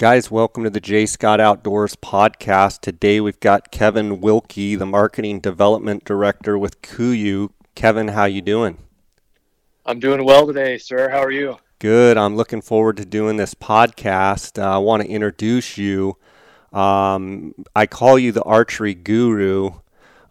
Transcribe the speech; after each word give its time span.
Guys, 0.00 0.30
welcome 0.30 0.64
to 0.64 0.70
the 0.70 0.80
Jay 0.80 1.04
Scott 1.04 1.40
Outdoors 1.40 1.94
podcast. 1.94 2.80
Today 2.80 3.20
we've 3.20 3.38
got 3.38 3.70
Kevin 3.70 4.22
Wilkie, 4.22 4.74
the 4.74 4.86
marketing 4.86 5.40
development 5.40 6.06
director 6.06 6.58
with 6.58 6.80
KUIU. 6.80 7.50
Kevin, 7.74 8.08
how 8.08 8.24
you 8.24 8.40
doing? 8.40 8.78
I'm 9.84 10.00
doing 10.00 10.24
well 10.24 10.46
today, 10.46 10.78
sir. 10.78 11.10
How 11.10 11.22
are 11.22 11.30
you? 11.30 11.58
Good. 11.80 12.16
I'm 12.16 12.34
looking 12.34 12.62
forward 12.62 12.96
to 12.96 13.04
doing 13.04 13.36
this 13.36 13.52
podcast. 13.52 14.58
Uh, 14.58 14.76
I 14.76 14.78
want 14.78 15.02
to 15.02 15.08
introduce 15.10 15.76
you. 15.76 16.16
Um, 16.72 17.54
I 17.76 17.84
call 17.84 18.18
you 18.18 18.32
the 18.32 18.42
archery 18.44 18.94
guru. 18.94 19.72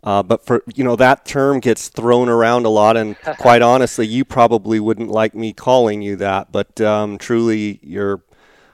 Uh, 0.03 0.23
but 0.23 0.43
for 0.47 0.63
you 0.73 0.83
know 0.83 0.95
that 0.95 1.25
term 1.25 1.59
gets 1.59 1.89
thrown 1.89 2.27
around 2.27 2.65
a 2.65 2.69
lot, 2.69 2.97
and 2.97 3.19
quite 3.37 3.61
honestly, 3.61 4.07
you 4.07 4.25
probably 4.25 4.79
wouldn't 4.79 5.09
like 5.11 5.35
me 5.35 5.53
calling 5.53 6.01
you 6.01 6.15
that. 6.15 6.51
But 6.51 6.81
um, 6.81 7.19
truly, 7.19 7.79
you're 7.83 8.23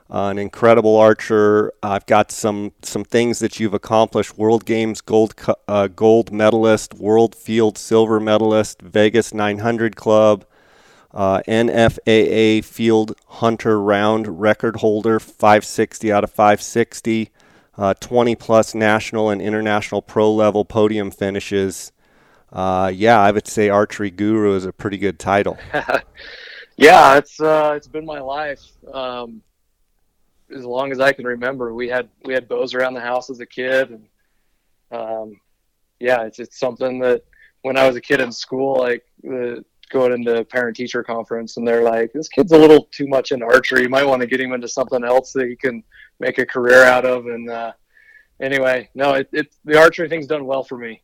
uh, 0.09 0.27
an 0.27 0.37
incredible 0.37 0.95
archer. 0.95 1.73
I've 1.81 2.05
got 2.05 2.31
some 2.31 2.73
some 2.81 3.03
things 3.03 3.39
that 3.39 3.59
you've 3.59 3.73
accomplished: 3.73 4.37
World 4.37 4.65
Games 4.65 5.01
gold 5.01 5.33
uh, 5.67 5.87
gold 5.87 6.31
medalist, 6.31 6.93
World 6.93 7.35
Field 7.35 7.77
silver 7.77 8.19
medalist, 8.19 8.81
Vegas 8.81 9.33
900 9.33 9.95
Club, 9.95 10.45
uh, 11.13 11.41
NFAA 11.47 12.63
Field 12.63 13.15
Hunter 13.27 13.81
Round 13.81 14.39
record 14.39 14.77
holder, 14.77 15.19
560 15.19 16.11
out 16.11 16.23
of 16.23 16.29
560, 16.29 17.31
uh, 17.77 17.93
20 17.95 18.35
plus 18.35 18.75
national 18.75 19.29
and 19.29 19.41
international 19.41 20.01
pro 20.01 20.31
level 20.31 20.65
podium 20.65 21.09
finishes. 21.09 21.91
Uh, 22.53 22.91
yeah, 22.93 23.19
I 23.19 23.31
would 23.31 23.47
say 23.47 23.69
archery 23.69 24.11
guru 24.11 24.55
is 24.55 24.65
a 24.65 24.71
pretty 24.71 24.97
good 24.97 25.17
title. 25.17 25.57
yeah, 26.77 27.17
it's 27.17 27.41
uh, 27.41 27.73
it's 27.75 27.87
been 27.87 28.05
my 28.05 28.19
life. 28.19 28.61
Um, 28.93 29.41
as 30.53 30.65
long 30.65 30.91
as 30.91 30.99
I 30.99 31.11
can 31.13 31.25
remember. 31.25 31.73
We 31.73 31.87
had 31.87 32.09
we 32.23 32.33
had 32.33 32.47
bows 32.47 32.73
around 32.73 32.93
the 32.93 33.01
house 33.01 33.29
as 33.29 33.39
a 33.39 33.45
kid, 33.45 33.89
and 33.89 34.07
um, 34.91 35.39
yeah, 35.99 36.23
it's 36.23 36.39
it's 36.39 36.59
something 36.59 36.99
that 36.99 37.23
when 37.61 37.77
I 37.77 37.87
was 37.87 37.95
a 37.95 38.01
kid 38.01 38.21
in 38.21 38.31
school, 38.31 38.79
like 38.79 39.05
the 39.23 39.63
going 39.89 40.13
into 40.13 40.43
parent 40.45 40.75
teacher 40.75 41.03
conference, 41.03 41.57
and 41.57 41.67
they're 41.67 41.83
like, 41.83 42.13
"This 42.13 42.27
kid's 42.27 42.51
a 42.51 42.57
little 42.57 42.87
too 42.91 43.07
much 43.07 43.31
in 43.31 43.41
archery. 43.41 43.83
You 43.83 43.89
might 43.89 44.05
want 44.05 44.21
to 44.21 44.27
get 44.27 44.41
him 44.41 44.53
into 44.53 44.67
something 44.67 45.03
else 45.03 45.33
that 45.33 45.47
he 45.47 45.55
can 45.55 45.83
make 46.19 46.37
a 46.37 46.45
career 46.45 46.83
out 46.83 47.05
of." 47.05 47.25
And 47.27 47.49
uh, 47.49 47.73
anyway, 48.39 48.89
no, 48.95 49.13
it, 49.13 49.29
it 49.31 49.55
the 49.65 49.79
archery 49.79 50.09
thing's 50.09 50.27
done 50.27 50.45
well 50.45 50.63
for 50.63 50.77
me. 50.77 51.01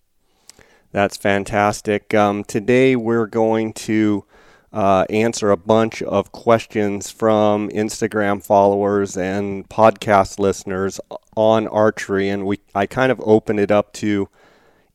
That's 0.92 1.16
fantastic. 1.16 2.14
Um, 2.14 2.44
today 2.44 2.96
we're 2.96 3.28
going 3.28 3.72
to 3.74 4.26
uh, 4.74 5.06
answer 5.10 5.52
a 5.52 5.58
bunch 5.58 6.02
of 6.02 6.32
questions 6.32 7.10
from 7.10 7.70
Instagram 7.70 8.44
followers 8.44 9.18
and 9.18 9.68
podcast 9.68 10.40
listeners 10.40 11.00
on 11.36 11.68
archery, 11.68 12.30
and 12.30 12.46
we 12.46 12.60
I 12.74 12.86
kind 12.86 13.12
of 13.12 13.22
open 13.26 13.60
it 13.60 13.72
up 13.72 13.92
to 13.94 14.30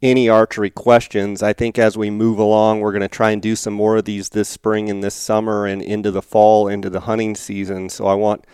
any 0.03 0.29
archery 0.29 0.71
questions. 0.71 1.43
I 1.43 1.53
think 1.53 1.79
as 1.79 1.97
we 1.97 2.11
move 2.11 2.39
along, 2.39 2.81
we're 2.81 2.93
going 2.93 3.03
to 3.03 3.09
try 3.09 3.31
and 3.31 3.43
do 3.43 3.57
some 3.57 3.75
more 3.75 3.97
of 3.97 4.05
these 4.05 4.31
this 4.31 4.49
spring 4.49 4.89
and 4.89 5.03
this 5.03 5.15
summer 5.15 5.67
and 5.67 5.83
into 5.83 6.11
the 6.11 6.23
fall, 6.23 6.69
into 6.69 6.91
the 6.91 7.01
hunting 7.01 7.35
season. 7.35 7.89
So 7.89 8.07
I 8.07 8.15
want 8.15 8.45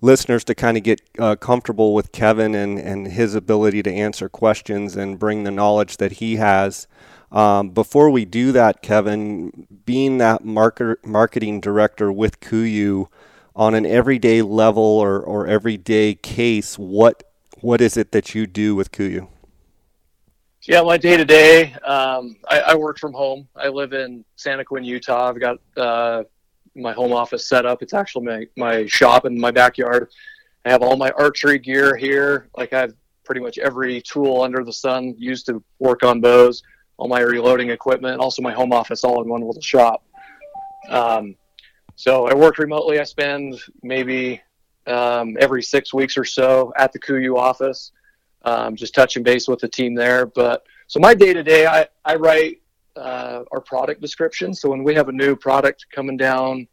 listeners 0.00 0.44
to 0.44 0.54
kind 0.54 0.76
of 0.76 0.82
get 0.82 1.00
uh, 1.18 1.36
comfortable 1.36 1.94
with 1.94 2.12
Kevin 2.12 2.54
and, 2.54 2.78
and 2.78 3.08
his 3.08 3.34
ability 3.34 3.82
to 3.82 3.92
answer 3.92 4.28
questions 4.28 4.96
and 4.96 5.18
bring 5.18 5.44
the 5.44 5.50
knowledge 5.50 5.96
that 5.98 6.12
he 6.12 6.36
has. 6.36 6.86
Um, 7.32 7.70
before 7.70 8.10
we 8.10 8.24
do 8.24 8.52
that, 8.52 8.82
Kevin, 8.82 9.66
being 9.84 10.18
that 10.18 10.44
market, 10.44 11.04
marketing 11.04 11.60
director 11.60 12.12
with 12.12 12.40
KUIU 12.40 13.08
on 13.54 13.74
an 13.74 13.84
everyday 13.84 14.42
level 14.42 14.82
or, 14.82 15.20
or 15.20 15.46
everyday 15.46 16.14
case, 16.14 16.78
what 16.78 17.22
what 17.60 17.80
is 17.80 17.96
it 17.96 18.12
that 18.12 18.34
you 18.34 18.46
do 18.46 18.76
with 18.76 18.92
KUIU? 18.92 19.28
Yeah, 20.62 20.82
my 20.82 20.96
day 20.96 21.16
to 21.16 21.24
day, 21.24 21.74
I 21.84 22.74
work 22.76 22.98
from 22.98 23.12
home. 23.12 23.48
I 23.56 23.68
live 23.68 23.92
in 23.92 24.24
Santaquin, 24.36 24.84
Utah. 24.84 25.28
I've 25.28 25.40
got 25.40 25.58
uh, 25.76 26.24
my 26.74 26.92
home 26.92 27.12
office 27.12 27.48
set 27.48 27.64
up. 27.64 27.82
It's 27.82 27.94
actually 27.94 28.26
my, 28.26 28.46
my 28.56 28.86
shop 28.86 29.24
in 29.24 29.40
my 29.40 29.50
backyard. 29.50 30.10
I 30.64 30.70
have 30.70 30.82
all 30.82 30.96
my 30.96 31.10
archery 31.12 31.58
gear 31.58 31.96
here. 31.96 32.48
Like 32.56 32.72
I 32.72 32.80
have 32.80 32.94
pretty 33.24 33.40
much 33.40 33.58
every 33.58 34.02
tool 34.02 34.42
under 34.42 34.64
the 34.64 34.72
sun 34.72 35.14
used 35.16 35.46
to 35.46 35.62
work 35.78 36.02
on 36.02 36.20
bows 36.20 36.62
all 36.98 37.08
my 37.08 37.20
reloading 37.20 37.70
equipment, 37.70 38.20
also 38.20 38.42
my 38.42 38.52
home 38.52 38.72
office, 38.72 39.04
all 39.04 39.22
in 39.22 39.28
one 39.28 39.42
little 39.42 39.62
shop. 39.62 40.04
Um, 40.88 41.36
so 41.94 42.26
I 42.26 42.34
work 42.34 42.58
remotely. 42.58 43.00
I 43.00 43.04
spend 43.04 43.58
maybe 43.82 44.40
um, 44.86 45.36
every 45.40 45.62
six 45.62 45.92
weeks 45.92 46.16
or 46.16 46.24
so 46.24 46.72
at 46.76 46.92
the 46.92 46.98
KUIU 46.98 47.36
office, 47.36 47.92
um, 48.44 48.76
just 48.76 48.94
touching 48.94 49.22
base 49.22 49.48
with 49.48 49.60
the 49.60 49.68
team 49.68 49.94
there. 49.94 50.26
But 50.26 50.64
so 50.86 51.00
my 51.00 51.14
day 51.14 51.32
to 51.32 51.42
day, 51.42 51.66
I 51.66 51.88
I 52.04 52.16
write 52.16 52.62
uh, 52.96 53.42
our 53.52 53.60
product 53.60 54.00
description. 54.00 54.54
So 54.54 54.70
when 54.70 54.84
we 54.84 54.94
have 54.94 55.08
a 55.08 55.12
new 55.12 55.36
product 55.36 55.86
coming 55.92 56.16
down 56.16 56.68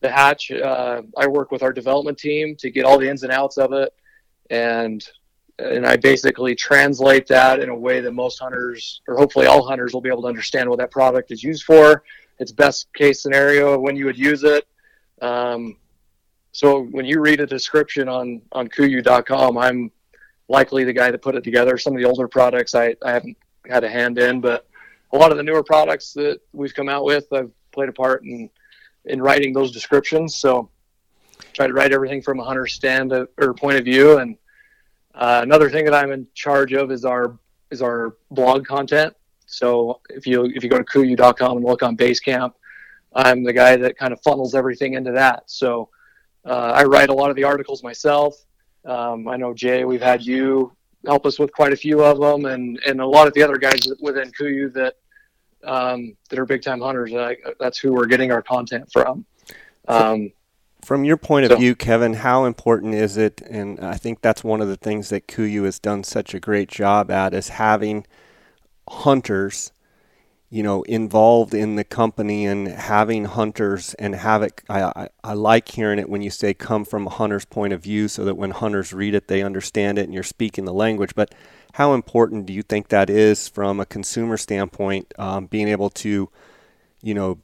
the 0.00 0.10
hatch, 0.10 0.50
uh, 0.50 1.02
I 1.16 1.26
work 1.26 1.50
with 1.50 1.62
our 1.62 1.72
development 1.72 2.18
team 2.18 2.56
to 2.56 2.70
get 2.70 2.84
all 2.84 2.98
the 2.98 3.08
ins 3.08 3.22
and 3.22 3.32
outs 3.32 3.56
of 3.56 3.72
it, 3.72 3.92
and 4.50 5.06
and 5.60 5.86
I 5.86 5.96
basically 5.96 6.54
translate 6.54 7.26
that 7.28 7.60
in 7.60 7.68
a 7.68 7.74
way 7.74 8.00
that 8.00 8.12
most 8.12 8.38
hunters, 8.38 9.02
or 9.06 9.16
hopefully 9.16 9.46
all 9.46 9.66
hunters, 9.66 9.92
will 9.92 10.00
be 10.00 10.08
able 10.08 10.22
to 10.22 10.28
understand 10.28 10.68
what 10.68 10.78
that 10.78 10.90
product 10.90 11.30
is 11.30 11.42
used 11.42 11.64
for. 11.64 12.02
Its 12.38 12.52
best 12.52 12.92
case 12.94 13.22
scenario 13.22 13.78
when 13.78 13.96
you 13.96 14.06
would 14.06 14.18
use 14.18 14.44
it. 14.44 14.66
Um, 15.20 15.76
so 16.52 16.84
when 16.84 17.04
you 17.04 17.20
read 17.20 17.40
a 17.40 17.46
description 17.46 18.08
on 18.08 18.42
on 18.52 18.68
KUIU.com, 18.68 19.58
I'm 19.58 19.90
likely 20.48 20.84
the 20.84 20.92
guy 20.92 21.10
that 21.10 21.22
put 21.22 21.36
it 21.36 21.44
together. 21.44 21.76
Some 21.76 21.94
of 21.94 22.00
the 22.00 22.08
older 22.08 22.26
products 22.26 22.74
I, 22.74 22.96
I 23.04 23.12
haven't 23.12 23.36
had 23.68 23.84
a 23.84 23.88
hand 23.88 24.18
in, 24.18 24.40
but 24.40 24.66
a 25.12 25.18
lot 25.18 25.30
of 25.30 25.36
the 25.36 25.42
newer 25.42 25.62
products 25.62 26.12
that 26.14 26.40
we've 26.52 26.74
come 26.74 26.88
out 26.88 27.04
with, 27.04 27.32
I've 27.32 27.50
played 27.72 27.88
a 27.88 27.92
part 27.92 28.24
in 28.24 28.48
in 29.04 29.20
writing 29.20 29.52
those 29.52 29.70
descriptions. 29.70 30.36
So 30.36 30.70
try 31.52 31.66
to 31.66 31.72
write 31.72 31.92
everything 31.92 32.22
from 32.22 32.40
a 32.40 32.44
hunter 32.44 32.66
stand 32.66 33.12
or 33.12 33.54
point 33.54 33.76
of 33.76 33.84
view 33.84 34.18
and 34.18 34.36
uh, 35.14 35.40
another 35.42 35.70
thing 35.70 35.84
that 35.84 35.94
I'm 35.94 36.12
in 36.12 36.26
charge 36.34 36.72
of 36.72 36.90
is 36.90 37.04
our 37.04 37.38
is 37.70 37.82
our 37.82 38.16
blog 38.30 38.66
content. 38.66 39.14
So 39.46 40.00
if 40.08 40.26
you 40.26 40.44
if 40.46 40.62
you 40.62 40.70
go 40.70 40.78
to 40.78 40.84
KUIU.com 40.84 41.56
and 41.56 41.66
look 41.66 41.82
on 41.82 41.96
Basecamp, 41.96 42.52
I'm 43.14 43.42
the 43.42 43.52
guy 43.52 43.76
that 43.76 43.98
kind 43.98 44.12
of 44.12 44.20
funnels 44.22 44.54
everything 44.54 44.94
into 44.94 45.12
that. 45.12 45.44
So 45.46 45.88
uh, 46.44 46.72
I 46.74 46.84
write 46.84 47.08
a 47.08 47.14
lot 47.14 47.30
of 47.30 47.36
the 47.36 47.44
articles 47.44 47.82
myself. 47.82 48.34
Um, 48.84 49.28
I 49.28 49.36
know 49.36 49.52
Jay, 49.52 49.84
we've 49.84 50.00
had 50.00 50.24
you 50.24 50.72
help 51.04 51.26
us 51.26 51.38
with 51.38 51.52
quite 51.52 51.72
a 51.72 51.76
few 51.76 52.02
of 52.02 52.20
them, 52.20 52.46
and 52.46 52.78
and 52.86 53.00
a 53.00 53.06
lot 53.06 53.26
of 53.26 53.34
the 53.34 53.42
other 53.42 53.56
guys 53.56 53.88
within 54.00 54.30
KUIU 54.32 54.72
that 54.74 54.94
um, 55.64 56.16
that 56.28 56.38
are 56.38 56.46
big 56.46 56.62
time 56.62 56.80
hunters. 56.80 57.12
Uh, 57.12 57.34
that's 57.58 57.78
who 57.78 57.92
we're 57.92 58.06
getting 58.06 58.32
our 58.32 58.42
content 58.42 58.90
from. 58.92 59.24
Um, 59.88 60.30
from 60.84 61.04
your 61.04 61.16
point 61.16 61.44
of 61.46 61.52
so, 61.52 61.56
view, 61.58 61.74
Kevin, 61.74 62.14
how 62.14 62.44
important 62.44 62.94
is 62.94 63.16
it? 63.16 63.40
And 63.42 63.80
I 63.80 63.94
think 63.94 64.20
that's 64.20 64.44
one 64.44 64.60
of 64.60 64.68
the 64.68 64.76
things 64.76 65.08
that 65.10 65.26
KUIU 65.26 65.64
has 65.64 65.78
done 65.78 66.04
such 66.04 66.34
a 66.34 66.40
great 66.40 66.68
job 66.68 67.10
at 67.10 67.34
is 67.34 67.50
having 67.50 68.06
hunters, 68.88 69.72
you 70.48 70.62
know, 70.62 70.82
involved 70.82 71.54
in 71.54 71.76
the 71.76 71.84
company 71.84 72.46
and 72.46 72.68
having 72.68 73.24
hunters 73.24 73.94
and 73.94 74.14
have 74.14 74.42
it. 74.42 74.60
I, 74.68 74.82
I, 74.82 75.08
I 75.22 75.32
like 75.34 75.68
hearing 75.68 75.98
it 75.98 76.08
when 76.08 76.22
you 76.22 76.30
say 76.30 76.54
come 76.54 76.84
from 76.84 77.06
a 77.06 77.10
hunter's 77.10 77.44
point 77.44 77.72
of 77.72 77.82
view 77.82 78.08
so 78.08 78.24
that 78.24 78.36
when 78.36 78.50
hunters 78.50 78.92
read 78.92 79.14
it, 79.14 79.28
they 79.28 79.42
understand 79.42 79.98
it 79.98 80.04
and 80.04 80.14
you're 80.14 80.22
speaking 80.22 80.64
the 80.64 80.72
language. 80.72 81.14
But 81.14 81.34
how 81.74 81.94
important 81.94 82.46
do 82.46 82.52
you 82.52 82.62
think 82.62 82.88
that 82.88 83.08
is 83.08 83.48
from 83.48 83.80
a 83.80 83.86
consumer 83.86 84.36
standpoint, 84.36 85.12
um, 85.18 85.46
being 85.46 85.68
able 85.68 85.90
to, 85.90 86.28
you 87.02 87.14
know, 87.14 87.38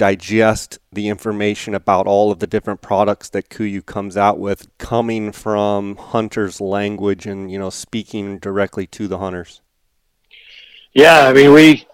digest 0.00 0.78
the 0.90 1.08
information 1.08 1.74
about 1.74 2.06
all 2.06 2.32
of 2.32 2.38
the 2.38 2.46
different 2.46 2.80
products 2.80 3.28
that 3.28 3.50
KUIU 3.50 3.84
comes 3.84 4.16
out 4.16 4.38
with 4.38 4.66
coming 4.78 5.30
from 5.30 5.94
hunters' 5.96 6.58
language 6.58 7.26
and 7.26 7.52
you 7.52 7.58
know 7.58 7.68
speaking 7.68 8.38
directly 8.38 8.86
to 8.86 9.06
the 9.06 9.18
hunters. 9.18 9.60
Yeah, 10.94 11.28
I 11.28 11.34
mean 11.34 11.52
we 11.52 11.86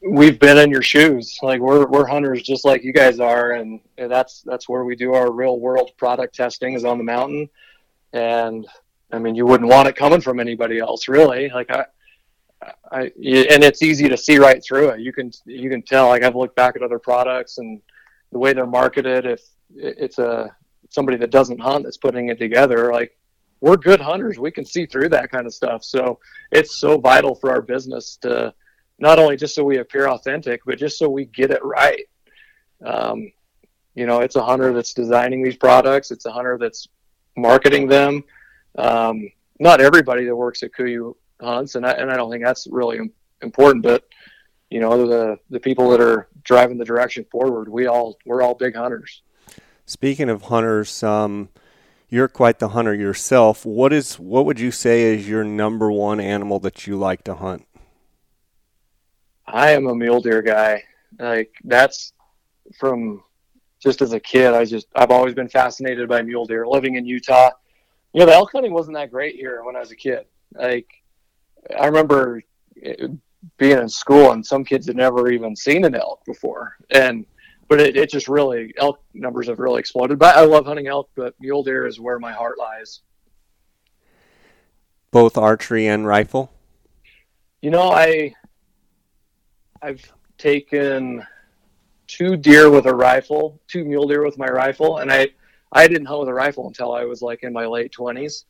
we've 0.00 0.40
been 0.40 0.56
in 0.56 0.70
your 0.70 0.80
shoes. 0.80 1.38
Like 1.42 1.60
we're 1.60 1.86
we're 1.86 2.06
hunters 2.06 2.42
just 2.42 2.64
like 2.64 2.82
you 2.82 2.94
guys 2.94 3.20
are, 3.20 3.52
and, 3.52 3.78
and 3.98 4.10
that's 4.10 4.40
that's 4.40 4.66
where 4.66 4.84
we 4.84 4.96
do 4.96 5.12
our 5.12 5.30
real 5.30 5.60
world 5.60 5.90
product 5.98 6.34
testing 6.34 6.72
is 6.72 6.86
on 6.86 6.96
the 6.96 7.04
mountain. 7.04 7.50
And 8.14 8.66
I 9.12 9.18
mean, 9.18 9.34
you 9.34 9.44
wouldn't 9.44 9.68
want 9.68 9.86
it 9.86 9.96
coming 9.96 10.22
from 10.22 10.40
anybody 10.40 10.78
else, 10.78 11.08
really. 11.08 11.50
Like 11.50 11.70
I, 11.70 11.84
I, 12.92 13.02
and 13.02 13.64
it's 13.64 13.82
easy 13.82 14.08
to 14.08 14.16
see 14.16 14.38
right 14.38 14.62
through 14.62 14.90
it. 14.90 15.00
You 15.00 15.12
can 15.12 15.30
you 15.46 15.70
can 15.70 15.82
tell. 15.82 16.08
Like 16.08 16.22
I've 16.22 16.36
looked 16.36 16.56
back 16.56 16.76
at 16.76 16.82
other 16.82 16.98
products 16.98 17.58
and 17.58 17.80
the 18.32 18.38
way 18.38 18.52
they're 18.52 18.66
marketed. 18.66 19.26
If 19.26 19.40
it's 19.74 20.18
a 20.18 20.54
somebody 20.90 21.16
that 21.18 21.30
doesn't 21.30 21.60
hunt 21.60 21.84
that's 21.84 21.96
putting 21.96 22.28
it 22.28 22.38
together, 22.38 22.92
like 22.92 23.16
we're 23.60 23.76
good 23.76 24.00
hunters, 24.00 24.38
we 24.38 24.50
can 24.50 24.64
see 24.64 24.86
through 24.86 25.08
that 25.10 25.30
kind 25.30 25.46
of 25.46 25.54
stuff. 25.54 25.84
So 25.84 26.18
it's 26.50 26.76
so 26.76 26.98
vital 26.98 27.34
for 27.34 27.50
our 27.50 27.62
business 27.62 28.16
to 28.22 28.52
not 28.98 29.18
only 29.18 29.36
just 29.36 29.54
so 29.54 29.64
we 29.64 29.78
appear 29.78 30.08
authentic, 30.08 30.60
but 30.66 30.78
just 30.78 30.98
so 30.98 31.08
we 31.08 31.26
get 31.26 31.50
it 31.50 31.64
right. 31.64 32.06
Um, 32.84 33.32
you 33.94 34.06
know, 34.06 34.20
it's 34.20 34.36
a 34.36 34.42
hunter 34.42 34.72
that's 34.72 34.94
designing 34.94 35.42
these 35.42 35.56
products. 35.56 36.10
It's 36.10 36.26
a 36.26 36.32
hunter 36.32 36.58
that's 36.58 36.88
marketing 37.36 37.88
them. 37.88 38.24
Um, 38.76 39.30
not 39.58 39.80
everybody 39.80 40.24
that 40.24 40.36
works 40.36 40.62
at 40.62 40.72
KUIU 40.72 41.14
hunts, 41.40 41.74
and 41.74 41.86
I, 41.86 41.92
and 41.92 42.10
I 42.10 42.16
don't 42.16 42.30
think 42.30 42.44
that's 42.44 42.66
really 42.70 42.98
important, 43.42 43.82
but 43.82 44.04
you 44.70 44.80
know, 44.80 45.06
the 45.06 45.38
the 45.50 45.60
people 45.60 45.90
that 45.90 46.00
are 46.00 46.28
driving 46.44 46.78
the 46.78 46.84
direction 46.84 47.24
forward, 47.30 47.68
we 47.68 47.86
all 47.86 48.16
we're 48.24 48.42
all 48.42 48.54
big 48.54 48.76
hunters. 48.76 49.22
Speaking 49.84 50.30
of 50.30 50.42
hunters, 50.42 51.02
um, 51.02 51.48
you're 52.08 52.28
quite 52.28 52.60
the 52.60 52.68
hunter 52.68 52.94
yourself. 52.94 53.66
What 53.66 53.92
is 53.92 54.18
what 54.18 54.46
would 54.46 54.60
you 54.60 54.70
say 54.70 55.14
is 55.14 55.28
your 55.28 55.44
number 55.44 55.90
one 55.90 56.20
animal 56.20 56.60
that 56.60 56.86
you 56.86 56.96
like 56.96 57.24
to 57.24 57.34
hunt? 57.34 57.66
I 59.46 59.72
am 59.72 59.86
a 59.86 59.94
mule 59.94 60.20
deer 60.20 60.42
guy. 60.42 60.84
Like 61.18 61.52
that's 61.64 62.12
from 62.78 63.24
just 63.80 64.02
as 64.02 64.12
a 64.12 64.20
kid. 64.20 64.54
I 64.54 64.64
just 64.64 64.86
I've 64.94 65.10
always 65.10 65.34
been 65.34 65.48
fascinated 65.48 66.08
by 66.08 66.22
mule 66.22 66.46
deer. 66.46 66.66
Living 66.66 66.94
in 66.94 67.04
Utah, 67.04 67.50
you 68.12 68.20
know, 68.20 68.26
the 68.26 68.34
elk 68.34 68.52
hunting 68.52 68.72
wasn't 68.72 68.96
that 68.96 69.10
great 69.10 69.34
here 69.34 69.64
when 69.64 69.74
I 69.74 69.80
was 69.80 69.90
a 69.90 69.96
kid. 69.96 70.26
Like 70.54 70.99
I 71.78 71.86
remember 71.86 72.42
eh, 72.82 73.08
being 73.56 73.78
in 73.78 73.88
school 73.88 74.32
and 74.32 74.44
some 74.44 74.64
kids 74.64 74.86
had 74.86 74.96
never 74.96 75.30
even 75.30 75.56
seen 75.56 75.84
an 75.84 75.94
elk 75.94 76.24
before, 76.24 76.76
and 76.90 77.24
but 77.68 77.80
it, 77.80 77.96
it 77.96 78.10
just 78.10 78.28
really 78.28 78.74
elk 78.76 79.00
numbers 79.14 79.48
have 79.48 79.58
really 79.58 79.80
exploded. 79.80 80.18
But 80.18 80.36
I 80.36 80.44
love 80.44 80.66
hunting 80.66 80.88
elk, 80.88 81.10
but 81.14 81.34
mule 81.40 81.62
deer 81.62 81.86
is 81.86 82.00
where 82.00 82.18
my 82.18 82.32
heart 82.32 82.58
lies. 82.58 83.00
Both 85.12 85.38
archery 85.38 85.86
and 85.86 86.06
rifle. 86.06 86.52
You 87.62 87.70
know, 87.70 87.90
I 87.90 88.34
I've 89.82 90.12
taken 90.38 91.26
two 92.06 92.36
deer 92.36 92.70
with 92.70 92.86
a 92.86 92.94
rifle, 92.94 93.60
two 93.68 93.84
mule 93.84 94.08
deer 94.08 94.24
with 94.24 94.36
my 94.36 94.48
rifle, 94.48 94.98
and 94.98 95.12
I 95.12 95.28
I 95.72 95.86
didn't 95.86 96.06
hunt 96.06 96.20
with 96.20 96.28
a 96.28 96.34
rifle 96.34 96.66
until 96.66 96.92
I 96.92 97.04
was 97.04 97.22
like 97.22 97.44
in 97.44 97.52
my 97.52 97.66
late 97.66 97.92
twenties. 97.92 98.46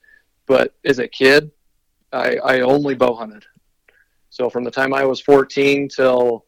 But 0.46 0.74
as 0.84 0.98
a 0.98 1.06
kid, 1.06 1.50
I, 2.12 2.36
I 2.36 2.60
only 2.60 2.94
bow 2.94 3.14
hunted. 3.14 3.44
So 4.30 4.48
from 4.48 4.64
the 4.64 4.70
time 4.70 4.94
I 4.94 5.04
was 5.04 5.20
14 5.20 5.88
till 5.88 6.44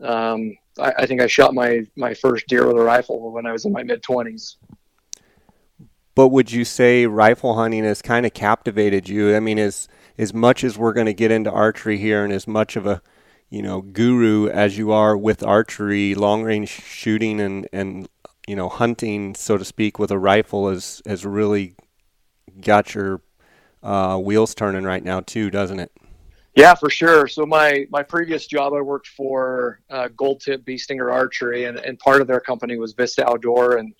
um, 0.00 0.56
I, 0.78 0.92
I, 0.98 1.06
think 1.06 1.20
I 1.20 1.26
shot 1.26 1.54
my 1.54 1.86
my 1.96 2.14
first 2.14 2.46
deer 2.46 2.66
with 2.66 2.76
a 2.76 2.82
rifle 2.82 3.32
when 3.32 3.46
I 3.46 3.52
was 3.52 3.64
in 3.64 3.72
my 3.72 3.82
mid 3.82 4.02
20s. 4.02 4.56
But 6.14 6.28
would 6.28 6.50
you 6.50 6.64
say 6.64 7.06
rifle 7.06 7.54
hunting 7.54 7.84
has 7.84 8.02
kind 8.02 8.26
of 8.26 8.34
captivated 8.34 9.08
you? 9.08 9.34
I 9.34 9.40
mean, 9.40 9.58
as 9.58 9.88
as 10.18 10.34
much 10.34 10.64
as 10.64 10.76
we're 10.76 10.92
going 10.92 11.06
to 11.06 11.14
get 11.14 11.30
into 11.30 11.50
archery 11.50 11.98
here, 11.98 12.24
and 12.24 12.32
as 12.32 12.46
much 12.46 12.76
of 12.76 12.86
a 12.86 13.00
you 13.48 13.62
know 13.62 13.80
guru 13.80 14.48
as 14.48 14.76
you 14.76 14.90
are 14.92 15.16
with 15.16 15.42
archery, 15.42 16.14
long 16.14 16.42
range 16.42 16.68
shooting, 16.68 17.40
and 17.40 17.68
and 17.72 18.08
you 18.46 18.56
know 18.56 18.68
hunting, 18.68 19.34
so 19.34 19.56
to 19.56 19.64
speak, 19.64 19.98
with 19.98 20.10
a 20.10 20.18
rifle 20.18 20.68
has 20.68 21.00
has 21.06 21.24
really 21.24 21.74
got 22.60 22.94
your 22.94 23.22
uh, 23.82 24.18
wheels 24.18 24.54
turning 24.54 24.84
right 24.84 25.02
now 25.02 25.20
too, 25.20 25.50
doesn't 25.50 25.80
it? 25.80 25.92
Yeah, 26.56 26.74
for 26.74 26.90
sure. 26.90 27.28
So 27.28 27.46
my 27.46 27.86
my 27.90 28.02
previous 28.02 28.46
job, 28.46 28.72
I 28.74 28.80
worked 28.80 29.08
for 29.08 29.80
uh, 29.88 30.08
Gold 30.16 30.40
Tip 30.40 30.64
Bee 30.64 30.78
Stinger 30.78 31.10
Archery, 31.10 31.64
and, 31.66 31.78
and 31.78 31.98
part 31.98 32.20
of 32.20 32.26
their 32.26 32.40
company 32.40 32.76
was 32.76 32.92
Vista 32.92 33.28
Outdoor, 33.28 33.76
and 33.76 33.94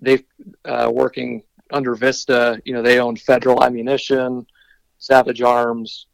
they 0.00 0.24
uh, 0.64 0.90
working 0.92 1.42
under 1.72 1.94
Vista. 1.94 2.60
You 2.64 2.74
know, 2.74 2.82
they 2.82 2.98
own 2.98 3.16
Federal 3.16 3.62
Ammunition, 3.62 4.46
Savage 4.98 5.42
Arms, 5.42 6.06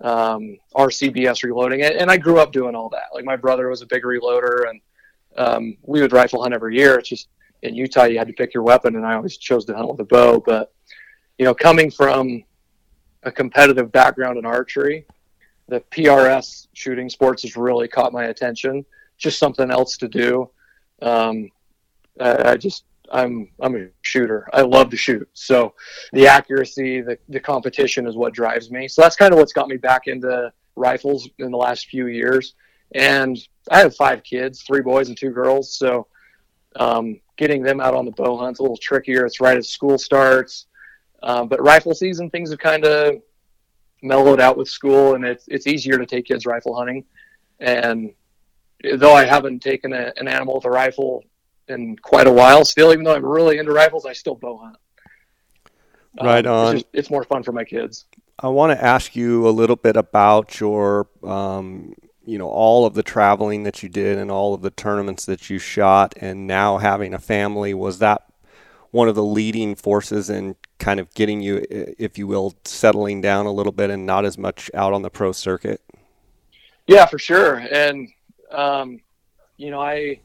um, 0.00 0.56
RCBS 0.74 1.42
Reloading, 1.44 1.82
and, 1.82 1.94
and 1.94 2.10
I 2.10 2.16
grew 2.16 2.38
up 2.38 2.50
doing 2.50 2.74
all 2.74 2.88
that. 2.90 3.08
Like 3.12 3.24
my 3.24 3.36
brother 3.36 3.68
was 3.68 3.82
a 3.82 3.86
big 3.86 4.02
reloader, 4.02 4.68
and 4.70 4.80
um, 5.36 5.76
we 5.82 6.00
would 6.00 6.12
rifle 6.12 6.42
hunt 6.42 6.54
every 6.54 6.76
year. 6.76 6.98
It's 6.98 7.10
just 7.10 7.28
in 7.62 7.74
Utah, 7.74 8.04
you 8.04 8.18
had 8.18 8.28
to 8.28 8.34
pick 8.34 8.54
your 8.54 8.62
weapon, 8.62 8.96
and 8.96 9.06
I 9.06 9.14
always 9.14 9.36
chose 9.36 9.66
to 9.66 9.74
hunt 9.74 9.90
with 9.90 10.00
a 10.00 10.04
bow. 10.04 10.42
But 10.44 10.72
you 11.38 11.44
know, 11.44 11.54
coming 11.54 11.90
from 11.90 12.44
a 13.24 13.32
competitive 13.32 13.90
background 13.90 14.38
in 14.38 14.46
archery 14.46 15.06
the 15.68 15.80
PRS 15.80 16.68
shooting 16.74 17.08
sports 17.08 17.42
has 17.42 17.56
really 17.56 17.88
caught 17.88 18.12
my 18.12 18.24
attention. 18.24 18.84
Just 19.16 19.38
something 19.38 19.70
else 19.70 19.96
to 19.98 20.08
do. 20.08 20.50
Um, 21.00 21.50
I, 22.20 22.50
I, 22.50 22.56
just 22.56 22.84
I'm 23.10 23.50
I'm 23.60 23.76
a 23.76 23.86
shooter. 24.02 24.48
I 24.52 24.62
love 24.62 24.90
to 24.90 24.96
shoot. 24.96 25.28
So 25.32 25.74
the 26.12 26.26
accuracy, 26.26 27.00
the 27.00 27.18
the 27.28 27.40
competition 27.40 28.06
is 28.06 28.16
what 28.16 28.34
drives 28.34 28.70
me. 28.70 28.88
So 28.88 29.02
that's 29.02 29.16
kind 29.16 29.32
of 29.32 29.38
what's 29.38 29.52
got 29.52 29.68
me 29.68 29.76
back 29.76 30.06
into 30.06 30.52
rifles 30.76 31.28
in 31.38 31.50
the 31.50 31.56
last 31.56 31.86
few 31.86 32.08
years. 32.08 32.54
And 32.94 33.38
I 33.70 33.78
have 33.78 33.96
five 33.96 34.22
kids, 34.22 34.62
three 34.62 34.82
boys 34.82 35.08
and 35.08 35.16
two 35.16 35.30
girls. 35.30 35.74
So 35.74 36.06
um, 36.76 37.20
getting 37.36 37.62
them 37.62 37.80
out 37.80 37.94
on 37.94 38.04
the 38.04 38.10
bow 38.10 38.36
hunt's 38.36 38.58
a 38.58 38.62
little 38.62 38.76
trickier. 38.76 39.24
It's 39.24 39.40
right 39.40 39.56
as 39.56 39.68
school 39.68 39.98
starts. 39.98 40.66
Um, 41.24 41.48
but 41.48 41.60
rifle 41.62 41.94
season, 41.94 42.28
things 42.28 42.50
have 42.50 42.58
kind 42.58 42.84
of 42.84 43.22
mellowed 44.02 44.40
out 44.40 44.58
with 44.58 44.68
school, 44.68 45.14
and 45.14 45.24
it's 45.24 45.46
it's 45.48 45.66
easier 45.66 45.98
to 45.98 46.06
take 46.06 46.26
kids 46.26 46.44
rifle 46.44 46.76
hunting. 46.76 47.04
And 47.60 48.12
though 48.96 49.14
I 49.14 49.24
haven't 49.24 49.60
taken 49.60 49.94
a, 49.94 50.12
an 50.16 50.28
animal 50.28 50.56
with 50.56 50.66
a 50.66 50.70
rifle 50.70 51.24
in 51.68 51.96
quite 51.96 52.26
a 52.26 52.32
while, 52.32 52.64
still, 52.66 52.92
even 52.92 53.04
though 53.04 53.14
I'm 53.14 53.24
really 53.24 53.58
into 53.58 53.72
rifles, 53.72 54.04
I 54.04 54.12
still 54.12 54.34
bow 54.34 54.58
hunt. 54.58 54.76
Right 56.22 56.46
um, 56.46 56.52
on. 56.52 56.74
It's, 56.74 56.82
just, 56.82 56.94
it's, 56.94 57.10
more 57.10 57.24
fun 57.24 57.42
for 57.42 57.52
my 57.52 57.64
kids. 57.64 58.04
I 58.38 58.48
want 58.48 58.78
to 58.78 58.84
ask 58.84 59.16
you 59.16 59.48
a 59.48 59.50
little 59.50 59.76
bit 59.76 59.96
about 59.96 60.60
your, 60.60 61.08
um, 61.22 61.94
you 62.26 62.36
know, 62.36 62.48
all 62.48 62.84
of 62.84 62.94
the 62.94 63.02
traveling 63.02 63.62
that 63.62 63.82
you 63.82 63.88
did 63.88 64.18
and 64.18 64.30
all 64.30 64.52
of 64.52 64.60
the 64.60 64.70
tournaments 64.70 65.24
that 65.24 65.48
you 65.48 65.58
shot, 65.58 66.14
and 66.20 66.46
now 66.46 66.76
having 66.76 67.14
a 67.14 67.18
family. 67.18 67.72
Was 67.72 67.98
that 68.00 68.22
one 68.90 69.08
of 69.08 69.14
the 69.14 69.24
leading 69.24 69.74
forces 69.74 70.28
in 70.28 70.56
kind 70.78 71.00
of 71.00 71.12
getting 71.14 71.40
you, 71.40 71.64
if 71.70 72.18
you 72.18 72.26
will, 72.26 72.54
settling 72.64 73.20
down 73.20 73.46
a 73.46 73.52
little 73.52 73.72
bit 73.72 73.90
and 73.90 74.06
not 74.06 74.24
as 74.24 74.36
much 74.36 74.70
out 74.74 74.92
on 74.92 75.02
the 75.02 75.10
pro 75.10 75.32
circuit? 75.32 75.80
Yeah, 76.86 77.06
for 77.06 77.18
sure. 77.18 77.56
And 77.56 78.08
um, 78.50 79.00
you 79.56 79.70
know, 79.70 79.80
I 79.80 80.20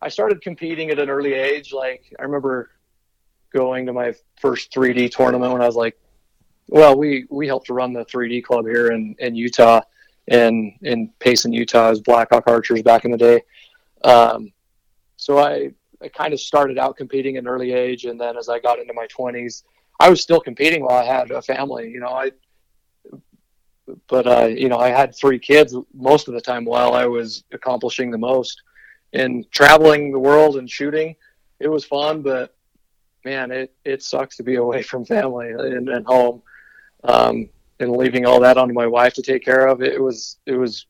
I 0.00 0.08
started 0.08 0.42
competing 0.42 0.90
at 0.90 0.98
an 0.98 1.10
early 1.10 1.34
age. 1.34 1.72
Like 1.72 2.12
I 2.18 2.22
remember 2.22 2.70
going 3.52 3.86
to 3.86 3.92
my 3.92 4.14
first 4.40 4.72
3D 4.72 5.10
tournament 5.10 5.52
when 5.52 5.62
I 5.62 5.66
was 5.66 5.76
like, 5.76 5.98
well, 6.68 6.96
we 6.96 7.26
we 7.30 7.46
helped 7.46 7.66
to 7.66 7.74
run 7.74 7.92
the 7.92 8.04
3D 8.04 8.44
club 8.44 8.66
here 8.66 8.92
in 8.92 9.14
in 9.18 9.34
Utah, 9.34 9.80
and 10.28 10.72
in 10.82 11.12
Payson, 11.18 11.52
Utah, 11.52 11.90
as 11.90 12.00
Blackhawk 12.00 12.44
Archers 12.46 12.82
back 12.82 13.04
in 13.04 13.10
the 13.10 13.18
day. 13.18 13.42
Um, 14.04 14.52
so 15.16 15.38
I 15.38 15.72
I 16.02 16.08
kind 16.08 16.32
of 16.32 16.40
started 16.40 16.78
out 16.78 16.96
competing 16.96 17.36
at 17.36 17.42
an 17.42 17.48
early 17.48 17.72
age, 17.72 18.04
and 18.04 18.20
then 18.20 18.36
as 18.36 18.48
I 18.48 18.58
got 18.58 18.78
into 18.78 18.94
my 18.94 19.06
20s, 19.06 19.64
I 19.98 20.08
was 20.08 20.22
still 20.22 20.40
competing 20.40 20.82
while 20.82 20.96
I 20.96 21.04
had 21.04 21.30
a 21.30 21.42
family. 21.42 21.90
You 21.90 22.00
know, 22.00 22.08
I, 22.08 22.32
but 24.08 24.26
uh, 24.26 24.46
you 24.46 24.68
know, 24.68 24.78
I 24.78 24.88
had 24.88 25.14
three 25.14 25.38
kids 25.38 25.76
most 25.92 26.28
of 26.28 26.34
the 26.34 26.40
time 26.40 26.64
while 26.64 26.94
I 26.94 27.06
was 27.06 27.44
accomplishing 27.52 28.10
the 28.10 28.18
most. 28.18 28.62
And 29.12 29.50
traveling 29.50 30.12
the 30.12 30.20
world 30.20 30.56
and 30.56 30.70
shooting, 30.70 31.16
it 31.58 31.68
was 31.68 31.84
fun, 31.84 32.22
but 32.22 32.54
man, 33.24 33.50
it 33.50 33.74
it 33.84 34.02
sucks 34.02 34.36
to 34.36 34.42
be 34.42 34.54
away 34.54 34.82
from 34.90 35.04
family 35.04 35.50
and, 35.50 35.88
and 35.88 36.06
home, 36.06 36.42
um, 37.04 37.48
and 37.78 37.96
leaving 37.96 38.24
all 38.24 38.40
that 38.40 38.56
onto 38.56 38.74
my 38.74 38.86
wife 38.86 39.14
to 39.14 39.22
take 39.22 39.44
care 39.44 39.66
of. 39.66 39.82
It 39.82 40.00
was 40.00 40.38
it 40.46 40.54
was 40.54 40.86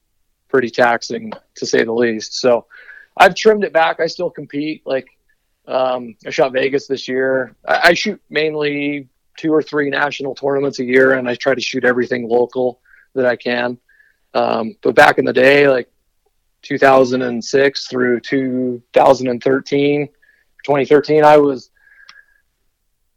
pretty 0.48 0.70
taxing 0.70 1.32
to 1.54 1.66
say 1.66 1.82
the 1.82 1.92
least. 1.92 2.34
So 2.34 2.66
I've 3.16 3.34
trimmed 3.34 3.64
it 3.64 3.72
back. 3.72 4.00
I 4.00 4.06
still 4.06 4.30
compete. 4.30 4.82
Like 4.86 5.08
um, 5.66 6.16
I 6.26 6.30
shot 6.30 6.52
Vegas 6.52 6.86
this 6.86 7.06
year. 7.08 7.54
I, 7.66 7.80
I, 7.90 7.94
shoot 7.94 8.20
mainly 8.30 9.08
two 9.36 9.52
or 9.52 9.62
three 9.62 9.90
national 9.90 10.34
tournaments 10.34 10.78
a 10.80 10.84
year, 10.84 11.12
and 11.12 11.28
I 11.28 11.34
try 11.34 11.54
to 11.54 11.60
shoot 11.60 11.84
everything 11.84 12.28
local 12.28 12.80
that 13.14 13.26
I 13.26 13.36
can. 13.36 13.78
Um, 14.34 14.76
but 14.82 14.94
back 14.94 15.18
in 15.18 15.24
the 15.24 15.32
day, 15.32 15.68
like 15.68 15.90
2006 16.62 17.86
through 17.88 18.20
2013, 18.20 20.06
2013, 20.64 21.24
I 21.24 21.36
was 21.36 21.70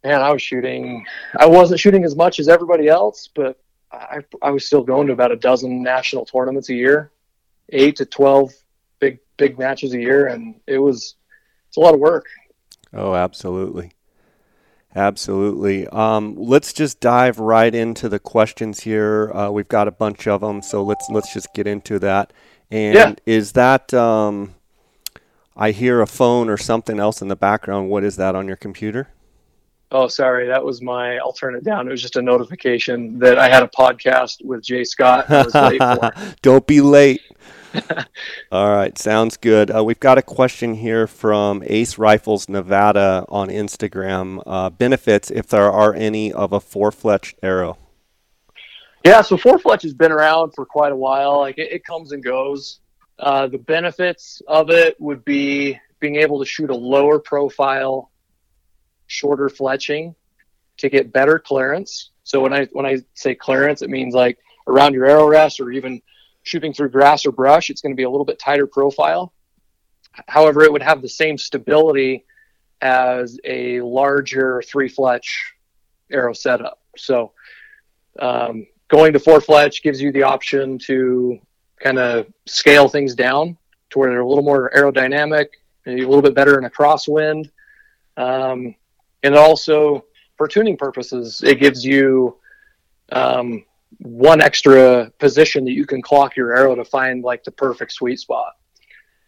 man, 0.03 0.21
I 0.21 0.31
was 0.31 0.41
shooting. 0.41 1.05
I 1.37 1.45
wasn't 1.45 1.79
shooting 1.79 2.03
as 2.03 2.15
much 2.15 2.39
as 2.39 2.49
everybody 2.49 2.87
else, 2.87 3.29
but 3.33 3.59
I, 3.91 4.19
I 4.41 4.51
was 4.51 4.65
still 4.65 4.83
going 4.83 5.07
to 5.07 5.13
about 5.13 5.31
a 5.31 5.35
dozen 5.35 5.81
national 5.81 6.25
tournaments 6.25 6.69
a 6.69 6.73
year, 6.73 7.11
eight 7.69 7.95
to 7.97 8.05
12 8.05 8.53
big 9.37 9.57
matches 9.57 9.93
a 9.93 9.99
year, 9.99 10.27
and 10.27 10.55
it 10.67 10.77
was 10.77 11.15
it's 11.67 11.77
a 11.77 11.79
lot 11.79 11.93
of 11.93 11.99
work. 11.99 12.27
Oh, 12.93 13.15
absolutely. 13.15 13.91
Absolutely. 14.95 15.87
Um, 15.87 16.35
let's 16.37 16.71
just 16.71 16.99
dive 16.99 17.39
right 17.39 17.73
into 17.73 18.09
the 18.09 18.19
questions 18.19 18.81
here. 18.81 19.31
Uh, 19.33 19.49
we've 19.49 19.67
got 19.67 19.87
a 19.87 19.91
bunch 19.91 20.27
of 20.27 20.41
them, 20.41 20.61
so 20.61 20.83
let's 20.83 21.09
let's 21.09 21.33
just 21.33 21.53
get 21.53 21.65
into 21.65 21.97
that. 21.99 22.31
And 22.69 22.95
yeah. 22.95 23.13
is 23.25 23.53
that 23.53 23.93
um, 23.93 24.55
I 25.55 25.71
hear 25.71 26.01
a 26.01 26.07
phone 26.07 26.49
or 26.49 26.57
something 26.57 26.99
else 26.99 27.21
in 27.21 27.27
the 27.27 27.35
background? 27.35 27.89
What 27.89 28.03
is 28.03 28.17
that 28.17 28.35
on 28.35 28.47
your 28.47 28.55
computer? 28.55 29.09
Oh, 29.91 30.07
sorry, 30.07 30.47
that 30.47 30.63
was 30.63 30.81
my. 30.81 31.17
I'll 31.17 31.33
turn 31.33 31.55
it 31.55 31.63
down. 31.63 31.87
It 31.87 31.91
was 31.91 32.01
just 32.01 32.15
a 32.15 32.21
notification 32.21 33.19
that 33.19 33.37
I 33.37 33.49
had 33.49 33.63
a 33.63 33.67
podcast 33.67 34.43
with 34.43 34.63
Jay 34.63 34.83
Scott. 34.83 35.27
Don't 36.41 36.65
be 36.65 36.81
late. 36.81 37.21
All 38.51 38.69
right, 38.69 38.97
sounds 38.97 39.37
good. 39.37 39.75
Uh, 39.75 39.83
we've 39.83 39.99
got 39.99 40.17
a 40.17 40.21
question 40.21 40.75
here 40.75 41.07
from 41.07 41.63
Ace 41.65 41.97
Rifles 41.97 42.49
Nevada 42.49 43.25
on 43.29 43.49
Instagram. 43.49 44.41
Uh, 44.45 44.69
benefits, 44.69 45.31
if 45.31 45.47
there 45.47 45.71
are 45.71 45.93
any, 45.93 46.31
of 46.31 46.53
a 46.53 46.59
four-fletched 46.59 47.35
arrow. 47.41 47.77
Yeah, 49.03 49.21
so 49.21 49.35
four 49.35 49.59
fletch 49.59 49.83
has 49.83 49.93
been 49.93 50.11
around 50.11 50.53
for 50.55 50.65
quite 50.65 50.93
a 50.93 50.95
while. 50.95 51.39
Like 51.39 51.57
it, 51.57 51.71
it 51.71 51.85
comes 51.85 52.13
and 52.13 52.23
goes. 52.23 52.79
Uh, 53.19 53.47
the 53.47 53.57
benefits 53.57 54.41
of 54.47 54.69
it 54.69 54.99
would 54.99 55.25
be 55.25 55.79
being 55.99 56.15
able 56.15 56.39
to 56.39 56.45
shoot 56.45 56.69
a 56.69 56.75
lower 56.75 57.19
profile 57.19 58.11
shorter 59.07 59.49
fletching 59.49 60.15
to 60.77 60.89
get 60.89 61.11
better 61.11 61.37
clearance. 61.37 62.11
So 62.23 62.39
when 62.39 62.53
I 62.53 62.65
when 62.71 62.85
I 62.85 62.99
say 63.13 63.35
clearance, 63.35 63.81
it 63.81 63.89
means 63.89 64.13
like 64.13 64.39
around 64.67 64.93
your 64.93 65.05
arrow 65.05 65.27
rest 65.27 65.59
or 65.59 65.71
even 65.71 66.01
shooting 66.43 66.73
through 66.73 66.89
grass 66.89 67.25
or 67.25 67.31
brush, 67.31 67.69
it's 67.69 67.81
going 67.81 67.93
to 67.93 67.97
be 67.97 68.03
a 68.03 68.09
little 68.09 68.25
bit 68.25 68.39
tighter 68.39 68.67
profile. 68.67 69.33
However, 70.27 70.63
it 70.63 70.71
would 70.71 70.83
have 70.83 71.01
the 71.01 71.09
same 71.09 71.37
stability 71.37 72.25
as 72.81 73.39
a 73.45 73.81
larger 73.81 74.61
three 74.61 74.89
fletch 74.89 75.53
arrow 76.11 76.33
setup. 76.33 76.79
So 76.97 77.31
um, 78.19 78.67
going 78.89 79.13
to 79.13 79.19
four 79.19 79.41
fletch 79.41 79.81
gives 79.81 80.01
you 80.01 80.11
the 80.11 80.23
option 80.23 80.77
to 80.79 81.39
kind 81.79 81.97
of 81.97 82.27
scale 82.45 82.87
things 82.87 83.15
down 83.15 83.57
to 83.89 83.99
where 83.99 84.09
they're 84.09 84.19
a 84.19 84.27
little 84.27 84.43
more 84.43 84.69
aerodynamic, 84.75 85.47
maybe 85.85 86.03
a 86.03 86.07
little 86.07 86.21
bit 86.21 86.35
better 86.35 86.57
in 86.59 86.65
a 86.65 86.69
crosswind. 86.69 87.49
Um, 88.17 88.75
and 89.23 89.35
also 89.35 90.05
for 90.37 90.47
tuning 90.47 90.77
purposes, 90.77 91.41
it 91.43 91.59
gives 91.59 91.83
you 91.85 92.37
um, 93.11 93.65
one 93.99 94.41
extra 94.41 95.11
position 95.19 95.65
that 95.65 95.71
you 95.71 95.85
can 95.85 96.01
clock 96.01 96.35
your 96.35 96.55
arrow 96.55 96.75
to 96.75 96.85
find 96.85 97.23
like 97.23 97.43
the 97.43 97.51
perfect 97.51 97.91
sweet 97.91 98.19
spot. 98.19 98.53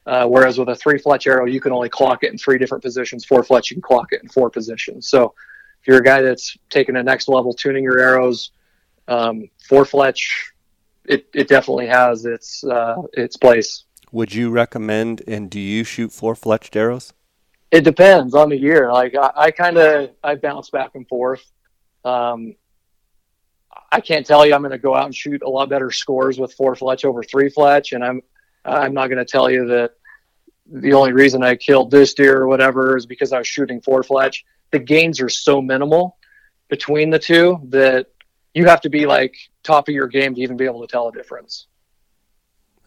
Uh, 0.06 0.28
whereas 0.28 0.60
with 0.60 0.70
a 0.70 0.76
three 0.76 1.00
fletch 1.00 1.26
arrow, 1.26 1.46
you 1.46 1.60
can 1.60 1.72
only 1.72 1.90
clock 1.90 2.24
it 2.24 2.32
in 2.32 2.38
three 2.38 2.58
different 2.58 2.84
positions. 2.84 3.26
Four 3.26 3.44
fletch, 3.44 3.72
you 3.72 3.76
can 3.76 3.82
clock 3.82 4.12
it 4.12 4.22
in 4.22 4.30
four 4.30 4.50
positions. 4.50 5.10
So 5.10 5.34
if 5.82 5.88
you're 5.88 5.98
a 5.98 6.04
guy 6.04 6.22
that's 6.22 6.58
taking 6.70 6.96
a 6.96 7.04
next 7.04 7.28
level 7.28 7.54
tuning 7.54 7.84
your 7.84 8.00
arrows, 8.00 8.52
um, 9.08 9.50
four 9.68 9.86
fletch, 9.86 10.52
it, 11.06 11.28
it 11.34 11.48
definitely 11.48 11.88
has 11.88 12.26
its 12.26 12.64
uh, 12.64 12.96
its 13.14 13.38
place. 13.38 13.86
Would 14.12 14.34
you 14.34 14.52
recommend 14.52 15.24
and 15.28 15.50
do 15.50 15.60
you 15.60 15.84
shoot 15.84 16.12
four 16.12 16.36
fletched 16.36 16.76
arrows? 16.76 17.14
It 17.72 17.84
depends 17.84 18.36
on 18.36 18.50
the 18.50 18.58
year. 18.58 18.92
Like 18.92 19.16
I, 19.16 19.32
I 19.36 19.52
kind 19.52 19.78
of 19.78 20.12
I 20.24 20.36
bounce 20.36 20.70
back 20.70 20.92
and 20.94 21.08
forth. 21.08 21.44
Um, 22.04 22.56
I 23.92 24.02
can't 24.02 24.26
tell 24.26 24.46
you 24.46 24.54
I'm 24.54 24.62
going 24.62 24.72
to 24.72 24.78
go 24.78 24.96
out 24.96 25.06
and 25.06 25.16
shoot 25.16 25.42
a 25.42 25.50
lot 25.50 25.70
better 25.70 25.92
scores 25.92 26.40
with 26.40 26.54
four 26.54 26.76
fletch 26.76 27.06
over 27.06 27.24
three 27.24 27.50
fletch, 27.50 27.94
and 27.94 28.04
I'm 28.04 28.22
I'm 28.64 28.94
not 28.94 29.08
going 29.08 29.24
to 29.24 29.26
tell 29.26 29.50
you 29.50 29.68
that 29.68 29.92
the 30.66 30.94
only 30.94 31.14
reason 31.14 31.44
I 31.44 31.56
killed 31.56 31.92
this 31.92 32.14
deer 32.14 32.42
or 32.42 32.48
whatever 32.48 32.98
is 32.98 33.06
because 33.06 33.32
I 33.32 33.38
was 33.38 33.48
shooting 33.48 33.82
four 33.82 34.02
fletch. 34.04 34.44
The 34.72 34.80
gains 34.80 35.22
are 35.22 35.30
so 35.30 35.62
minimal 35.62 36.18
between 36.68 37.12
the 37.12 37.20
two 37.20 37.60
that 37.70 38.08
you 38.54 38.66
have 38.66 38.82
to 38.82 38.90
be 38.90 39.06
like 39.06 39.36
top 39.64 39.88
of 39.88 39.94
your 39.94 40.08
game 40.08 40.34
to 40.34 40.42
even 40.42 40.58
be 40.58 40.66
able 40.66 40.82
to 40.82 40.88
tell 40.88 41.08
a 41.08 41.12
difference. 41.12 41.68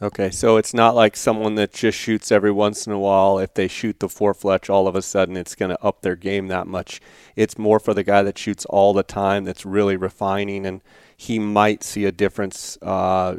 Okay, 0.01 0.31
so 0.31 0.59
it's 0.59 0.73
not 0.73 0.95
like 0.95 1.17
someone 1.17 1.57
that 1.57 1.73
just 1.73 1.99
shoots 1.99 2.31
every 2.31 2.53
once 2.53 2.87
in 2.87 2.93
a 2.93 2.99
while. 2.99 3.41
If 3.41 3.55
they 3.55 3.67
shoot 3.67 3.99
the 3.99 4.09
four 4.09 4.33
fletch, 4.33 4.71
all 4.71 4.87
of 4.87 4.95
a 4.95 5.03
sudden 5.03 5.37
it's 5.37 5.57
going 5.57 5.71
to 5.71 5.83
up 5.85 6.03
their 6.03 6.15
game 6.15 6.47
that 6.49 6.69
much. 6.69 7.01
It's 7.35 7.59
more 7.59 7.81
for 7.81 7.95
the 7.95 8.05
guy 8.05 8.23
that 8.23 8.39
shoots 8.39 8.65
all 8.67 8.93
the 8.93 9.03
time, 9.03 9.45
that's 9.45 9.67
really 9.67 9.97
refining, 9.97 10.67
and 10.67 10.83
he 11.17 11.41
might 11.41 11.83
see 11.83 12.05
a 12.05 12.13
difference 12.13 12.79
uh, 12.81 13.39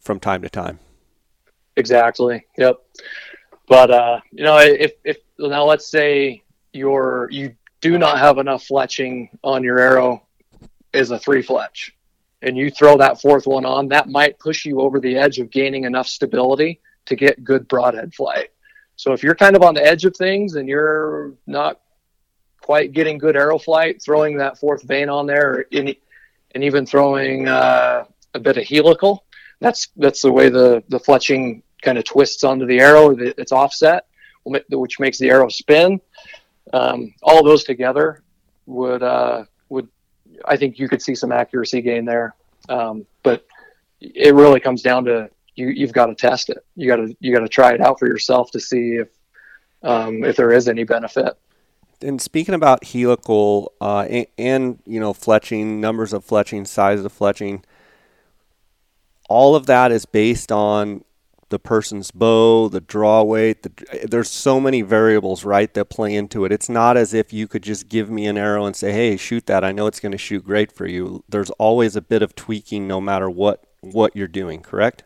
from 0.00 0.18
time 0.18 0.42
to 0.42 0.48
time. 0.48 0.80
Exactly. 1.76 2.44
Yep. 2.58 2.80
But 3.68 3.92
uh, 3.92 4.20
you 4.32 4.42
know, 4.42 4.58
if 4.58 4.94
if 5.04 5.18
now 5.38 5.64
let's 5.64 5.86
say 5.86 6.42
you're 6.72 7.28
you 7.30 7.54
do 7.80 7.98
not 7.98 8.18
have 8.18 8.38
enough 8.38 8.66
fletching 8.66 9.28
on 9.44 9.62
your 9.62 9.78
arrow 9.78 10.24
is 10.92 11.12
a 11.12 11.18
three 11.20 11.40
fletch 11.40 11.94
and 12.42 12.56
you 12.56 12.70
throw 12.70 12.96
that 12.96 13.20
fourth 13.20 13.46
one 13.46 13.64
on, 13.64 13.88
that 13.88 14.08
might 14.08 14.38
push 14.38 14.64
you 14.64 14.80
over 14.80 15.00
the 15.00 15.16
edge 15.16 15.38
of 15.38 15.50
gaining 15.50 15.84
enough 15.84 16.08
stability 16.08 16.80
to 17.06 17.16
get 17.16 17.44
good 17.44 17.68
broadhead 17.68 18.14
flight. 18.14 18.50
So 18.96 19.12
if 19.12 19.22
you're 19.22 19.34
kind 19.34 19.56
of 19.56 19.62
on 19.62 19.74
the 19.74 19.84
edge 19.84 20.04
of 20.04 20.14
things 20.16 20.54
and 20.56 20.68
you're 20.68 21.34
not 21.46 21.80
quite 22.60 22.92
getting 22.92 23.18
good 23.18 23.36
arrow 23.36 23.58
flight, 23.58 24.02
throwing 24.02 24.36
that 24.38 24.58
fourth 24.58 24.82
vane 24.82 25.08
on 25.08 25.26
there, 25.26 25.66
and, 25.72 25.94
and 26.54 26.64
even 26.64 26.86
throwing 26.86 27.48
uh, 27.48 28.04
a 28.34 28.38
bit 28.38 28.58
of 28.58 28.66
helical, 28.66 29.24
that's 29.60 29.88
that's 29.96 30.22
the 30.22 30.32
way 30.32 30.48
the 30.48 30.82
the 30.88 30.98
fletching 30.98 31.62
kind 31.82 31.98
of 31.98 32.04
twists 32.04 32.44
onto 32.44 32.66
the 32.66 32.80
arrow. 32.80 33.16
It's 33.18 33.52
offset, 33.52 34.06
which 34.44 35.00
makes 35.00 35.18
the 35.18 35.30
arrow 35.30 35.48
spin. 35.48 36.00
Um, 36.72 37.14
all 37.22 37.42
those 37.42 37.64
together 37.64 38.22
would 38.66 39.02
uh, 39.02 39.44
I 40.44 40.56
think 40.56 40.78
you 40.78 40.88
could 40.88 41.02
see 41.02 41.14
some 41.14 41.32
accuracy 41.32 41.80
gain 41.82 42.04
there. 42.04 42.34
Um, 42.68 43.06
but 43.22 43.46
it 44.00 44.34
really 44.34 44.60
comes 44.60 44.82
down 44.82 45.04
to 45.06 45.30
you. 45.54 45.68
You've 45.68 45.92
got 45.92 46.06
to 46.06 46.14
test 46.14 46.50
it. 46.50 46.64
You 46.76 46.88
got 46.88 46.96
to 46.96 47.16
you 47.20 47.34
got 47.34 47.40
to 47.40 47.48
try 47.48 47.72
it 47.72 47.80
out 47.80 47.98
for 47.98 48.06
yourself 48.06 48.50
to 48.52 48.60
see 48.60 48.96
if 48.96 49.08
um, 49.82 50.24
if 50.24 50.36
there 50.36 50.52
is 50.52 50.68
any 50.68 50.84
benefit. 50.84 51.36
And 52.02 52.20
speaking 52.20 52.54
about 52.54 52.84
helical 52.84 53.72
uh, 53.80 54.06
and, 54.08 54.26
and 54.38 54.78
you 54.86 55.00
know 55.00 55.12
fletching, 55.12 55.78
numbers 55.78 56.12
of 56.12 56.26
fletching, 56.26 56.66
size 56.66 57.04
of 57.04 57.16
fletching, 57.16 57.62
all 59.28 59.54
of 59.54 59.66
that 59.66 59.92
is 59.92 60.06
based 60.06 60.50
on 60.50 61.04
the 61.50 61.58
person's 61.58 62.10
bow, 62.10 62.68
the 62.68 62.80
draw 62.80 63.22
weight. 63.22 63.62
The, 63.62 63.72
eh, 63.92 64.06
there's 64.08 64.30
so 64.30 64.60
many 64.60 64.82
variables, 64.82 65.44
right, 65.44 65.72
that 65.74 65.86
play 65.86 66.14
into 66.14 66.44
it. 66.44 66.52
It's 66.52 66.68
not 66.68 66.96
as 66.96 67.12
if 67.12 67.32
you 67.32 67.46
could 67.46 67.62
just 67.62 67.88
give 67.88 68.10
me 68.10 68.26
an 68.26 68.38
arrow 68.38 68.64
and 68.64 68.74
say, 68.74 68.92
"Hey, 68.92 69.16
shoot 69.16 69.46
that. 69.46 69.62
I 69.62 69.72
know 69.72 69.86
it's 69.86 70.00
going 70.00 70.12
to 70.12 70.18
shoot 70.18 70.44
great 70.44 70.72
for 70.72 70.86
you." 70.86 71.22
There's 71.28 71.50
always 71.50 71.96
a 71.96 72.00
bit 72.00 72.22
of 72.22 72.34
tweaking, 72.34 72.88
no 72.88 73.00
matter 73.00 73.28
what 73.28 73.64
what 73.80 74.16
you're 74.16 74.28
doing. 74.28 74.62
Correct? 74.62 75.04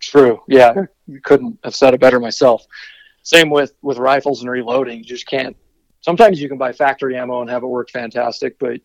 True. 0.00 0.42
Yeah, 0.48 0.74
you 1.06 1.20
couldn't 1.20 1.58
have 1.64 1.74
said 1.74 1.94
it 1.94 2.00
better 2.00 2.20
myself. 2.20 2.66
Same 3.22 3.50
with 3.50 3.72
with 3.82 3.98
rifles 3.98 4.42
and 4.42 4.50
reloading. 4.50 4.98
You 4.98 5.04
just 5.04 5.26
can't. 5.26 5.56
Sometimes 6.00 6.40
you 6.40 6.48
can 6.48 6.58
buy 6.58 6.72
factory 6.72 7.16
ammo 7.16 7.40
and 7.40 7.50
have 7.50 7.62
it 7.62 7.66
work 7.66 7.90
fantastic, 7.90 8.58
but 8.58 8.80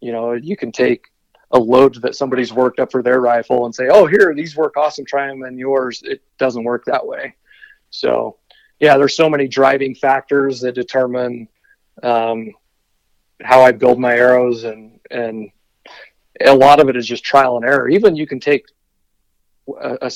you 0.00 0.12
know 0.12 0.32
you 0.32 0.56
can 0.56 0.72
take 0.72 1.06
a 1.52 1.58
load 1.58 2.00
that 2.02 2.16
somebody's 2.16 2.52
worked 2.52 2.80
up 2.80 2.90
for 2.90 3.02
their 3.02 3.20
rifle 3.20 3.66
and 3.66 3.74
say, 3.74 3.88
"Oh, 3.88 4.06
here 4.06 4.34
these 4.34 4.56
work 4.56 4.76
awesome. 4.76 5.04
Try 5.04 5.28
them 5.28 5.44
in 5.44 5.58
yours." 5.58 6.02
It 6.04 6.22
doesn't 6.38 6.64
work 6.64 6.84
that 6.86 7.06
way. 7.06 7.34
So, 7.90 8.38
yeah, 8.80 8.96
there's 8.98 9.16
so 9.16 9.30
many 9.30 9.46
driving 9.48 9.94
factors 9.94 10.60
that 10.60 10.74
determine 10.74 11.48
um, 12.02 12.52
how 13.42 13.62
I 13.62 13.72
build 13.72 13.98
my 13.98 14.14
arrows, 14.14 14.64
and 14.64 14.98
and 15.10 15.50
a 16.44 16.54
lot 16.54 16.80
of 16.80 16.88
it 16.88 16.96
is 16.96 17.06
just 17.06 17.24
trial 17.24 17.56
and 17.56 17.64
error. 17.64 17.88
Even 17.88 18.16
you 18.16 18.26
can 18.26 18.40
take 18.40 18.66
a, 19.80 19.98
a 20.02 20.10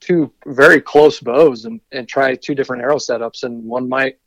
two 0.00 0.32
very 0.46 0.80
close 0.80 1.20
bows 1.20 1.64
and, 1.64 1.80
and 1.92 2.08
try 2.08 2.34
two 2.34 2.54
different 2.54 2.82
arrow 2.82 2.98
setups, 2.98 3.44
and 3.44 3.64
one 3.64 3.88
might, 3.88 4.18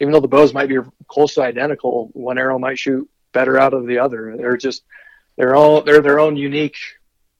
even 0.00 0.12
though 0.12 0.20
the 0.20 0.28
bows 0.28 0.52
might 0.52 0.68
be 0.68 0.78
close 1.08 1.34
to 1.34 1.42
identical, 1.42 2.10
one 2.12 2.38
arrow 2.38 2.58
might 2.58 2.78
shoot 2.78 3.08
better 3.32 3.58
out 3.58 3.74
of 3.74 3.86
the 3.86 3.98
other. 3.98 4.36
They're 4.36 4.56
just 4.56 4.84
they're 5.36 5.54
all 5.54 5.82
they're 5.82 6.00
their 6.00 6.20
own 6.20 6.36
unique 6.36 6.76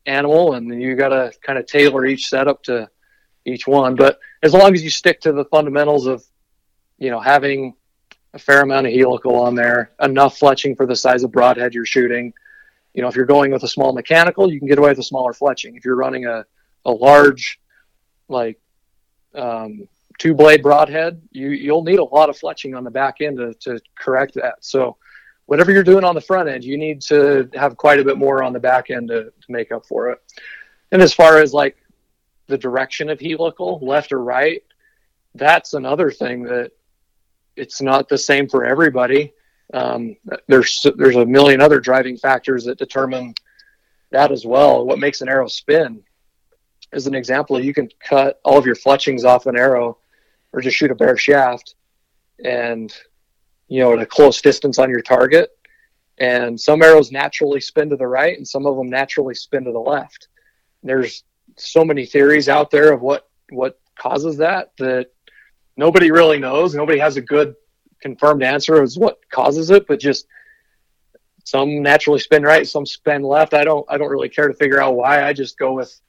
animal, 0.07 0.55
and 0.55 0.83
you 0.83 0.97
got 0.97 1.09
to 1.09 1.33
kind 1.43 1.59
of 1.59 1.67
tailor 1.67 2.07
each 2.07 2.29
setup 2.29 2.63
to 2.65 2.89
each 3.45 3.67
one. 3.67 3.95
But 3.95 4.19
as 4.43 4.53
long 4.53 4.75
as 4.75 4.83
you 4.83 4.91
stick 4.91 5.21
to 5.23 5.33
the 5.33 5.45
fundamentals 5.47 6.07
of, 6.07 6.25
you 6.99 7.11
know, 7.11 7.21
having 7.21 7.75
a 8.33 8.39
fair 8.39 8.63
amount 8.63 8.87
of 8.87 8.93
helical 8.93 9.37
on 9.37 9.55
there, 9.55 9.93
enough 10.03 10.39
fletching 10.39 10.77
for 10.77 10.87
the 10.87 10.97
size 10.97 11.23
of 11.23 11.33
broadhead 11.33 11.73
you're 11.73 11.87
shooting. 11.87 12.33
You 12.93 13.03
know, 13.03 13.09
if 13.09 13.17
you're 13.17 13.27
going 13.27 13.51
with 13.51 13.63
a 13.63 13.69
small 13.69 13.93
mechanical, 13.93 14.53
you 14.53 14.59
can 14.59 14.69
get 14.69 14.79
away 14.79 14.91
with 14.91 14.99
a 14.99 15.05
smaller 15.05 15.33
fletching. 15.33 15.77
If 15.77 15.85
you're 15.85 15.97
running 15.97 16.27
a, 16.27 16.45
a 16.85 16.91
large, 16.91 17.61
like 18.29 18.61
um, 19.35 19.89
two 20.19 20.35
blade 20.35 20.63
broadhead, 20.63 21.21
you 21.31 21.51
you'll 21.51 21.85
need 21.85 21.99
a 21.99 22.05
lot 22.05 22.29
of 22.29 22.39
fletching 22.39 22.77
on 22.77 22.85
the 22.85 22.91
back 22.91 23.21
end 23.21 23.39
to, 23.39 23.55
to 23.55 23.81
correct 23.99 24.35
that. 24.35 24.57
So 24.61 24.97
whatever 25.47 25.73
you're 25.73 25.83
doing 25.83 26.05
on 26.05 26.15
the 26.15 26.21
front 26.21 26.49
end, 26.49 26.65
you 26.65 26.79
need 26.79 27.01
to 27.03 27.49
have 27.55 27.77
quite 27.77 28.01
a 28.01 28.05
bit 28.05 28.17
more 28.17 28.43
on 28.43 28.53
the 28.53 28.61
back 28.61 28.91
end 28.91 29.09
to, 29.09 29.25
to 29.25 29.47
make 29.49 29.73
up 29.73 29.87
for 29.87 30.11
it. 30.11 30.19
And 30.93 31.03
as 31.03 31.13
far 31.13 31.39
as 31.39 31.53
like 31.53 31.77
the 32.47 32.59
direction 32.59 33.11
of 33.11 33.21
helical, 33.21 33.79
left 33.83 34.13
or 34.13 34.23
right, 34.23 34.63
that's 35.35 35.75
another 35.75 36.11
thing 36.11 36.45
that 36.45 36.73
it's 37.57 37.81
not 37.81 38.09
the 38.09 38.19
same 38.19 38.49
for 38.49 38.65
everybody. 38.65 39.33
Um, 39.73 40.17
there's 40.47 40.87
there's 40.97 41.17
a 41.17 41.27
million 41.27 41.61
other 41.61 41.81
driving 41.81 42.17
factors 42.17 42.65
that 42.65 42.79
determine 42.79 43.35
that 44.11 44.31
as 44.31 44.45
well. 44.47 44.85
What 44.87 44.99
makes 44.99 45.21
an 45.21 45.29
arrow 45.29 45.49
spin? 45.49 46.03
As 46.93 47.07
an 47.07 47.15
example, 47.15 47.59
you 47.59 47.75
can 47.75 47.89
cut 47.99 48.41
all 48.45 48.59
of 48.59 48.67
your 48.67 48.77
fletchings 48.77 49.25
off 49.25 49.47
an 49.47 49.57
arrow, 49.57 49.99
or 50.53 50.61
just 50.61 50.77
shoot 50.77 50.91
a 50.91 50.95
bare 50.95 51.17
shaft, 51.17 51.75
and 52.45 52.95
you 53.75 53.81
know, 53.81 53.93
at 53.93 53.99
a 53.99 54.07
close 54.07 54.41
distance 54.41 54.79
on 54.79 54.89
your 54.89 55.01
target, 55.01 55.51
And 56.19 56.61
some 56.61 56.81
arrows 56.81 57.11
naturally 57.11 57.61
spin 57.61 57.91
to 57.91 57.97
the 57.97 58.07
right, 58.07 58.37
and 58.37 58.47
some 58.47 58.67
of 58.67 58.77
them 58.77 58.89
naturally 58.89 59.35
spin 59.35 59.65
to 59.65 59.73
the 59.73 59.81
left. 59.81 60.29
There's 60.85 61.25
so 61.57 61.85
many 61.85 62.07
theories 62.07 62.49
out 62.49 62.71
there 62.71 62.93
of 62.93 63.01
what 63.03 63.29
what 63.51 63.81
causes 63.99 64.37
that 64.37 64.73
that 64.79 65.09
nobody 65.77 66.13
really 66.13 66.39
knows. 66.39 66.73
Nobody 66.75 67.01
has 67.01 67.17
a 67.17 67.21
good 67.21 67.57
confirmed 68.01 68.45
answer 68.45 68.81
as 68.81 68.97
what 68.97 69.19
causes 69.29 69.71
it, 69.71 69.89
but 69.89 69.99
just 69.99 70.27
some 71.43 71.83
naturally 71.83 72.21
spin 72.21 72.45
right, 72.45 72.67
some 72.67 72.87
spin 72.87 73.23
left. 73.23 73.55
I 73.55 73.65
don't 73.65 73.85
I 73.89 73.99
don't 73.99 74.11
really 74.11 74.29
care 74.29 74.47
to 74.47 74.55
figure 74.55 74.81
out 74.81 74.95
why. 74.95 75.25
I 75.25 75.33
just 75.33 75.59
go 75.59 75.73
with 75.73 76.01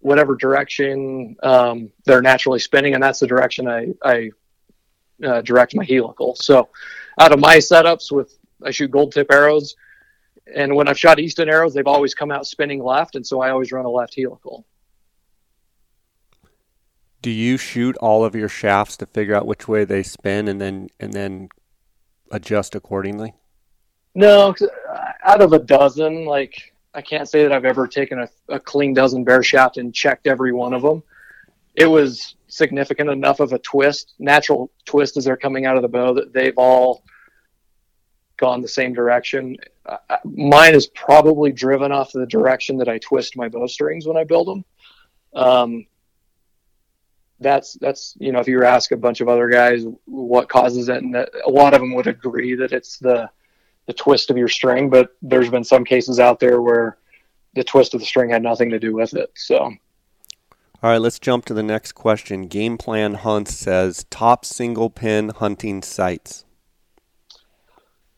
whatever 0.00 0.34
direction 0.34 1.36
um, 1.44 1.92
they're 2.04 2.20
naturally 2.20 2.58
spinning, 2.58 2.94
and 2.94 3.02
that's 3.02 3.20
the 3.20 3.28
direction 3.28 3.68
I 3.68 3.94
I 4.02 4.30
uh, 5.24 5.40
direct 5.42 5.76
my 5.76 5.84
helical. 5.84 6.34
So 6.34 6.68
out 7.18 7.32
of 7.32 7.40
my 7.40 7.56
setups 7.56 8.10
with 8.12 8.38
I 8.64 8.70
shoot 8.70 8.90
gold 8.90 9.12
tip 9.12 9.30
arrows, 9.30 9.74
and 10.54 10.74
when 10.74 10.88
I've 10.88 10.98
shot 10.98 11.18
Easton 11.18 11.48
arrows, 11.48 11.74
they've 11.74 11.86
always 11.86 12.14
come 12.14 12.30
out 12.30 12.46
spinning 12.46 12.82
left, 12.82 13.16
and 13.16 13.26
so 13.26 13.40
I 13.40 13.50
always 13.50 13.72
run 13.72 13.84
a 13.84 13.90
left 13.90 14.14
helical. 14.16 14.64
Do 17.20 17.30
you 17.30 17.56
shoot 17.56 17.96
all 17.98 18.24
of 18.24 18.34
your 18.34 18.48
shafts 18.48 18.96
to 18.98 19.06
figure 19.06 19.34
out 19.34 19.46
which 19.46 19.68
way 19.68 19.84
they 19.84 20.02
spin, 20.02 20.48
and 20.48 20.60
then 20.60 20.88
and 20.98 21.12
then 21.12 21.48
adjust 22.30 22.74
accordingly? 22.74 23.34
No, 24.14 24.54
uh, 24.60 24.98
out 25.22 25.40
of 25.40 25.52
a 25.52 25.58
dozen, 25.58 26.24
like 26.24 26.74
I 26.94 27.00
can't 27.00 27.28
say 27.28 27.42
that 27.42 27.52
I've 27.52 27.64
ever 27.64 27.86
taken 27.86 28.20
a, 28.20 28.28
a 28.48 28.60
clean 28.60 28.92
dozen 28.92 29.24
bare 29.24 29.42
shaft 29.42 29.76
and 29.78 29.94
checked 29.94 30.26
every 30.26 30.52
one 30.52 30.74
of 30.74 30.82
them. 30.82 31.02
It 31.74 31.86
was 31.86 32.34
significant 32.52 33.08
enough 33.08 33.40
of 33.40 33.54
a 33.54 33.58
twist, 33.58 34.12
natural 34.18 34.70
twist 34.84 35.16
as 35.16 35.24
they're 35.24 35.38
coming 35.38 35.64
out 35.64 35.76
of 35.76 35.82
the 35.82 35.88
bow 35.88 36.12
that 36.12 36.34
they've 36.34 36.58
all 36.58 37.02
gone 38.36 38.60
the 38.60 38.68
same 38.68 38.92
direction. 38.92 39.56
Uh, 39.86 39.96
mine 40.24 40.74
is 40.74 40.86
probably 40.88 41.50
driven 41.50 41.90
off 41.92 42.12
the 42.12 42.26
direction 42.26 42.76
that 42.76 42.88
I 42.88 42.98
twist 42.98 43.38
my 43.38 43.48
bowstrings 43.48 44.06
when 44.06 44.18
I 44.18 44.24
build 44.24 44.48
them. 44.48 44.64
Um, 45.34 45.86
that's 47.40 47.72
that's 47.80 48.14
you 48.20 48.30
know 48.32 48.38
if 48.38 48.46
you 48.46 48.56
were 48.56 48.64
ask 48.64 48.92
a 48.92 48.96
bunch 48.96 49.20
of 49.20 49.28
other 49.28 49.48
guys 49.48 49.84
what 50.04 50.48
causes 50.48 50.88
it, 50.88 51.02
and 51.02 51.14
that, 51.14 51.30
a 51.46 51.50
lot 51.50 51.72
of 51.72 51.80
them 51.80 51.94
would 51.94 52.06
agree 52.06 52.54
that 52.54 52.72
it's 52.72 52.98
the 52.98 53.30
the 53.86 53.94
twist 53.94 54.30
of 54.30 54.36
your 54.36 54.48
string, 54.48 54.90
but 54.90 55.16
there's 55.22 55.50
been 55.50 55.64
some 55.64 55.84
cases 55.84 56.20
out 56.20 56.38
there 56.38 56.60
where 56.60 56.98
the 57.54 57.64
twist 57.64 57.94
of 57.94 58.00
the 58.00 58.06
string 58.06 58.30
had 58.30 58.42
nothing 58.42 58.70
to 58.70 58.78
do 58.78 58.94
with 58.94 59.14
it. 59.14 59.32
So, 59.34 59.72
all 60.82 60.90
right, 60.90 61.00
let's 61.00 61.20
jump 61.20 61.44
to 61.44 61.54
the 61.54 61.62
next 61.62 61.92
question. 61.92 62.48
Game 62.48 62.76
Plan 62.76 63.14
Hunts 63.14 63.54
says 63.54 64.04
top 64.10 64.44
single 64.44 64.90
pin 64.90 65.28
hunting 65.28 65.80
sights. 65.80 66.44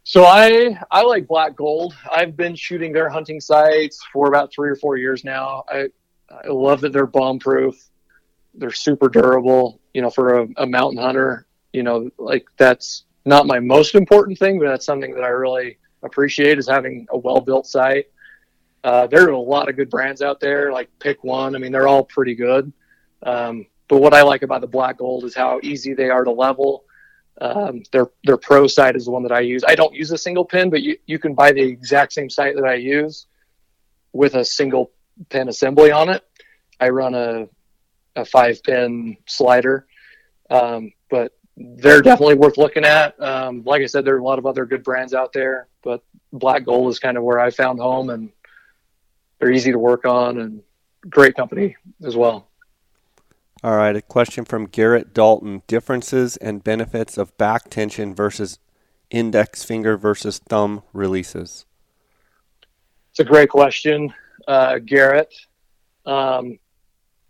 So 0.05 0.25
I 0.25 0.79
I 0.91 1.03
like 1.03 1.27
Black 1.27 1.57
Gold. 1.57 1.95
I've 2.15 2.37
been 2.37 2.55
shooting 2.55 2.93
their 2.93 3.11
hunting 3.11 3.41
sights 3.41 4.03
for 4.13 4.29
about 4.29 4.51
three 4.53 4.71
or 4.71 4.77
four 4.77 4.97
years 4.97 5.25
now. 5.25 5.65
I 5.69 5.89
I 6.31 6.49
love 6.49 6.81
that 6.83 6.93
they're 6.93 7.07
bomb 7.07 7.39
proof. 7.39 7.75
They're 8.55 8.71
super 8.71 9.09
durable. 9.09 9.81
You 9.93 10.01
know, 10.03 10.11
for 10.11 10.41
a, 10.41 10.49
a 10.57 10.67
mountain 10.67 11.03
hunter, 11.03 11.47
you 11.73 11.83
know, 11.83 12.09
like 12.19 12.47
that's 12.57 13.05
not 13.27 13.47
my 13.47 13.61
most 13.61 13.95
important 13.95 14.39
thing, 14.39 14.59
but 14.59 14.69
that's 14.69 14.87
something 14.87 15.15
that 15.15 15.25
I 15.25 15.29
really 15.29 15.79
appreciate 16.03 16.59
is 16.59 16.69
having 16.69 17.07
a 17.11 17.19
well 17.19 17.41
built 17.41 17.67
sight. 17.67 18.07
Uh, 18.85 19.07
there 19.07 19.25
are 19.25 19.31
a 19.31 19.39
lot 19.39 19.71
of 19.71 19.77
good 19.77 19.89
brands 19.89 20.21
out 20.21 20.41
there, 20.41 20.71
like 20.71 20.91
Pick 20.99 21.25
One. 21.25 21.57
I 21.57 21.59
mean, 21.59 21.73
they're 21.73 21.89
all 21.89 22.05
pretty 22.05 22.35
good. 22.35 22.71
Um, 23.23 23.65
but 23.89 24.03
what 24.03 24.13
I 24.13 24.23
like 24.23 24.43
about 24.43 24.61
the 24.61 24.67
Black 24.67 24.99
Gold 24.99 25.25
is 25.25 25.35
how 25.35 25.59
easy 25.63 25.95
they 25.95 26.11
are 26.11 26.23
to 26.23 26.31
level. 26.31 26.85
Um, 27.41 27.83
their 27.93 28.09
their 28.25 28.37
pro 28.37 28.67
sight 28.67 28.95
is 28.95 29.07
the 29.07 29.11
one 29.11 29.23
that 29.23 29.33
I 29.33 29.41
use. 29.41 29.65
I 29.67 29.75
don't 29.75 29.95
use 29.95 30.13
a 30.13 30.19
single 30.19 30.45
pin, 30.45 30.69
but 30.69 30.83
you, 30.83 30.99
you 31.07 31.19
can 31.19 31.35
buy 31.35 31.53
the 31.53 31.63
exact 31.63 32.13
same 32.13 32.29
sight 32.29 32.57
that 32.57 32.65
I 32.65 32.75
use 32.75 33.27
with 34.13 34.35
a 34.35 34.45
single 34.45 34.93
pin 35.31 35.49
assembly 35.49 35.91
on 35.91 36.11
it. 36.11 36.23
I 36.79 36.91
run 36.91 37.15
a 37.15 37.49
a 38.17 38.25
five 38.25 38.63
pin 38.63 39.17
slider, 39.27 39.87
um, 40.51 40.93
but 41.11 41.33
they're 41.57 42.03
definitely 42.03 42.37
worth 42.37 42.59
looking 42.59 42.85
at. 42.85 43.21
Um, 43.21 43.63
like 43.65 43.83
I 43.83 43.87
said, 43.87 44.05
there 44.05 44.15
are 44.15 44.19
a 44.19 44.25
lot 44.25 44.39
of 44.39 44.47
other 44.47 44.67
good 44.67 44.85
brands 44.85 45.15
out 45.15 45.33
there, 45.33 45.69
but 45.83 46.03
Black 46.33 46.65
Gold 46.65 46.91
is 46.91 46.99
kind 46.99 47.17
of 47.17 47.25
where 47.25 47.41
I 47.41 47.51
found 47.51 47.81
home, 47.81 48.11
and 48.11 48.31
they're 49.45 49.53
easy 49.53 49.73
to 49.73 49.79
work 49.79 50.07
on 50.07 50.39
and 50.39 50.63
great 51.11 51.35
company 51.35 51.77
as 52.03 52.17
well. 52.17 52.49
All 53.63 53.77
right, 53.77 53.95
a 53.95 54.01
question 54.01 54.47
from 54.47 54.65
Garrett 54.65 55.13
Dalton: 55.13 55.61
differences 55.67 56.39
and 56.39 56.65
benefits 56.65 57.19
of 57.19 57.37
back 57.37 57.69
tension 57.69 58.15
versus 58.15 58.59
index 59.11 59.63
finger 59.63 59.99
versus 59.99 60.39
thumb 60.39 60.83
releases. 60.95 61.67
It's 63.11 63.21
a 63.21 63.25
great 63.25 63.51
question, 63.51 64.15
uh, 64.49 64.79
Garrett. 64.79 65.35
Um, 66.07 66.59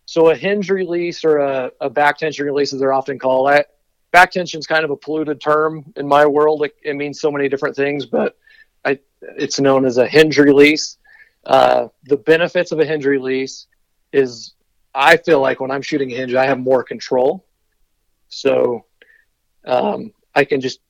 so 0.07 0.31
a 0.31 0.37
hinge 0.37 0.71
release 0.71 1.25
or 1.25 1.39
a, 1.39 1.73
a 1.81 1.91
back 1.91 2.19
tension 2.19 2.47
release, 2.47 2.73
as 2.73 2.79
they're 2.79 2.93
often 2.93 3.19
called, 3.19 3.49
I, 3.49 3.65
back 4.13 4.31
tension 4.31 4.61
is 4.61 4.69
kind 4.69 4.85
of 4.85 4.93
a 4.93 4.97
polluted 4.97 5.41
term 5.41 5.93
in 5.97 6.07
my 6.07 6.27
world. 6.27 6.63
It, 6.63 6.77
it 6.85 6.95
means 6.95 7.21
so 7.21 7.33
many 7.33 7.49
different 7.49 7.75
things, 7.75 8.07
but 8.07 8.37
I, 8.85 9.01
it's 9.21 9.59
known 9.59 9.85
as 9.85 9.99
a 9.99 10.07
hinge 10.07 10.39
release. 10.39 10.97
Uh, 11.47 11.89
the 12.05 12.17
benefits 12.17 12.73
of 12.73 12.81
a 12.81 12.85
hinge 12.85 13.05
release 13.05 13.67
is 14.13 14.55
I 14.95 15.17
feel 15.17 15.41
like 15.41 15.61
when 15.61 15.71
I'm 15.71 15.83
shooting 15.83 16.13
a 16.13 16.17
hinge, 16.17 16.35
I 16.35 16.47
have 16.47 16.59
more 16.59 16.83
control. 16.83 17.45
So 18.29 18.87
um, 19.67 20.13
I 20.35 20.45
can 20.45 20.61
just 20.61 20.81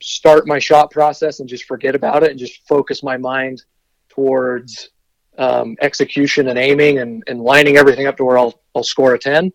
start 0.00 0.46
my 0.46 0.58
shot 0.58 0.90
process 0.90 1.40
and 1.40 1.48
just 1.48 1.64
forget 1.64 1.94
about 1.94 2.22
it 2.22 2.30
and 2.30 2.38
just 2.38 2.66
focus 2.66 3.02
my 3.02 3.16
mind 3.16 3.64
towards 4.08 4.90
um, 5.38 5.76
execution 5.80 6.48
and 6.48 6.58
aiming 6.58 6.98
and, 6.98 7.22
and 7.26 7.40
lining 7.40 7.76
everything 7.76 8.06
up 8.06 8.16
to 8.16 8.24
where 8.24 8.38
I'll, 8.38 8.60
I'll 8.74 8.84
score 8.84 9.14
a 9.14 9.18
10. 9.18 9.52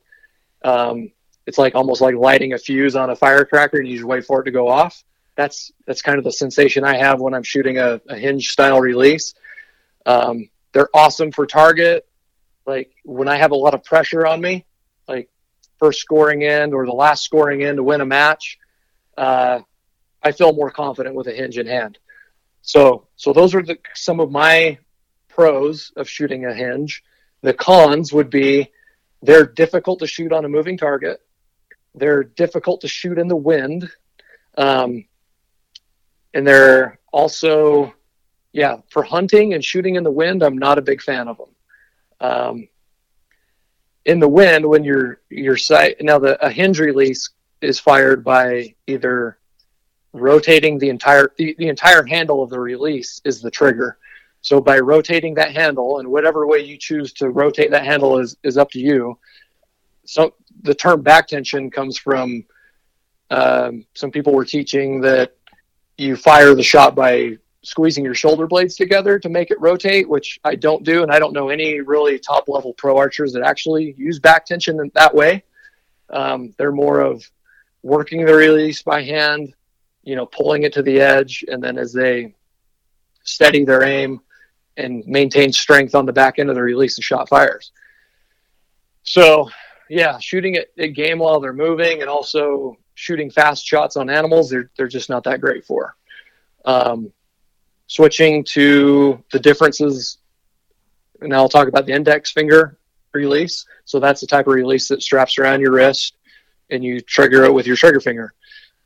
Um, 0.64 1.12
it's 1.46 1.58
like 1.58 1.74
almost 1.76 2.02
like 2.02 2.16
lighting 2.16 2.54
a 2.54 2.58
fuse 2.58 2.96
on 2.96 3.10
a 3.10 3.16
firecracker 3.16 3.78
and 3.78 3.88
you 3.88 3.96
just 3.96 4.08
wait 4.08 4.26
for 4.26 4.42
it 4.42 4.46
to 4.46 4.52
go 4.52 4.68
off. 4.68 5.04
That's 5.36 5.72
that's 5.88 6.02
kind 6.02 6.18
of 6.18 6.26
the 6.26 6.34
sensation 6.34 6.84
I 6.84 6.98
have 6.98 7.22
when 7.22 7.34
I'm 7.34 7.44
shooting 7.44 7.78
a, 7.78 8.02
a 8.10 8.18
hinge 8.18 8.50
style 8.50 8.82
release. 8.82 9.34
Um, 10.06 10.50
they're 10.72 10.90
awesome 10.94 11.32
for 11.32 11.46
target. 11.46 12.08
Like 12.66 12.92
when 13.04 13.28
I 13.28 13.38
have 13.38 13.52
a 13.52 13.56
lot 13.56 13.74
of 13.74 13.84
pressure 13.84 14.26
on 14.26 14.42
me, 14.42 14.66
like 15.08 15.30
first 15.78 16.00
scoring 16.00 16.44
end 16.44 16.74
or 16.74 16.86
the 16.86 16.92
last 16.92 17.24
scoring 17.24 17.64
end 17.64 17.78
to 17.78 17.84
win 17.84 18.02
a 18.02 18.06
match, 18.06 18.58
uh, 19.18 19.60
I 20.22 20.32
feel 20.32 20.54
more 20.54 20.72
confident 20.72 21.16
with 21.16 21.28
a 21.28 21.34
hinge 21.34 21.58
in 21.58 21.68
hand. 21.68 21.98
So 22.62 23.08
so 23.16 23.34
those 23.34 23.56
are 23.56 23.64
the, 23.64 23.78
some 23.96 24.20
of 24.20 24.32
my 24.32 24.78
pros 25.28 25.92
of 25.96 26.10
shooting 26.10 26.46
a 26.46 26.54
hinge. 26.54 27.04
The 27.42 27.54
cons 27.54 28.12
would 28.12 28.30
be 28.30 28.70
they're 29.22 29.46
difficult 29.46 30.00
to 30.00 30.08
shoot 30.08 30.32
on 30.32 30.46
a 30.46 30.50
moving 30.50 30.78
target. 30.78 31.22
They're 31.96 32.24
difficult 32.24 32.82
to 32.82 32.88
shoot 32.88 33.18
in 33.18 33.28
the 33.28 33.36
wind. 33.36 33.90
Um, 34.58 35.06
and 36.34 36.46
they're 36.46 37.00
also, 37.12 37.94
yeah, 38.52 38.78
for 38.90 39.04
hunting 39.04 39.54
and 39.54 39.64
shooting 39.64 39.96
in 39.96 40.04
the 40.04 40.12
wind, 40.12 40.44
I'm 40.44 40.58
not 40.58 40.78
a 40.78 40.82
big 40.84 41.02
fan 41.02 41.28
of 41.28 41.38
them. 41.38 41.50
Um, 42.20 42.68
in 44.06 44.20
the 44.20 44.28
wind, 44.28 44.68
when 44.68 44.84
your 44.84 45.22
your 45.30 45.58
sight 45.58 45.98
now 46.02 46.20
the 46.20 46.44
a 46.44 46.50
hinge 46.50 46.80
release 46.80 47.30
is 47.62 47.80
fired 47.80 48.24
by 48.24 48.74
either 48.88 49.38
rotating 50.14 50.80
the 50.80 50.90
entire 50.90 51.32
the, 51.38 51.56
the 51.60 51.68
entire 51.68 52.04
handle 52.06 52.42
of 52.42 52.50
the 52.50 52.60
release 52.60 53.22
is 53.26 53.42
the 53.42 53.52
trigger. 53.52 53.98
So 54.42 54.62
by 54.62 54.80
rotating 54.80 55.36
that 55.36 55.54
handle 55.54 56.00
and 56.00 56.08
whatever 56.08 56.48
way 56.48 56.60
you 56.60 56.78
choose 56.78 57.14
to 57.14 57.30
rotate 57.30 57.72
that 57.72 57.86
handle 57.86 58.20
is 58.20 58.36
is 58.44 58.58
up 58.58 58.72
to 58.72 58.80
you. 58.80 59.20
So 60.06 60.34
the 60.64 60.74
term 60.74 61.02
back 61.02 61.28
tension 61.28 61.70
comes 61.70 61.98
from 61.98 62.46
um, 63.30 63.86
some 63.94 64.10
people 64.10 64.34
were 64.34 64.46
teaching 64.46 65.02
that 65.02 65.36
you 65.98 66.16
fire 66.16 66.56
the 66.56 66.64
shot 66.64 66.96
by 66.96 67.38
squeezing 67.62 68.06
your 68.06 68.16
shoulder 68.16 68.48
blades 68.48 68.76
together 68.76 69.20
to 69.20 69.30
make 69.30 69.52
it 69.52 69.60
rotate, 69.60 70.08
which 70.08 70.40
I 70.44 70.56
don't 70.56 70.84
do, 70.84 71.04
and 71.04 71.12
I 71.12 71.20
don't 71.20 71.34
know 71.34 71.50
any 71.50 71.82
really 71.82 72.18
top 72.20 72.48
level 72.48 72.74
pro 72.74 72.98
archers 72.98 73.34
that 73.34 73.44
actually 73.44 73.94
use 73.98 74.20
back 74.20 74.46
tension 74.46 74.80
in 74.80 74.92
that 74.96 75.14
way. 75.14 75.44
Um, 76.10 76.54
they're 76.58 76.72
more 76.72 77.02
of 77.02 77.30
working 77.84 78.26
the 78.26 78.34
release 78.34 78.82
by 78.82 79.04
hand, 79.04 79.54
you 80.04 80.16
know, 80.16 80.26
pulling 80.26 80.64
it 80.64 80.74
to 80.74 80.82
the 80.82 81.00
edge, 81.00 81.44
and 81.48 81.62
then 81.64 81.78
as 81.78 81.94
they 81.94 82.34
steady 83.24 83.66
their 83.66 83.84
aim 83.84 84.22
and 84.78 85.06
maintain 85.06 85.52
strength 85.52 85.94
on 85.96 86.06
the 86.06 86.14
back 86.14 86.40
end 86.40 86.50
of 86.50 86.56
the 86.56 86.62
release, 86.62 86.96
the 86.96 87.02
shot 87.02 87.28
fires. 87.28 87.72
So 89.04 89.50
yeah, 89.90 90.18
shooting 90.20 90.56
at, 90.56 90.68
at 90.78 90.94
game 90.94 91.20
while 91.20 91.40
they're 91.40 91.54
moving 91.54 92.02
and 92.02 92.10
also 92.10 92.78
shooting 92.96 93.30
fast 93.30 93.66
shots 93.66 93.98
on 93.98 94.10
animals, 94.10 94.50
they're, 94.50 94.70
they're 94.78 94.88
just 94.88 95.10
not 95.10 95.24
that 95.26 95.42
great 95.42 95.66
for. 95.66 95.96
Um, 96.66 97.12
switching 97.90 98.44
to 98.44 99.22
the 99.32 99.40
differences, 99.40 100.20
and 101.22 101.34
I'll 101.34 101.50
talk 101.50 101.68
about 101.68 101.86
the 101.88 101.92
index 101.92 102.32
finger 102.32 102.78
release. 103.14 103.66
So 103.84 104.00
that's 104.00 104.22
the 104.22 104.28
type 104.28 104.48
of 104.48 104.54
release 104.54 104.88
that 104.88 105.02
straps 105.02 105.38
around 105.40 105.60
your 105.60 105.72
wrist 105.72 106.14
and 106.70 106.84
you 106.84 107.02
trigger 107.02 107.44
it 107.46 107.54
with 107.54 107.66
your 107.66 107.76
trigger 107.76 108.00
finger. 108.00 108.34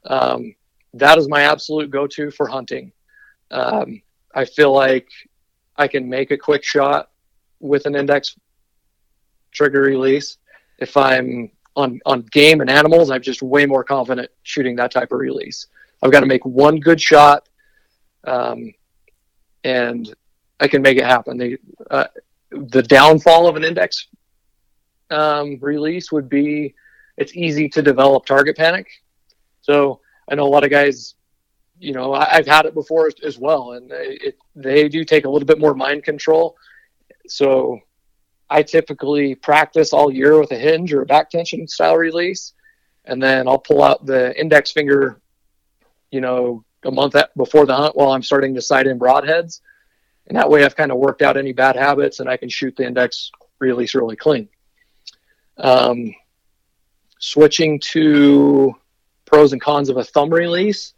Um, 0.06 0.56
that 0.94 1.18
is 1.18 1.28
my 1.28 1.42
absolute 1.42 1.92
go-to 1.92 2.32
for 2.32 2.48
hunting. 2.48 2.94
Um, 3.52 4.02
I 4.34 4.46
feel 4.46 4.72
like 4.72 5.10
I 5.76 5.90
can 5.90 6.08
make 6.08 6.32
a 6.32 6.38
quick 6.38 6.64
shot 6.64 7.12
with 7.60 7.86
an 7.86 7.96
index 7.96 8.38
trigger 9.52 9.82
release. 9.82 10.38
If 10.80 10.96
I'm 10.96 11.52
on, 11.76 12.00
on 12.06 12.22
game 12.32 12.62
and 12.62 12.70
animals, 12.70 13.12
I'm 13.12 13.22
just 13.22 13.42
way 13.42 13.66
more 13.66 13.84
confident 13.84 14.32
shooting 14.44 14.78
that 14.78 14.92
type 14.92 15.12
of 15.12 15.20
release. 15.20 15.68
I've 16.02 16.12
got 16.12 16.22
to 16.22 16.26
make 16.26 16.46
one 16.46 16.80
good 16.80 17.02
shot, 17.02 17.50
um, 18.24 18.74
and 19.64 20.14
I 20.60 20.68
can 20.68 20.82
make 20.82 20.98
it 20.98 21.06
happen. 21.06 21.38
The, 21.38 21.58
uh, 21.90 22.06
the 22.52 22.84
downfall 22.84 23.48
of 23.48 23.56
an 23.56 23.64
index 23.64 24.08
um, 25.10 25.58
release 25.62 26.12
would 26.12 26.30
be 26.30 26.76
it's 27.18 27.36
easy 27.36 27.70
to 27.70 27.82
develop 27.82 28.26
target 28.26 28.58
panic. 28.58 28.88
So 29.62 30.02
I 30.30 30.36
know 30.36 30.46
a 30.46 30.50
lot 30.50 30.64
of 30.64 30.72
guys, 30.72 31.16
you 31.80 31.94
know, 31.94 32.14
I, 32.14 32.26
have 32.36 32.48
had 32.48 32.66
it 32.66 32.74
before 32.74 33.08
as, 33.08 33.16
as 33.24 33.38
well, 33.38 33.74
and 33.74 33.92
it, 33.92 34.38
they 34.56 34.90
do 34.90 35.04
take 35.04 35.26
a 35.26 35.30
little 35.30 35.46
bit 35.46 35.60
more 35.60 35.74
mind 35.74 36.04
control. 36.04 36.56
So 37.28 37.80
I 38.50 38.64
typically 38.64 39.36
practice 39.36 39.94
all 39.94 40.12
year 40.12 40.40
with 40.40 40.52
a 40.52 40.58
hinge 40.58 40.94
or 40.94 41.02
a 41.02 41.06
back 41.06 41.30
tension 41.30 41.68
style 41.68 41.98
release, 41.98 42.54
and 43.06 43.22
then 43.22 43.48
I'll 43.48 43.60
pull 43.60 43.84
out 43.84 44.06
the 44.06 44.40
index 44.40 44.72
finger, 44.72 45.22
you 46.12 46.22
know, 46.22 46.64
a 46.86 46.92
month 46.92 47.16
before 47.38 47.66
the 47.66 47.76
hunt 47.76 47.96
while 47.96 48.12
I'm 48.12 48.24
starting 48.24 48.56
to 48.56 48.62
sight 48.62 48.88
in 48.88 49.00
broadheads, 49.00 49.62
and 50.28 50.38
that 50.38 50.50
way 50.50 50.64
I've 50.64 50.76
kind 50.76 50.92
of 50.92 50.98
worked 50.98 51.22
out 51.22 51.38
any 51.38 51.54
bad 51.54 51.76
habits 51.76 52.20
and 52.20 52.30
I 52.30 52.38
can 52.38 52.50
shoot 52.50 52.76
the 52.76 52.86
index 52.86 53.32
release 53.60 53.96
really 53.96 54.16
clean. 54.16 54.50
Um, 55.58 56.14
switching 57.20 57.80
to 57.80 58.76
pros 59.26 59.54
and 59.54 59.62
cons 59.62 59.90
of 59.90 59.98
a 59.98 60.04
thumb 60.04 60.30
release. 60.30 60.94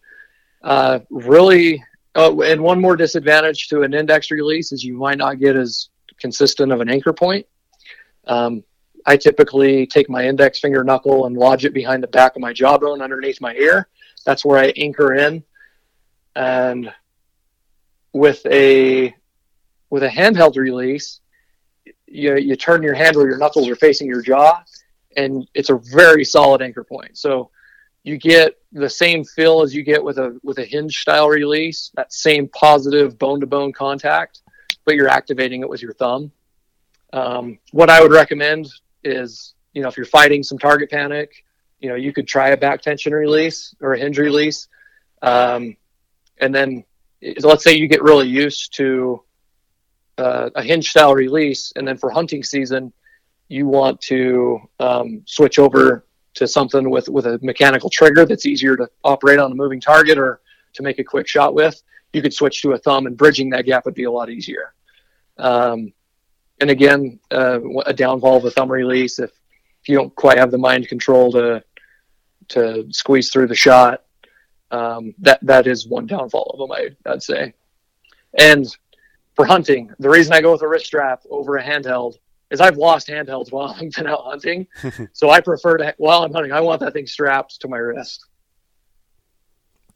Uh, 0.63 0.99
really, 1.09 1.83
oh, 2.15 2.41
and 2.41 2.61
one 2.61 2.81
more 2.81 2.95
disadvantage 2.95 3.67
to 3.67 3.83
an 3.83 3.93
index 3.93 4.31
release 4.31 4.71
is 4.71 4.83
you 4.83 4.97
might 4.97 5.17
not 5.17 5.39
get 5.39 5.55
as 5.55 5.89
consistent 6.19 6.71
of 6.71 6.81
an 6.81 6.89
anchor 6.89 7.13
point. 7.13 7.45
Um, 8.25 8.63
I 9.05 9.17
typically 9.17 9.85
take 9.85 10.09
my 10.09 10.25
index 10.25 10.59
finger 10.59 10.83
knuckle 10.83 11.27
and 11.27 11.37
lodge 11.37 11.65
it 11.65 11.73
behind 11.73 12.01
the 12.01 12.07
back 12.07 12.35
of 12.35 12.41
my 12.41 12.53
jawbone 12.53 13.01
underneath 13.01 13.39
my 13.39 13.53
ear. 13.53 13.87
That's 14.25 14.43
where 14.43 14.57
I 14.57 14.73
anchor 14.75 15.13
in. 15.13 15.43
And 16.35 16.91
with 18.13 18.45
a 18.45 19.13
with 19.89 20.03
a 20.03 20.09
handheld 20.09 20.57
release, 20.57 21.21
you 22.07 22.35
you 22.37 22.55
turn 22.55 22.83
your 22.83 22.95
hand 22.95 23.15
where 23.15 23.27
your 23.27 23.37
knuckles 23.37 23.67
are 23.69 23.75
facing 23.75 24.07
your 24.07 24.21
jaw, 24.21 24.63
and 25.15 25.47
it's 25.53 25.69
a 25.69 25.75
very 25.75 26.25
solid 26.25 26.61
anchor 26.61 26.83
point. 26.83 27.17
So 27.17 27.49
you 28.03 28.17
get 28.17 28.57
the 28.71 28.89
same 28.89 29.23
feel 29.23 29.61
as 29.61 29.73
you 29.73 29.83
get 29.83 30.03
with 30.03 30.17
a 30.17 30.39
with 30.43 30.59
a 30.59 30.65
hinge 30.65 30.99
style 30.99 31.27
release, 31.27 31.91
that 31.95 32.13
same 32.13 32.47
positive 32.49 33.17
bone 33.17 33.39
to 33.39 33.47
bone 33.47 33.73
contact, 33.73 34.41
but 34.85 34.95
you're 34.95 35.09
activating 35.09 35.61
it 35.61 35.69
with 35.69 35.81
your 35.81 35.93
thumb. 35.93 36.31
Um, 37.13 37.57
what 37.71 37.89
I 37.89 38.01
would 38.01 38.11
recommend 38.11 38.67
is, 39.03 39.55
you 39.73 39.81
know, 39.81 39.87
if 39.87 39.97
you're 39.97 40.05
fighting 40.05 40.43
some 40.43 40.57
target 40.57 40.91
panic, 40.91 41.43
you 41.79 41.89
know, 41.89 41.95
you 41.95 42.13
could 42.13 42.27
try 42.27 42.49
a 42.49 42.57
back 42.57 42.81
tension 42.81 43.13
release 43.13 43.73
or 43.81 43.93
a 43.93 43.99
hinge 43.99 44.19
release, 44.19 44.67
um, 45.21 45.75
and 46.39 46.53
then 46.53 46.83
let's 47.41 47.63
say 47.63 47.73
you 47.73 47.87
get 47.87 48.03
really 48.03 48.27
used 48.27 48.75
to 48.75 49.23
uh, 50.17 50.49
a 50.55 50.63
hinge 50.63 50.89
style 50.89 51.13
release, 51.13 51.73
and 51.75 51.87
then 51.87 51.97
for 51.97 52.09
hunting 52.09 52.43
season, 52.43 52.93
you 53.47 53.67
want 53.67 53.99
to 54.01 54.59
um, 54.79 55.21
switch 55.25 55.59
over 55.59 56.05
to 56.35 56.47
something 56.47 56.89
with 56.89 57.07
with 57.09 57.25
a 57.25 57.39
mechanical 57.41 57.89
trigger 57.89 58.25
that's 58.25 58.45
easier 58.45 58.75
to 58.75 58.89
operate 59.03 59.39
on 59.39 59.51
a 59.51 59.55
moving 59.55 59.81
target 59.81 60.17
or 60.17 60.41
to 60.73 60.83
make 60.83 60.99
a 60.99 61.03
quick 61.03 61.27
shot 61.27 61.53
with, 61.53 61.81
you 62.13 62.21
could 62.21 62.33
switch 62.33 62.61
to 62.61 62.73
a 62.73 62.77
thumb, 62.77 63.07
and 63.07 63.17
bridging 63.17 63.49
that 63.49 63.65
gap 63.65 63.85
would 63.85 63.93
be 63.93 64.03
a 64.03 64.11
lot 64.11 64.29
easier. 64.29 64.73
Um, 65.37 65.93
and 66.61 66.69
again, 66.69 67.19
uh, 67.31 67.59
a 67.85 67.93
downfall 67.93 68.37
of 68.37 68.45
a 68.45 68.51
thumb 68.51 68.71
release 68.71 69.19
if 69.19 69.31
if 69.81 69.89
you 69.89 69.97
don't 69.97 70.15
quite 70.15 70.37
have 70.37 70.51
the 70.51 70.57
mind 70.57 70.87
control 70.87 71.31
to 71.33 71.63
to 72.47 72.87
squeeze 72.91 73.31
through 73.31 73.47
the 73.47 73.55
shot, 73.55 74.04
um, 74.71 75.13
that 75.19 75.39
that 75.43 75.67
is 75.67 75.87
one 75.87 76.05
downfall 76.05 76.51
of 76.53 76.59
them. 76.59 76.71
I, 76.71 77.11
I'd 77.11 77.23
say. 77.23 77.53
And 78.37 78.67
for 79.35 79.45
hunting, 79.45 79.91
the 79.99 80.09
reason 80.09 80.33
I 80.33 80.41
go 80.41 80.51
with 80.51 80.61
a 80.61 80.67
wrist 80.67 80.85
strap 80.85 81.23
over 81.29 81.57
a 81.57 81.63
handheld 81.63 82.17
is 82.51 82.61
I've 82.61 82.77
lost 82.77 83.07
handhelds 83.07 83.51
while 83.51 83.67
I've 83.79 83.91
been 83.91 84.07
out 84.07 84.23
hunting. 84.23 84.67
so 85.13 85.29
I 85.29 85.41
prefer 85.41 85.77
to 85.77 85.95
while 85.97 86.23
I'm 86.23 86.33
hunting, 86.33 86.51
I 86.51 86.61
want 86.61 86.81
that 86.81 86.93
thing 86.93 87.07
strapped 87.07 87.61
to 87.61 87.67
my 87.67 87.77
wrist. 87.77 88.25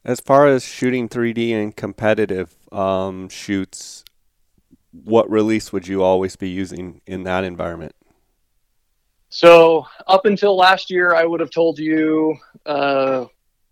As 0.04 0.20
far 0.20 0.46
as 0.46 0.64
shooting 0.64 1.08
3D 1.08 1.52
and 1.52 1.76
competitive 1.76 2.56
um, 2.72 3.28
shoots, 3.28 4.02
what 4.92 5.30
release 5.30 5.72
would 5.72 5.86
you 5.86 6.02
always 6.02 6.36
be 6.36 6.48
using 6.48 7.02
in 7.06 7.24
that 7.24 7.44
environment? 7.44 7.94
So 9.28 9.86
up 10.06 10.24
until 10.24 10.56
last 10.56 10.90
year, 10.90 11.14
I 11.14 11.24
would 11.24 11.40
have 11.40 11.50
told 11.50 11.78
you 11.78 12.36
uh, 12.66 13.26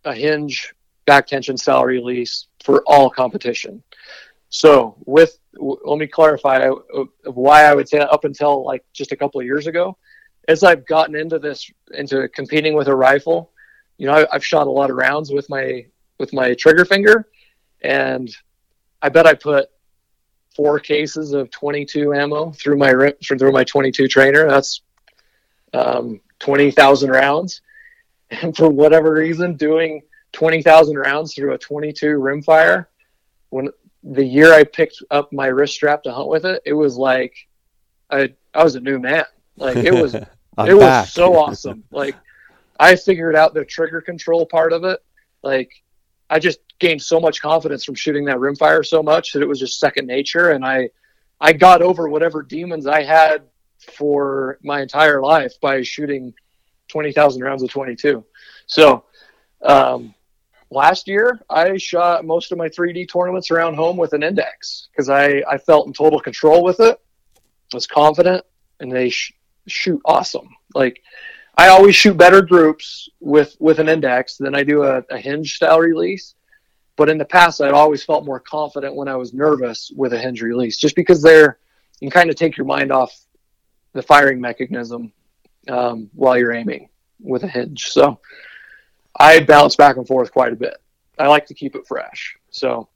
a 0.04 0.14
hinge 0.14 0.72
back 1.08 1.26
tension 1.26 1.56
style 1.56 1.84
release 1.84 2.48
for 2.62 2.82
all 2.86 3.08
competition. 3.08 3.82
So 4.50 4.94
with 5.06 5.38
let 5.54 5.98
me 5.98 6.06
clarify 6.06 6.68
why 7.24 7.64
I 7.64 7.74
would 7.74 7.88
say 7.88 7.98
up 7.98 8.24
until 8.24 8.62
like 8.62 8.84
just 8.92 9.10
a 9.10 9.16
couple 9.16 9.40
of 9.40 9.46
years 9.46 9.66
ago, 9.66 9.96
as 10.48 10.62
I've 10.62 10.86
gotten 10.86 11.16
into 11.16 11.38
this 11.38 11.70
into 11.92 12.28
competing 12.28 12.74
with 12.74 12.88
a 12.88 12.94
rifle, 12.94 13.50
you 13.96 14.06
know, 14.06 14.12
I, 14.12 14.26
I've 14.30 14.44
shot 14.44 14.66
a 14.66 14.70
lot 14.70 14.90
of 14.90 14.96
rounds 14.96 15.32
with 15.32 15.48
my 15.48 15.86
with 16.18 16.34
my 16.34 16.52
trigger 16.54 16.84
finger, 16.84 17.26
and 17.80 18.28
I 19.00 19.08
bet 19.08 19.26
I 19.26 19.32
put 19.32 19.70
four 20.54 20.78
cases 20.78 21.32
of 21.32 21.50
22 21.50 22.12
ammo 22.12 22.52
through 22.52 22.76
my 22.76 23.14
through 23.24 23.52
my 23.52 23.64
22 23.64 24.08
trainer. 24.08 24.46
That's 24.46 24.82
um, 25.72 26.20
20,000 26.38 27.10
rounds, 27.10 27.62
and 28.30 28.54
for 28.54 28.68
whatever 28.68 29.12
reason, 29.14 29.56
doing 29.56 30.02
20,000 30.32 30.96
rounds 30.96 31.34
through 31.34 31.54
a 31.54 31.58
22 31.58 32.18
rimfire 32.18 32.86
when 33.50 33.70
the 34.02 34.24
year 34.24 34.52
I 34.52 34.64
picked 34.64 35.02
up 35.10 35.32
my 35.32 35.46
wrist 35.46 35.74
strap 35.74 36.02
to 36.04 36.12
hunt 36.12 36.28
with 36.28 36.44
it, 36.44 36.62
it 36.64 36.72
was 36.72 36.96
like 36.96 37.34
I 38.10 38.34
I 38.54 38.64
was 38.64 38.74
a 38.74 38.80
new 38.80 38.98
man. 38.98 39.24
Like 39.56 39.76
it 39.76 39.92
was 39.92 40.14
it 40.14 40.28
back. 40.56 40.74
was 40.76 41.12
so 41.12 41.36
awesome. 41.36 41.84
Like 41.90 42.16
I 42.78 42.96
figured 42.96 43.36
out 43.36 43.54
the 43.54 43.64
trigger 43.64 44.00
control 44.00 44.46
part 44.46 44.72
of 44.72 44.84
it. 44.84 45.00
Like 45.42 45.70
I 46.30 46.38
just 46.38 46.60
gained 46.78 47.02
so 47.02 47.18
much 47.18 47.42
confidence 47.42 47.84
from 47.84 47.94
shooting 47.94 48.24
that 48.26 48.36
rimfire 48.36 48.86
so 48.86 49.02
much 49.02 49.32
that 49.32 49.42
it 49.42 49.48
was 49.48 49.58
just 49.58 49.80
second 49.80 50.06
nature 50.06 50.50
and 50.50 50.64
I 50.64 50.90
I 51.40 51.52
got 51.52 51.82
over 51.82 52.08
whatever 52.08 52.42
demons 52.42 52.86
I 52.86 53.02
had 53.02 53.42
for 53.96 54.58
my 54.62 54.80
entire 54.80 55.20
life 55.20 55.54
by 55.60 55.82
shooting 55.82 56.34
20,000 56.88 57.42
rounds 57.42 57.62
of 57.62 57.70
22. 57.70 58.24
So 58.66 59.04
um, 59.62 60.14
last 60.70 61.08
year 61.08 61.40
I 61.48 61.76
shot 61.76 62.24
most 62.24 62.52
of 62.52 62.58
my 62.58 62.68
3D 62.68 63.10
tournaments 63.10 63.50
around 63.50 63.74
home 63.74 63.96
with 63.96 64.12
an 64.12 64.22
index 64.22 64.88
because 64.92 65.08
I, 65.08 65.42
I 65.48 65.58
felt 65.58 65.86
in 65.86 65.92
total 65.92 66.20
control 66.20 66.62
with 66.62 66.80
it, 66.80 67.00
was 67.72 67.86
confident, 67.86 68.44
and 68.80 68.90
they 68.90 69.10
sh- 69.10 69.32
shoot 69.66 70.00
awesome. 70.04 70.48
Like 70.74 71.02
I 71.56 71.68
always 71.68 71.96
shoot 71.96 72.16
better 72.16 72.42
groups 72.42 73.08
with 73.20 73.56
with 73.58 73.78
an 73.80 73.88
index 73.88 74.36
than 74.36 74.54
I 74.54 74.62
do 74.62 74.84
a, 74.84 75.02
a 75.10 75.18
hinge 75.18 75.56
style 75.56 75.80
release. 75.80 76.34
But 76.96 77.08
in 77.08 77.18
the 77.18 77.24
past, 77.24 77.60
I'd 77.60 77.72
always 77.72 78.04
felt 78.04 78.24
more 78.24 78.40
confident 78.40 78.94
when 78.94 79.06
I 79.06 79.14
was 79.16 79.32
nervous 79.32 79.92
with 79.94 80.12
a 80.12 80.18
hinge 80.18 80.42
release, 80.42 80.78
just 80.78 80.96
because 80.96 81.22
they're 81.22 81.58
you 82.00 82.10
can 82.10 82.20
kind 82.20 82.30
of 82.30 82.36
take 82.36 82.56
your 82.56 82.66
mind 82.66 82.92
off 82.92 83.12
the 83.92 84.02
firing 84.02 84.40
mechanism 84.40 85.12
um, 85.68 86.10
while 86.14 86.38
you're 86.38 86.52
aiming 86.52 86.88
with 87.20 87.42
a 87.42 87.48
hinge. 87.48 87.90
So 87.90 88.20
I 89.18 89.40
bounce 89.40 89.76
back 89.76 89.96
and 89.96 90.06
forth 90.06 90.32
quite 90.32 90.52
a 90.52 90.56
bit. 90.56 90.76
I 91.18 91.26
like 91.26 91.46
to 91.46 91.54
keep 91.54 91.74
it 91.74 91.86
fresh. 91.86 92.36
So 92.50 92.88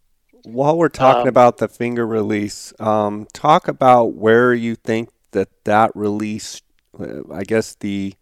while 0.45 0.77
we're 0.77 0.89
talking 0.89 1.23
um, 1.23 1.29
about 1.29 1.59
the 1.59 1.69
finger 1.69 2.07
release, 2.07 2.73
um, 2.79 3.27
talk 3.33 3.69
about 3.69 4.15
where 4.15 4.55
you 4.55 4.75
think 4.75 5.11
that 5.33 5.49
that 5.65 5.91
release, 5.95 6.63
uh, 6.99 7.23
I 7.33 7.43
guess 7.45 7.75
the 7.75 8.15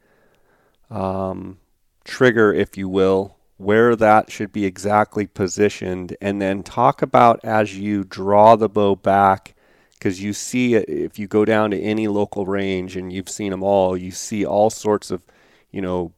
um, 0.91 1.59
trigger, 2.05 2.53
if 2.53 2.77
you 2.77 2.89
will, 2.89 3.37
where 3.59 3.95
that 3.95 4.31
should 4.31 4.53
be 4.53 4.65
exactly 4.65 5.27
positioned, 5.27 6.17
and 6.21 6.41
then 6.41 6.63
talk 6.63 7.03
about 7.03 7.41
as 7.45 7.77
you 7.77 8.05
draw 8.05 8.57
the 8.57 8.69
bow 8.69 8.97
back, 8.97 9.55
because 9.93 10.23
you 10.23 10.33
see 10.33 10.75
if 10.75 11.19
you 11.19 11.27
go 11.29 11.45
down 11.45 11.71
to 11.71 11.79
any 11.79 12.09
local 12.09 12.47
range 12.47 12.97
and 12.97 13.13
you've 13.13 13.29
seen 13.29 13.51
them 13.51 13.63
all, 13.63 13.99
you 13.99 14.11
see 14.11 14.47
all 14.47 14.71
sorts 14.71 15.11
of, 15.11 15.23
you 15.71 15.83
know, 15.83 16.13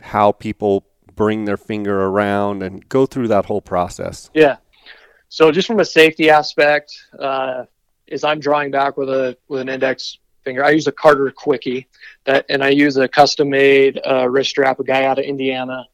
how 0.00 0.30
people 0.30 0.86
bring 1.14 1.44
their 1.44 1.56
finger 1.56 2.02
around 2.04 2.62
and 2.62 2.88
go 2.88 3.06
through 3.06 3.28
that 3.28 3.46
whole 3.46 3.60
process? 3.60 4.30
Yeah. 4.34 4.56
So 5.28 5.50
just 5.50 5.66
from 5.66 5.80
a 5.80 5.84
safety 5.84 6.30
aspect, 6.30 6.92
uh, 7.18 7.64
is 8.06 8.24
I'm 8.24 8.40
drawing 8.40 8.70
back 8.70 8.96
with 8.96 9.08
a 9.08 9.36
with 9.48 9.60
an 9.60 9.68
index 9.68 10.18
finger. 10.42 10.64
I 10.64 10.70
use 10.70 10.86
a 10.86 10.92
Carter 10.92 11.30
Quickie, 11.30 11.88
that, 12.24 12.44
and 12.48 12.62
I 12.62 12.68
use 12.68 12.96
a 12.96 13.08
custom 13.08 13.50
made 13.50 14.00
uh, 14.06 14.28
wrist 14.28 14.50
strap. 14.50 14.78
A 14.78 14.84
guy 14.84 15.04
out 15.04 15.18
of 15.18 15.24
Indiana 15.24 15.86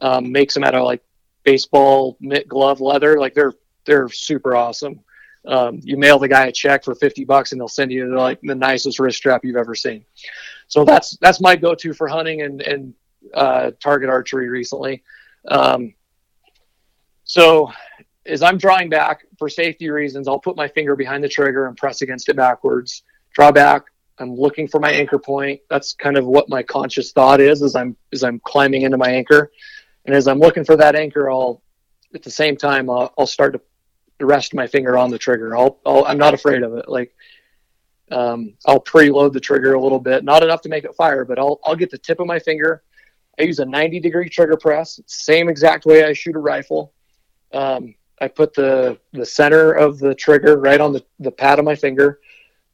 um, 0.00 0.32
makes 0.32 0.54
them 0.54 0.64
out 0.64 0.74
of 0.74 0.84
like 0.84 1.02
baseball 1.44 2.16
mitt 2.20 2.48
glove 2.48 2.80
leather. 2.80 3.18
Like 3.18 3.34
they're 3.34 3.54
they're 3.84 4.08
super 4.08 4.56
awesome. 4.56 5.00
Um, 5.46 5.80
you 5.82 5.96
mail 5.96 6.18
the 6.18 6.28
guy 6.28 6.46
a 6.46 6.52
check 6.52 6.84
for 6.84 6.94
50 6.94 7.24
bucks 7.24 7.52
and 7.52 7.60
they'll 7.60 7.68
send 7.68 7.90
you 7.90 8.14
like 8.14 8.40
the 8.42 8.54
nicest 8.54 8.98
wrist 8.98 9.16
strap 9.16 9.44
you've 9.44 9.56
ever 9.56 9.74
seen. 9.74 10.04
So 10.68 10.84
that's, 10.84 11.16
that's 11.16 11.40
my 11.40 11.56
go-to 11.56 11.94
for 11.94 12.08
hunting 12.08 12.42
and, 12.42 12.60
and, 12.60 12.94
uh, 13.34 13.72
target 13.80 14.10
archery 14.10 14.48
recently. 14.48 15.02
Um, 15.48 15.94
so 17.24 17.70
as 18.26 18.42
I'm 18.42 18.58
drawing 18.58 18.88
back 18.88 19.24
for 19.38 19.48
safety 19.48 19.90
reasons, 19.90 20.28
I'll 20.28 20.38
put 20.38 20.56
my 20.56 20.68
finger 20.68 20.96
behind 20.96 21.24
the 21.24 21.28
trigger 21.28 21.66
and 21.66 21.76
press 21.76 22.02
against 22.02 22.28
it 22.28 22.36
backwards, 22.36 23.02
draw 23.34 23.50
back. 23.50 23.84
I'm 24.18 24.34
looking 24.34 24.68
for 24.68 24.80
my 24.80 24.90
anchor 24.90 25.18
point. 25.18 25.60
That's 25.70 25.94
kind 25.94 26.18
of 26.18 26.26
what 26.26 26.48
my 26.48 26.62
conscious 26.62 27.12
thought 27.12 27.40
is 27.40 27.62
as 27.62 27.74
I'm 27.74 27.96
as 28.12 28.22
I'm 28.22 28.38
climbing 28.40 28.82
into 28.82 28.98
my 28.98 29.08
anchor. 29.08 29.50
And 30.04 30.14
as 30.14 30.28
I'm 30.28 30.38
looking 30.38 30.64
for 30.64 30.76
that 30.76 30.94
anchor, 30.94 31.30
I'll 31.30 31.62
at 32.14 32.22
the 32.22 32.30
same 32.30 32.56
time 32.56 32.90
I'll, 32.90 33.14
I'll 33.16 33.26
start 33.26 33.54
to 33.54 34.26
rest 34.26 34.54
my 34.54 34.66
finger 34.66 34.98
on 34.98 35.10
the 35.10 35.18
trigger. 35.18 35.56
I'll, 35.56 35.80
i 35.86 36.10
am 36.10 36.18
not 36.18 36.34
afraid 36.34 36.62
of 36.62 36.74
it. 36.74 36.88
Like 36.88 37.14
um, 38.10 38.54
I'll 38.66 38.80
preload 38.80 39.32
the 39.32 39.40
trigger 39.40 39.74
a 39.74 39.80
little 39.80 40.00
bit, 40.00 40.24
not 40.24 40.42
enough 40.42 40.60
to 40.62 40.68
make 40.68 40.84
it 40.84 40.94
fire, 40.94 41.24
but 41.24 41.38
I'll 41.38 41.58
I'll 41.64 41.76
get 41.76 41.90
the 41.90 41.98
tip 41.98 42.20
of 42.20 42.26
my 42.26 42.38
finger. 42.38 42.82
I 43.40 43.44
use 43.44 43.58
a 43.58 43.64
90 43.64 44.00
degree 44.00 44.28
trigger 44.28 44.58
press, 44.58 45.00
same 45.06 45.48
exact 45.48 45.86
way 45.86 46.04
I 46.04 46.12
shoot 46.12 46.36
a 46.36 46.40
rifle. 46.40 46.92
Um, 47.52 47.94
I 48.20 48.28
put 48.28 48.52
the 48.52 48.98
the 49.12 49.24
center 49.24 49.72
of 49.72 49.98
the 49.98 50.14
trigger 50.14 50.58
right 50.58 50.80
on 50.80 50.92
the, 50.92 51.02
the 51.20 51.30
pad 51.30 51.58
of 51.58 51.64
my 51.64 51.74
finger. 51.74 52.20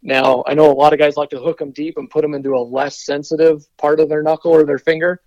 Now 0.02 0.42
I 0.44 0.54
know 0.54 0.70
a 0.70 0.74
lot 0.74 0.92
of 0.92 0.98
guys 0.98 1.16
like 1.16 1.30
to 1.30 1.38
hook 1.38 1.58
them 1.58 1.70
deep 1.70 1.98
and 1.98 2.10
put 2.10 2.22
them 2.22 2.34
into 2.34 2.56
a 2.56 2.58
less 2.58 3.04
sensitive 3.06 3.64
part 3.76 4.00
of 4.00 4.08
their 4.08 4.24
knuckle 4.24 4.50
or 4.50 4.64
their 4.64 4.78
finger. 4.78 5.20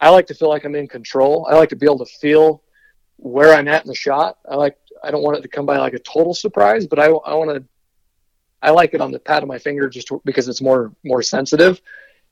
I 0.00 0.08
like 0.08 0.26
to 0.26 0.34
feel 0.34 0.48
like 0.48 0.64
I'm 0.64 0.74
in 0.74 0.88
control. 0.88 1.46
I 1.48 1.54
like 1.54 1.68
to 1.68 1.76
be 1.76 1.86
able 1.86 2.04
to 2.04 2.18
feel 2.18 2.62
where 3.16 3.54
I'm 3.54 3.68
at 3.68 3.84
in 3.84 3.88
the 3.88 3.94
shot. 3.94 4.38
I 4.48 4.56
like 4.56 4.76
I 5.04 5.12
don't 5.12 5.22
want 5.22 5.38
it 5.38 5.42
to 5.42 5.48
come 5.48 5.66
by 5.66 5.78
like 5.78 5.94
a 5.94 6.00
total 6.00 6.34
surprise, 6.34 6.88
but 6.88 6.98
I, 6.98 7.06
I 7.06 7.34
want 7.34 7.50
to 7.50 7.64
I 8.60 8.70
like 8.70 8.92
it 8.92 9.00
on 9.00 9.12
the 9.12 9.20
pad 9.20 9.44
of 9.44 9.48
my 9.48 9.58
finger 9.58 9.88
just 9.88 10.10
because 10.24 10.48
it's 10.48 10.60
more 10.60 10.92
more 11.04 11.22
sensitive. 11.22 11.80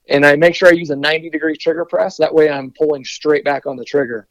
And 0.08 0.26
I 0.26 0.36
make 0.36 0.54
sure 0.54 0.68
I 0.68 0.72
use 0.72 0.90
a 0.90 0.96
90 0.96 1.30
degree 1.30 1.56
trigger 1.56 1.84
press. 1.84 2.16
That 2.16 2.34
way 2.34 2.50
I'm 2.50 2.72
pulling 2.72 3.04
straight 3.04 3.44
back 3.44 3.66
on 3.66 3.76
the 3.76 3.84
trigger. 3.84 4.26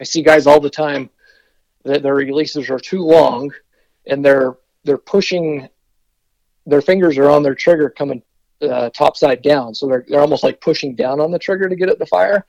I 0.00 0.04
see 0.04 0.22
guys 0.22 0.46
all 0.46 0.60
the 0.60 0.70
time 0.70 1.10
that 1.84 2.02
their 2.02 2.14
releases 2.14 2.70
are 2.70 2.78
too 2.78 3.02
long 3.02 3.50
and 4.06 4.24
they're 4.24 4.56
they're 4.84 4.98
pushing 4.98 5.68
their 6.66 6.82
fingers 6.82 7.18
are 7.18 7.30
on 7.30 7.42
their 7.42 7.54
trigger 7.54 7.90
coming 7.90 8.22
uh, 8.62 8.90
top 8.90 9.16
side 9.16 9.40
down 9.42 9.74
so 9.74 9.86
they're, 9.86 10.04
they're 10.08 10.20
almost 10.20 10.44
like 10.44 10.60
pushing 10.60 10.94
down 10.94 11.20
on 11.20 11.30
the 11.30 11.38
trigger 11.38 11.68
to 11.68 11.76
get 11.76 11.88
it 11.88 11.98
to 11.98 12.06
fire 12.06 12.44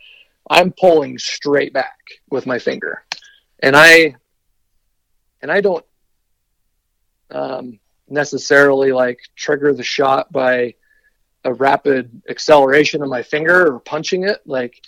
i'm 0.49 0.73
pulling 0.73 1.17
straight 1.17 1.73
back 1.73 1.97
with 2.29 2.45
my 2.45 2.59
finger 2.59 3.03
and 3.59 3.75
i 3.75 4.13
and 5.41 5.51
i 5.51 5.61
don't 5.61 5.85
um, 7.31 7.79
necessarily 8.09 8.91
like 8.91 9.19
trigger 9.37 9.73
the 9.73 9.83
shot 9.83 10.29
by 10.33 10.73
a 11.43 11.53
rapid 11.53 12.21
acceleration 12.29 13.01
of 13.01 13.09
my 13.09 13.23
finger 13.23 13.73
or 13.73 13.79
punching 13.79 14.23
it 14.23 14.41
like 14.45 14.83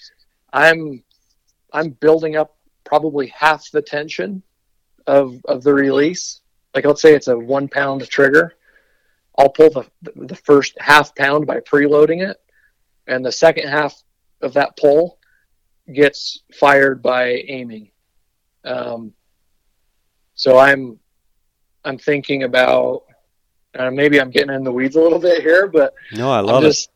i'm 0.54 1.04
i'm 1.72 1.90
building 1.90 2.36
up 2.36 2.56
probably 2.84 3.28
half 3.28 3.72
the 3.72 3.82
tension 3.82 4.44
of 5.08 5.44
of 5.46 5.64
the 5.64 5.74
release. 5.74 6.42
Like 6.76 6.86
let's 6.86 7.02
say 7.02 7.14
it's 7.14 7.28
a 7.28 7.38
one 7.38 7.68
pound 7.68 8.08
trigger, 8.10 8.56
I'll 9.38 9.50
pull 9.50 9.70
the 9.70 9.86
the 10.16 10.36
first 10.36 10.76
half 10.80 11.16
pound 11.16 11.46
by 11.46 11.60
preloading 11.60 12.28
it, 12.28 12.38
and 13.08 13.26
the 13.26 13.32
second 13.32 13.70
half 13.70 14.02
of 14.42 14.54
that 14.54 14.78
pull 14.78 15.20
gets 15.94 16.44
fired 16.54 17.02
by 17.02 17.44
aiming. 17.48 17.92
Um, 18.66 19.14
so 20.36 20.58
I'm 20.58 21.00
I'm 21.86 21.98
thinking 21.98 22.44
about 22.44 23.04
uh, 23.78 23.92
maybe 23.92 24.20
I'm 24.20 24.30
getting 24.30 24.54
in 24.54 24.64
the 24.64 24.72
weeds 24.72 24.96
a 24.96 25.02
little 25.02 25.20
bit 25.20 25.42
here, 25.42 25.68
but 25.68 25.94
no, 26.12 26.32
I 26.32 26.40
love 26.40 26.64
just, 26.64 26.90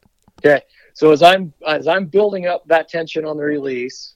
it. 0.44 0.48
Okay, 0.48 0.62
so 0.94 1.12
as 1.12 1.24
I'm 1.24 1.54
as 1.66 1.88
I'm 1.88 2.06
building 2.06 2.48
up 2.48 2.68
that 2.68 2.90
tension 2.90 3.26
on 3.26 3.38
the 3.38 3.44
release, 3.44 4.16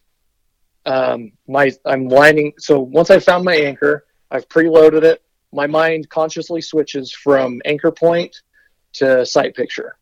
um, 0.86 1.32
my 1.48 1.72
I'm 1.86 2.08
lining. 2.08 2.54
So 2.58 2.80
once 2.80 3.10
I 3.10 3.20
found 3.20 3.44
my 3.44 3.56
anchor, 3.56 4.06
I've 4.30 4.48
preloaded 4.48 5.04
it. 5.04 5.24
My 5.52 5.68
mind 5.68 6.10
consciously 6.10 6.62
switches 6.62 7.12
from 7.12 7.62
anchor 7.66 7.92
point 7.92 8.42
to 8.94 9.26
sight 9.26 9.56
picture. 9.56 9.98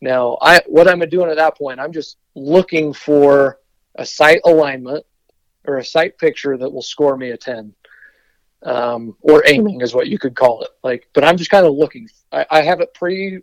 Now, 0.00 0.38
I 0.40 0.60
what 0.66 0.88
I'm 0.88 1.00
doing 1.00 1.30
at 1.30 1.36
that 1.36 1.58
point, 1.58 1.80
I'm 1.80 1.92
just 1.92 2.16
looking 2.34 2.92
for 2.92 3.58
a 3.96 4.06
sight 4.06 4.40
alignment 4.44 5.04
or 5.66 5.78
a 5.78 5.84
sight 5.84 6.16
picture 6.18 6.56
that 6.56 6.70
will 6.70 6.82
score 6.82 7.16
me 7.16 7.30
a 7.30 7.36
10 7.36 7.74
um, 8.62 9.16
or 9.22 9.42
aiming 9.46 9.80
is 9.80 9.94
what 9.94 10.08
you 10.08 10.18
could 10.18 10.36
call 10.36 10.62
it 10.62 10.68
like 10.84 11.08
but 11.14 11.24
i'm 11.24 11.36
just 11.36 11.50
kind 11.50 11.64
of 11.64 11.74
looking 11.74 12.06
I, 12.30 12.46
I 12.50 12.62
have 12.62 12.80
it 12.80 12.92
pre 12.94 13.40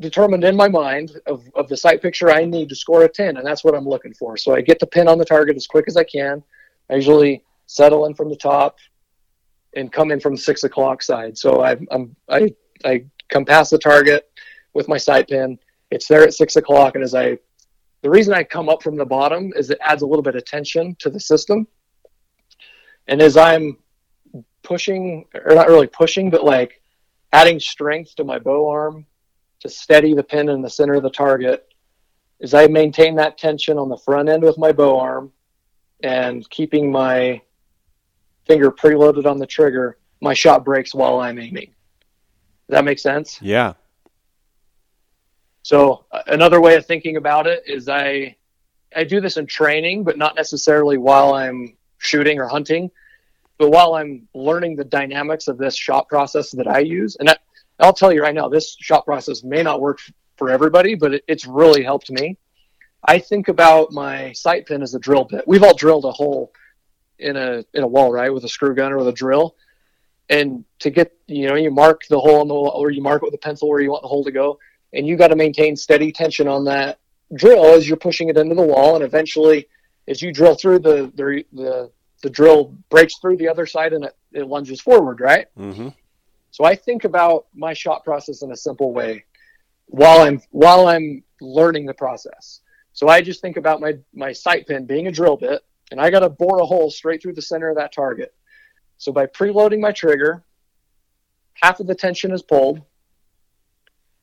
determined 0.00 0.44
in 0.44 0.56
my 0.56 0.68
mind 0.68 1.12
of, 1.26 1.44
of 1.54 1.68
the 1.68 1.76
sight 1.76 2.02
picture 2.02 2.30
I 2.30 2.44
need 2.44 2.68
to 2.70 2.74
score 2.74 3.04
a 3.04 3.08
10, 3.08 3.36
and 3.36 3.46
that's 3.46 3.62
what 3.62 3.74
I'm 3.74 3.86
looking 3.86 4.14
for. 4.14 4.36
So 4.36 4.54
I 4.54 4.62
get 4.62 4.80
the 4.80 4.86
pin 4.86 5.06
on 5.06 5.18
the 5.18 5.24
target 5.24 5.56
as 5.56 5.66
quick 5.66 5.84
as 5.86 5.96
I 5.96 6.04
can. 6.04 6.42
I 6.88 6.94
usually 6.94 7.44
settle 7.66 8.06
in 8.06 8.14
from 8.14 8.30
the 8.30 8.36
top 8.36 8.78
and 9.76 9.92
come 9.92 10.10
in 10.10 10.18
from 10.18 10.34
the 10.34 10.40
six 10.40 10.64
o'clock 10.64 11.02
side. 11.02 11.36
So 11.38 11.62
I, 11.62 11.76
I'm, 11.90 12.16
I, 12.28 12.52
I 12.84 13.04
come 13.28 13.44
past 13.44 13.70
the 13.70 13.78
target 13.78 14.28
with 14.72 14.88
my 14.88 14.96
sight 14.96 15.28
pin. 15.28 15.58
It's 15.90 16.08
there 16.08 16.22
at 16.22 16.34
six 16.34 16.56
o'clock, 16.56 16.94
and 16.94 17.04
as 17.04 17.14
I, 17.14 17.38
the 18.02 18.10
reason 18.10 18.32
I 18.32 18.42
come 18.42 18.68
up 18.68 18.82
from 18.82 18.96
the 18.96 19.04
bottom 19.04 19.52
is 19.54 19.70
it 19.70 19.78
adds 19.82 20.02
a 20.02 20.06
little 20.06 20.22
bit 20.22 20.34
of 20.34 20.44
tension 20.46 20.96
to 21.00 21.10
the 21.10 21.20
system. 21.20 21.66
And 23.06 23.20
as 23.20 23.36
I'm 23.36 23.76
pushing, 24.70 25.24
or 25.34 25.56
not 25.56 25.66
really 25.66 25.88
pushing, 25.88 26.30
but 26.30 26.44
like 26.44 26.80
adding 27.32 27.58
strength 27.58 28.14
to 28.14 28.22
my 28.22 28.38
bow 28.38 28.70
arm 28.70 29.04
to 29.58 29.68
steady 29.68 30.14
the 30.14 30.22
pin 30.22 30.48
in 30.48 30.62
the 30.62 30.70
center 30.70 30.94
of 30.94 31.02
the 31.02 31.10
target 31.10 31.66
is 32.38 32.54
I 32.54 32.68
maintain 32.68 33.16
that 33.16 33.36
tension 33.36 33.78
on 33.78 33.88
the 33.88 33.96
front 33.96 34.28
end 34.28 34.44
with 34.44 34.58
my 34.58 34.70
bow 34.70 35.00
arm 35.00 35.32
and 36.04 36.48
keeping 36.50 36.92
my 36.92 37.42
finger 38.46 38.70
preloaded 38.70 39.26
on 39.26 39.38
the 39.38 39.46
trigger, 39.46 39.98
my 40.20 40.34
shot 40.34 40.64
breaks 40.64 40.94
while 40.94 41.18
I'm 41.18 41.40
aiming. 41.40 41.74
Does 42.68 42.76
that 42.76 42.84
make 42.84 43.00
sense? 43.00 43.40
Yeah. 43.42 43.72
So 45.62 46.04
uh, 46.12 46.22
another 46.28 46.60
way 46.60 46.76
of 46.76 46.86
thinking 46.86 47.16
about 47.16 47.48
it 47.48 47.64
is 47.66 47.88
I 47.88 48.36
I 48.94 49.02
do 49.02 49.20
this 49.20 49.36
in 49.36 49.46
training, 49.46 50.04
but 50.04 50.16
not 50.16 50.36
necessarily 50.36 50.96
while 50.96 51.34
I'm 51.34 51.76
shooting 51.98 52.38
or 52.38 52.46
hunting, 52.46 52.92
but 53.60 53.70
while 53.70 53.94
I'm 53.94 54.26
learning 54.34 54.76
the 54.76 54.84
dynamics 54.84 55.46
of 55.46 55.58
this 55.58 55.76
shot 55.76 56.08
process 56.08 56.50
that 56.52 56.66
I 56.66 56.78
use. 56.78 57.16
And 57.16 57.28
that, 57.28 57.40
I'll 57.78 57.92
tell 57.92 58.10
you 58.10 58.22
right 58.22 58.34
now, 58.34 58.48
this 58.48 58.74
shot 58.80 59.04
process 59.04 59.44
may 59.44 59.62
not 59.62 59.82
work 59.82 59.98
for 60.38 60.48
everybody, 60.48 60.94
but 60.94 61.12
it, 61.12 61.24
it's 61.28 61.46
really 61.46 61.82
helped 61.82 62.10
me. 62.10 62.38
I 63.06 63.18
think 63.18 63.48
about 63.48 63.92
my 63.92 64.32
sight 64.32 64.66
pin 64.66 64.80
as 64.80 64.94
a 64.94 64.98
drill 64.98 65.24
bit. 65.24 65.46
We've 65.46 65.62
all 65.62 65.74
drilled 65.74 66.06
a 66.06 66.10
hole 66.10 66.54
in 67.18 67.36
a 67.36 67.62
in 67.74 67.82
a 67.82 67.86
wall, 67.86 68.10
right, 68.10 68.32
with 68.32 68.44
a 68.44 68.48
screw 68.48 68.74
gun 68.74 68.92
or 68.92 68.96
with 68.96 69.08
a 69.08 69.12
drill. 69.12 69.56
And 70.30 70.64
to 70.78 70.88
get, 70.88 71.12
you 71.26 71.46
know, 71.46 71.56
you 71.56 71.70
mark 71.70 72.06
the 72.08 72.18
hole 72.18 72.40
in 72.40 72.48
the 72.48 72.54
wall, 72.54 72.72
or 72.74 72.90
you 72.90 73.02
mark 73.02 73.22
it 73.22 73.26
with 73.26 73.34
a 73.34 73.38
pencil 73.38 73.68
where 73.68 73.82
you 73.82 73.90
want 73.90 74.02
the 74.02 74.08
hole 74.08 74.24
to 74.24 74.32
go, 74.32 74.58
and 74.94 75.06
you 75.06 75.18
got 75.18 75.28
to 75.28 75.36
maintain 75.36 75.76
steady 75.76 76.12
tension 76.12 76.48
on 76.48 76.64
that 76.64 76.98
drill 77.34 77.66
as 77.74 77.86
you're 77.86 77.98
pushing 77.98 78.30
it 78.30 78.38
into 78.38 78.54
the 78.54 78.62
wall, 78.62 78.94
and 78.94 79.04
eventually, 79.04 79.68
as 80.08 80.22
you 80.22 80.32
drill 80.32 80.54
through 80.54 80.78
the 80.78 81.12
the 81.14 81.44
the, 81.52 81.90
the 82.22 82.30
drill 82.30 82.76
breaks 82.90 83.18
through 83.18 83.36
the 83.36 83.48
other 83.48 83.66
side 83.66 83.92
and 83.92 84.04
it, 84.04 84.16
it 84.32 84.46
lunges 84.46 84.80
forward, 84.80 85.20
right? 85.20 85.46
Mm-hmm. 85.58 85.88
So 86.50 86.64
I 86.64 86.74
think 86.74 87.04
about 87.04 87.46
my 87.54 87.72
shot 87.72 88.04
process 88.04 88.42
in 88.42 88.52
a 88.52 88.56
simple 88.56 88.92
way 88.92 89.24
while 89.86 90.20
I'm 90.20 90.40
while 90.50 90.88
I'm 90.88 91.22
learning 91.40 91.86
the 91.86 91.94
process. 91.94 92.60
So 92.92 93.08
I 93.08 93.20
just 93.20 93.40
think 93.40 93.56
about 93.56 93.80
my 93.80 93.94
my 94.12 94.32
sight 94.32 94.66
pin 94.66 94.86
being 94.86 95.06
a 95.06 95.12
drill 95.12 95.36
bit, 95.36 95.62
and 95.90 96.00
I 96.00 96.10
got 96.10 96.20
to 96.20 96.28
bore 96.28 96.58
a 96.58 96.66
hole 96.66 96.90
straight 96.90 97.22
through 97.22 97.34
the 97.34 97.42
center 97.42 97.68
of 97.68 97.76
that 97.76 97.92
target. 97.92 98.34
So 98.98 99.12
by 99.12 99.26
preloading 99.26 99.80
my 99.80 99.92
trigger, 99.92 100.44
half 101.54 101.80
of 101.80 101.86
the 101.86 101.94
tension 101.94 102.32
is 102.32 102.42
pulled. 102.42 102.82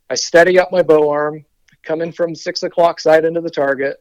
I 0.09 0.15
steady 0.15 0.57
up 0.59 0.71
my 0.71 0.83
bow 0.83 1.09
arm, 1.09 1.45
come 1.83 2.01
in 2.01 2.11
from 2.11 2.33
six 2.33 2.63
o'clock 2.63 2.99
side 2.99 3.25
into 3.25 3.41
the 3.41 3.49
target, 3.49 3.97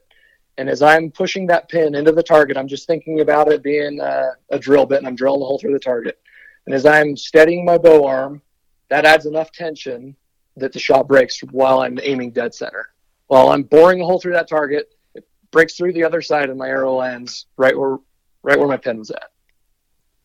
and 0.59 0.69
as 0.71 0.83
I'm 0.83 1.11
pushing 1.11 1.47
that 1.47 1.69
pin 1.69 1.95
into 1.95 2.13
the 2.13 2.23
target, 2.23 2.57
I'm 2.57 2.69
just 2.69 2.87
thinking 2.87 3.21
about 3.21 3.53
it 3.53 3.63
being 3.63 4.01
a, 4.01 4.33
a 4.51 4.59
drill 4.59 4.87
bit, 4.87 4.99
and 4.99 5.07
I'm 5.07 5.17
drilling 5.17 5.41
the 5.41 5.47
hole 5.47 5.59
through 5.59 5.75
the 5.75 5.79
target. 5.79 6.19
And 6.67 6.75
as 6.75 6.87
I'm 6.87 7.17
steadying 7.17 7.65
my 7.65 7.79
bow 7.79 8.07
arm, 8.07 8.43
that 8.89 9.05
adds 9.05 9.27
enough 9.27 9.53
tension 9.53 10.17
that 10.57 10.73
the 10.73 10.79
shot 10.79 11.07
breaks 11.07 11.41
while 11.41 11.81
I'm 11.81 11.99
aiming 12.03 12.31
dead 12.31 12.55
center. 12.55 12.89
While 13.27 13.51
I'm 13.51 13.65
boring 13.65 14.01
a 14.01 14.05
hole 14.05 14.21
through 14.21 14.33
that 14.33 14.49
target, 14.49 14.89
it 15.15 15.27
breaks 15.51 15.75
through 15.75 15.93
the 15.93 16.05
other 16.05 16.23
side 16.23 16.49
and 16.49 16.59
my 16.59 16.69
arrow 16.69 16.95
lands 16.95 17.47
right 17.57 17.77
where 17.77 17.99
right 18.43 18.59
where 18.59 18.69
my 18.69 18.77
pin 18.77 18.99
was 18.99 19.11
at. 19.11 19.31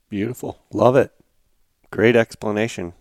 Beautiful. 0.10 0.60
Love 0.72 0.96
it. 0.96 1.12
Great 1.90 2.16
explanation. 2.16 2.94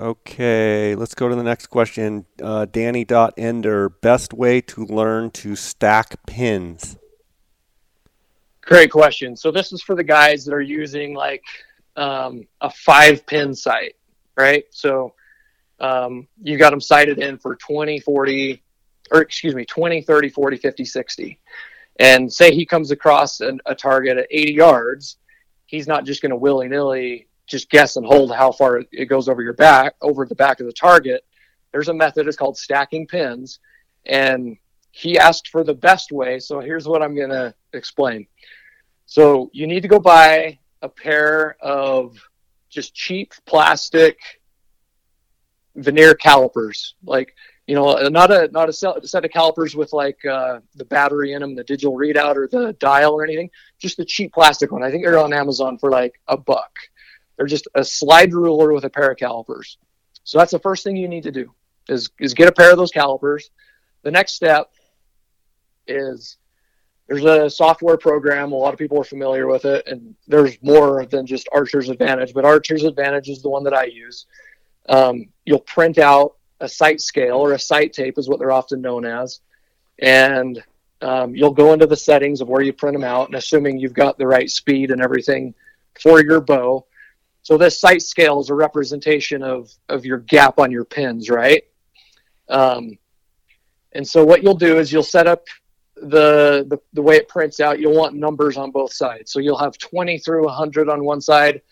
Okay, 0.00 0.94
let's 0.94 1.14
go 1.14 1.28
to 1.28 1.34
the 1.34 1.42
next 1.42 1.66
question. 1.66 2.24
Uh, 2.42 2.64
Danny 2.64 3.04
Ender, 3.36 3.90
best 3.90 4.32
way 4.32 4.62
to 4.62 4.86
learn 4.86 5.30
to 5.32 5.54
stack 5.54 6.14
pins. 6.26 6.96
Great 8.62 8.90
question. 8.90 9.36
So 9.36 9.50
this 9.50 9.74
is 9.74 9.82
for 9.82 9.94
the 9.94 10.02
guys 10.02 10.46
that 10.46 10.54
are 10.54 10.62
using 10.62 11.12
like 11.12 11.44
um, 11.96 12.46
a 12.62 12.70
five 12.70 13.26
pin 13.26 13.54
sight, 13.54 13.96
right? 14.38 14.64
So 14.70 15.12
um, 15.80 16.26
you 16.42 16.56
got 16.56 16.70
them 16.70 16.80
sighted 16.80 17.18
in 17.18 17.36
for 17.36 17.56
20, 17.56 18.00
40, 18.00 18.62
or 19.10 19.20
excuse 19.20 19.54
me, 19.54 19.66
20, 19.66 20.00
30, 20.00 20.30
40, 20.30 20.56
50, 20.56 20.84
60. 20.86 21.38
And 21.98 22.32
say 22.32 22.54
he 22.54 22.64
comes 22.64 22.90
across 22.90 23.40
an, 23.40 23.60
a 23.66 23.74
target 23.74 24.16
at 24.16 24.28
80 24.30 24.54
yards, 24.54 25.18
he's 25.66 25.86
not 25.86 26.06
just 26.06 26.22
going 26.22 26.30
to 26.30 26.36
willy 26.36 26.68
nilly 26.68 27.26
just 27.50 27.68
guess 27.68 27.96
and 27.96 28.06
hold 28.06 28.34
how 28.34 28.52
far 28.52 28.82
it 28.92 29.06
goes 29.06 29.28
over 29.28 29.42
your 29.42 29.52
back, 29.52 29.94
over 30.00 30.24
the 30.24 30.34
back 30.34 30.60
of 30.60 30.66
the 30.66 30.72
target. 30.72 31.24
There's 31.72 31.88
a 31.88 31.94
method, 31.94 32.26
it's 32.26 32.36
called 32.36 32.56
stacking 32.56 33.06
pins. 33.06 33.58
And 34.06 34.56
he 34.92 35.18
asked 35.18 35.48
for 35.48 35.64
the 35.64 35.74
best 35.74 36.12
way. 36.12 36.38
So 36.38 36.60
here's 36.60 36.88
what 36.88 37.02
I'm 37.02 37.14
going 37.14 37.30
to 37.30 37.54
explain. 37.72 38.26
So 39.06 39.50
you 39.52 39.66
need 39.66 39.80
to 39.82 39.88
go 39.88 39.98
buy 39.98 40.58
a 40.80 40.88
pair 40.88 41.56
of 41.60 42.16
just 42.70 42.94
cheap 42.94 43.34
plastic 43.44 44.18
vernier 45.74 46.14
calipers, 46.14 46.94
like 47.04 47.34
you 47.66 47.76
know, 47.76 47.94
not 48.08 48.32
a 48.32 48.48
not 48.50 48.68
a 48.68 48.72
set 48.72 49.24
of 49.24 49.30
calipers 49.30 49.76
with 49.76 49.92
like 49.92 50.24
uh, 50.26 50.58
the 50.74 50.84
battery 50.84 51.34
in 51.34 51.40
them, 51.40 51.54
the 51.54 51.62
digital 51.62 51.96
readout 51.96 52.34
or 52.34 52.48
the 52.48 52.72
dial 52.74 53.12
or 53.12 53.22
anything. 53.22 53.48
Just 53.78 53.96
the 53.96 54.04
cheap 54.04 54.32
plastic 54.32 54.72
one. 54.72 54.82
I 54.82 54.90
think 54.90 55.04
they're 55.04 55.18
on 55.18 55.32
Amazon 55.32 55.78
for 55.78 55.88
like 55.88 56.20
a 56.26 56.36
buck. 56.36 56.72
They're 57.40 57.46
just 57.46 57.68
a 57.74 57.82
slide 57.82 58.34
ruler 58.34 58.70
with 58.70 58.84
a 58.84 58.90
pair 58.90 59.10
of 59.10 59.16
calipers. 59.16 59.78
So 60.24 60.36
that's 60.36 60.52
the 60.52 60.58
first 60.58 60.84
thing 60.84 60.94
you 60.94 61.08
need 61.08 61.22
to 61.22 61.32
do 61.32 61.54
is 61.88 62.10
is 62.20 62.34
get 62.34 62.48
a 62.48 62.52
pair 62.52 62.70
of 62.70 62.76
those 62.76 62.90
calipers. 62.90 63.48
The 64.02 64.10
next 64.10 64.34
step 64.34 64.70
is 65.86 66.36
there's 67.08 67.24
a 67.24 67.48
software 67.48 67.96
program. 67.96 68.52
A 68.52 68.56
lot 68.56 68.74
of 68.74 68.78
people 68.78 69.00
are 69.00 69.04
familiar 69.04 69.46
with 69.46 69.64
it, 69.64 69.88
and 69.88 70.14
there's 70.28 70.62
more 70.62 71.06
than 71.06 71.24
just 71.24 71.48
Archer's 71.50 71.88
Advantage. 71.88 72.34
But 72.34 72.44
Archer's 72.44 72.84
Advantage 72.84 73.30
is 73.30 73.40
the 73.40 73.48
one 73.48 73.64
that 73.64 73.72
I 73.72 73.84
use. 73.84 74.26
Um, 74.90 75.30
you'll 75.46 75.60
print 75.60 75.96
out 75.96 76.36
a 76.60 76.68
sight 76.68 77.00
scale 77.00 77.38
or 77.38 77.54
a 77.54 77.58
sight 77.58 77.94
tape, 77.94 78.18
is 78.18 78.28
what 78.28 78.38
they're 78.38 78.52
often 78.52 78.82
known 78.82 79.06
as, 79.06 79.40
and 79.98 80.62
um, 81.00 81.34
you'll 81.34 81.54
go 81.54 81.72
into 81.72 81.86
the 81.86 81.96
settings 81.96 82.42
of 82.42 82.48
where 82.50 82.60
you 82.60 82.74
print 82.74 82.94
them 82.94 83.04
out, 83.04 83.28
and 83.28 83.36
assuming 83.36 83.78
you've 83.78 83.94
got 83.94 84.18
the 84.18 84.26
right 84.26 84.50
speed 84.50 84.90
and 84.90 85.00
everything 85.00 85.54
for 85.98 86.22
your 86.22 86.42
bow. 86.42 86.84
So 87.42 87.56
this 87.56 87.80
sight 87.80 88.02
scale 88.02 88.40
is 88.40 88.50
a 88.50 88.54
representation 88.54 89.42
of 89.42 89.70
of 89.88 90.04
your 90.04 90.18
gap 90.18 90.58
on 90.58 90.70
your 90.70 90.84
pins, 90.84 91.30
right? 91.30 91.64
Um, 92.48 92.98
and 93.92 94.06
so 94.06 94.24
what 94.24 94.42
you'll 94.42 94.54
do 94.54 94.78
is 94.78 94.92
you'll 94.92 95.02
set 95.02 95.26
up 95.26 95.44
the, 95.96 96.66
the 96.68 96.78
the 96.92 97.02
way 97.02 97.16
it 97.16 97.28
prints 97.28 97.60
out, 97.60 97.78
you'll 97.78 97.96
want 97.96 98.14
numbers 98.14 98.56
on 98.56 98.70
both 98.70 98.92
sides. 98.92 99.32
So 99.32 99.40
you'll 99.40 99.58
have 99.58 99.76
20 99.78 100.18
through 100.18 100.44
100 100.44 100.88
on 100.88 101.04
one 101.04 101.20
side 101.20 101.62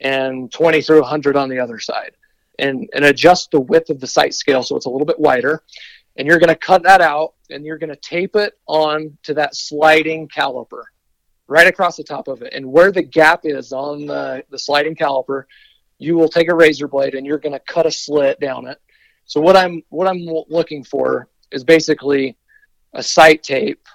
and 0.00 0.50
20 0.52 0.82
through 0.82 1.00
100 1.02 1.36
on 1.36 1.48
the 1.48 1.58
other 1.58 1.78
side. 1.78 2.12
And, 2.58 2.88
and 2.94 3.04
adjust 3.04 3.50
the 3.50 3.60
width 3.60 3.90
of 3.90 4.00
the 4.00 4.06
sight 4.06 4.32
scale 4.32 4.62
so 4.62 4.76
it's 4.76 4.86
a 4.86 4.90
little 4.90 5.06
bit 5.06 5.20
wider. 5.20 5.62
And 6.16 6.26
you're 6.26 6.38
going 6.38 6.48
to 6.48 6.56
cut 6.56 6.82
that 6.84 7.02
out 7.02 7.34
and 7.50 7.66
you're 7.66 7.76
going 7.76 7.90
to 7.90 7.96
tape 7.96 8.34
it 8.34 8.58
on 8.66 9.18
to 9.24 9.34
that 9.34 9.54
sliding 9.54 10.28
caliper 10.28 10.84
right 11.48 11.66
across 11.66 11.96
the 11.96 12.04
top 12.04 12.28
of 12.28 12.42
it. 12.42 12.52
And 12.52 12.66
where 12.66 12.90
the 12.90 13.02
gap 13.02 13.40
is 13.44 13.72
on 13.72 14.06
the, 14.06 14.44
the 14.50 14.58
sliding 14.58 14.96
caliper, 14.96 15.44
you 15.98 16.16
will 16.16 16.28
take 16.28 16.48
a 16.48 16.54
razor 16.54 16.88
blade 16.88 17.14
and 17.14 17.26
you're 17.26 17.38
going 17.38 17.52
to 17.52 17.60
cut 17.60 17.86
a 17.86 17.90
slit 17.90 18.40
down 18.40 18.66
it. 18.66 18.78
So 19.24 19.40
what 19.40 19.56
I'm 19.56 19.82
what 19.88 20.06
I'm 20.06 20.24
looking 20.48 20.84
for 20.84 21.28
is 21.50 21.64
basically 21.64 22.36
a 22.92 23.02
sight 23.02 23.42
tape 23.42 23.86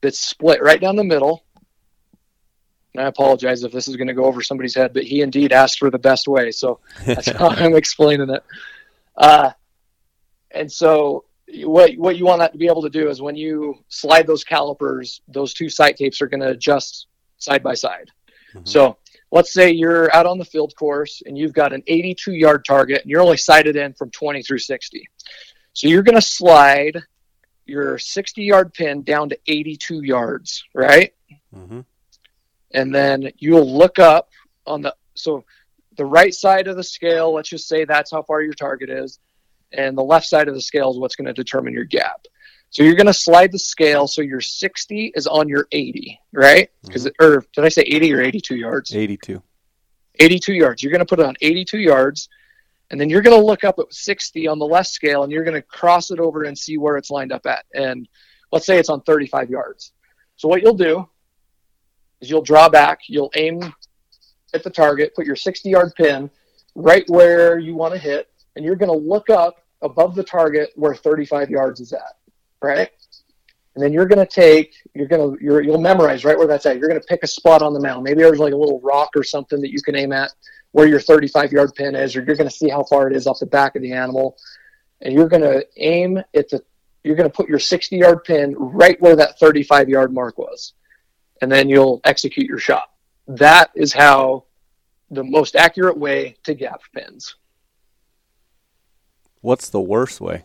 that's 0.00 0.18
split 0.18 0.62
right 0.62 0.80
down 0.80 0.96
the 0.96 1.04
middle. 1.04 1.44
And 2.94 3.04
I 3.04 3.08
apologize 3.08 3.64
if 3.64 3.72
this 3.72 3.86
is 3.86 3.96
going 3.96 4.08
to 4.08 4.14
go 4.14 4.24
over 4.24 4.42
somebody's 4.42 4.74
head, 4.74 4.94
but 4.94 5.04
he 5.04 5.20
indeed 5.20 5.52
asked 5.52 5.78
for 5.78 5.90
the 5.90 5.98
best 5.98 6.26
way, 6.26 6.50
so 6.50 6.80
that's 7.04 7.28
how 7.38 7.48
I'm 7.48 7.76
explaining 7.76 8.30
it. 8.30 8.42
Uh, 9.16 9.50
and 10.50 10.72
so, 10.72 11.24
what 11.64 11.94
what 11.96 12.16
you 12.16 12.26
want 12.26 12.40
that 12.40 12.52
to 12.52 12.58
be 12.58 12.66
able 12.66 12.82
to 12.82 12.90
do 12.90 13.08
is 13.08 13.22
when 13.22 13.36
you 13.36 13.76
slide 13.88 14.26
those 14.26 14.44
calipers, 14.44 15.20
those 15.28 15.54
two 15.54 15.68
sight 15.68 15.96
tapes 15.96 16.20
are 16.20 16.26
going 16.26 16.40
to 16.40 16.50
adjust 16.50 17.06
side 17.38 17.62
by 17.62 17.74
side. 17.74 18.10
Mm-hmm. 18.54 18.66
So 18.66 18.98
let's 19.30 19.52
say 19.52 19.70
you're 19.70 20.14
out 20.14 20.26
on 20.26 20.38
the 20.38 20.44
field 20.44 20.74
course 20.76 21.22
and 21.24 21.36
you've 21.36 21.52
got 21.52 21.72
an 21.72 21.82
82 21.86 22.32
yard 22.32 22.64
target 22.64 23.02
and 23.02 23.10
you're 23.10 23.22
only 23.22 23.36
sighted 23.36 23.76
in 23.76 23.94
from 23.94 24.10
20 24.10 24.42
through 24.42 24.58
60. 24.58 25.08
So 25.72 25.88
you're 25.88 26.02
going 26.02 26.16
to 26.16 26.22
slide 26.22 27.02
your 27.66 27.98
60 27.98 28.42
yard 28.42 28.74
pin 28.74 29.02
down 29.02 29.28
to 29.30 29.38
82 29.46 30.02
yards, 30.02 30.64
right? 30.74 31.14
Mm-hmm. 31.54 31.80
And 32.72 32.94
then 32.94 33.30
you'll 33.38 33.76
look 33.76 33.98
up 33.98 34.30
on 34.66 34.82
the 34.82 34.94
so 35.14 35.44
the 35.96 36.04
right 36.04 36.34
side 36.34 36.68
of 36.68 36.76
the 36.76 36.84
scale. 36.84 37.34
Let's 37.34 37.48
just 37.48 37.68
say 37.68 37.84
that's 37.84 38.10
how 38.10 38.22
far 38.22 38.42
your 38.42 38.54
target 38.54 38.90
is, 38.90 39.18
and 39.72 39.96
the 39.96 40.02
left 40.02 40.26
side 40.26 40.48
of 40.48 40.54
the 40.54 40.60
scale 40.60 40.90
is 40.90 40.98
what's 40.98 41.16
going 41.16 41.26
to 41.26 41.32
determine 41.32 41.72
your 41.72 41.84
gap. 41.84 42.26
So 42.70 42.82
you're 42.82 42.96
going 42.96 43.06
to 43.06 43.14
slide 43.14 43.52
the 43.52 43.58
scale 43.58 44.06
so 44.06 44.20
your 44.20 44.40
60 44.40 45.12
is 45.14 45.26
on 45.26 45.48
your 45.48 45.66
80, 45.72 46.20
right? 46.32 46.70
Because 46.84 47.06
mm-hmm. 47.06 47.24
or 47.24 47.46
did 47.54 47.64
I 47.64 47.68
say 47.68 47.82
80 47.82 48.14
or 48.14 48.20
82 48.20 48.56
yards? 48.56 48.94
82. 48.94 49.42
82 50.20 50.52
yards. 50.52 50.82
You're 50.82 50.92
going 50.92 51.00
to 51.00 51.06
put 51.06 51.20
it 51.20 51.26
on 51.26 51.36
82 51.40 51.78
yards, 51.78 52.28
and 52.90 53.00
then 53.00 53.10
you're 53.10 53.22
going 53.22 53.38
to 53.38 53.44
look 53.44 53.64
up 53.64 53.78
at 53.78 53.92
60 53.92 54.48
on 54.48 54.58
the 54.58 54.66
left 54.66 54.88
scale 54.88 55.22
and 55.22 55.32
you're 55.32 55.44
going 55.44 55.54
to 55.54 55.62
cross 55.62 56.10
it 56.10 56.20
over 56.20 56.44
and 56.44 56.56
see 56.56 56.78
where 56.78 56.96
it's 56.96 57.10
lined 57.10 57.32
up 57.32 57.46
at 57.46 57.64
and 57.74 58.08
let's 58.52 58.66
say 58.66 58.78
it's 58.78 58.88
on 58.88 59.00
35 59.02 59.50
yards 59.50 59.92
so 60.36 60.48
what 60.48 60.62
you'll 60.62 60.74
do 60.74 61.08
is 62.20 62.30
you'll 62.30 62.42
draw 62.42 62.68
back 62.68 63.00
you'll 63.08 63.30
aim 63.36 63.74
at 64.54 64.62
the 64.62 64.70
target 64.70 65.14
put 65.14 65.26
your 65.26 65.36
60 65.36 65.68
yard 65.68 65.92
pin 65.96 66.30
right 66.74 67.04
where 67.08 67.58
you 67.58 67.74
want 67.74 67.92
to 67.92 68.00
hit 68.00 68.30
and 68.58 68.66
you're 68.66 68.76
going 68.76 68.92
to 68.92 69.08
look 69.08 69.30
up 69.30 69.64
above 69.80 70.14
the 70.14 70.22
target 70.22 70.72
where 70.74 70.94
35 70.94 71.48
yards 71.48 71.80
is 71.80 71.94
at 71.94 72.18
right? 72.60 72.90
And 73.74 73.84
then 73.84 73.92
you're 73.92 74.06
going 74.06 74.24
to 74.24 74.26
take 74.26 74.74
you're 74.94 75.06
going 75.06 75.36
to 75.36 75.44
you're, 75.44 75.62
you'll 75.62 75.80
memorize 75.80 76.24
right 76.24 76.36
where 76.36 76.46
that's 76.46 76.66
at. 76.66 76.78
You're 76.78 76.88
going 76.88 77.00
to 77.00 77.06
pick 77.06 77.22
a 77.22 77.26
spot 77.26 77.62
on 77.62 77.72
the 77.72 77.80
mound. 77.80 78.02
Maybe 78.02 78.22
there's 78.22 78.38
like 78.38 78.52
a 78.52 78.56
little 78.56 78.80
rock 78.80 79.10
or 79.14 79.22
something 79.22 79.60
that 79.60 79.70
you 79.70 79.80
can 79.80 79.94
aim 79.94 80.12
at 80.12 80.32
where 80.72 80.86
your 80.86 81.00
35 81.00 81.52
yard 81.52 81.74
pin 81.74 81.94
is, 81.94 82.16
or 82.16 82.22
you're 82.22 82.36
going 82.36 82.48
to 82.48 82.54
see 82.54 82.68
how 82.68 82.82
far 82.84 83.08
it 83.08 83.16
is 83.16 83.26
off 83.26 83.38
the 83.38 83.46
back 83.46 83.76
of 83.76 83.82
the 83.82 83.92
animal, 83.92 84.36
and 85.00 85.14
you're 85.14 85.28
going 85.28 85.42
to 85.42 85.64
aim 85.76 86.18
at 86.34 86.48
the 86.48 86.62
you're 87.04 87.16
going 87.16 87.28
to 87.28 87.34
put 87.34 87.48
your 87.48 87.60
60 87.60 87.96
yard 87.96 88.24
pin 88.24 88.54
right 88.58 89.00
where 89.00 89.16
that 89.16 89.38
35 89.38 89.88
yard 89.88 90.12
mark 90.12 90.36
was, 90.38 90.72
and 91.40 91.50
then 91.50 91.68
you'll 91.68 92.00
execute 92.04 92.46
your 92.46 92.58
shot. 92.58 92.90
That 93.28 93.70
is 93.76 93.92
how 93.92 94.44
the 95.10 95.24
most 95.24 95.54
accurate 95.54 95.96
way 95.96 96.36
to 96.44 96.54
gap 96.54 96.80
pins. 96.92 97.36
What's 99.40 99.68
the 99.70 99.80
worst 99.80 100.20
way? 100.20 100.44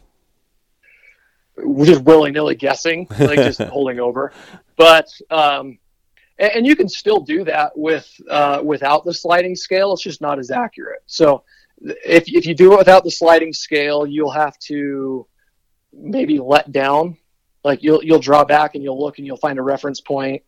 Just 1.83 2.03
willy 2.03 2.31
nilly 2.31 2.55
guessing, 2.55 3.07
like 3.19 3.37
just 3.37 3.61
holding 3.61 3.99
over. 3.99 4.31
But 4.75 5.07
um, 5.29 5.77
and, 6.39 6.65
you 6.65 6.75
can 6.75 6.89
still 6.89 7.19
do 7.19 7.43
that 7.43 7.77
with 7.77 8.09
uh, 8.29 8.61
without 8.63 9.05
the 9.05 9.13
sliding 9.13 9.55
scale. 9.55 9.93
It's 9.93 10.01
just 10.01 10.21
not 10.21 10.39
as 10.39 10.49
accurate. 10.51 11.03
So 11.05 11.43
if 11.79 12.27
if 12.27 12.45
you 12.45 12.55
do 12.55 12.73
it 12.73 12.77
without 12.77 13.03
the 13.03 13.11
sliding 13.11 13.53
scale, 13.53 14.07
you'll 14.07 14.31
have 14.31 14.57
to 14.59 15.27
maybe 15.91 16.39
let 16.39 16.71
down. 16.71 17.17
Like 17.63 17.83
you'll 17.83 18.03
you'll 18.03 18.19
draw 18.19 18.43
back 18.43 18.75
and 18.75 18.83
you'll 18.83 18.99
look 18.99 19.19
and 19.19 19.27
you'll 19.27 19.37
find 19.37 19.59
a 19.59 19.63
reference 19.63 20.01
point 20.01 20.43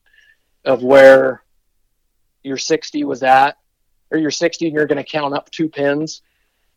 of 0.65 0.83
where 0.83 1.43
your 2.43 2.57
60 2.57 3.03
was 3.03 3.23
at, 3.23 3.57
or 4.11 4.17
your 4.17 4.31
60 4.31 4.65
and 4.65 4.75
you're 4.75 4.87
going 4.87 5.03
to 5.03 5.09
count 5.09 5.33
up 5.33 5.49
two 5.51 5.69
pins. 5.69 6.21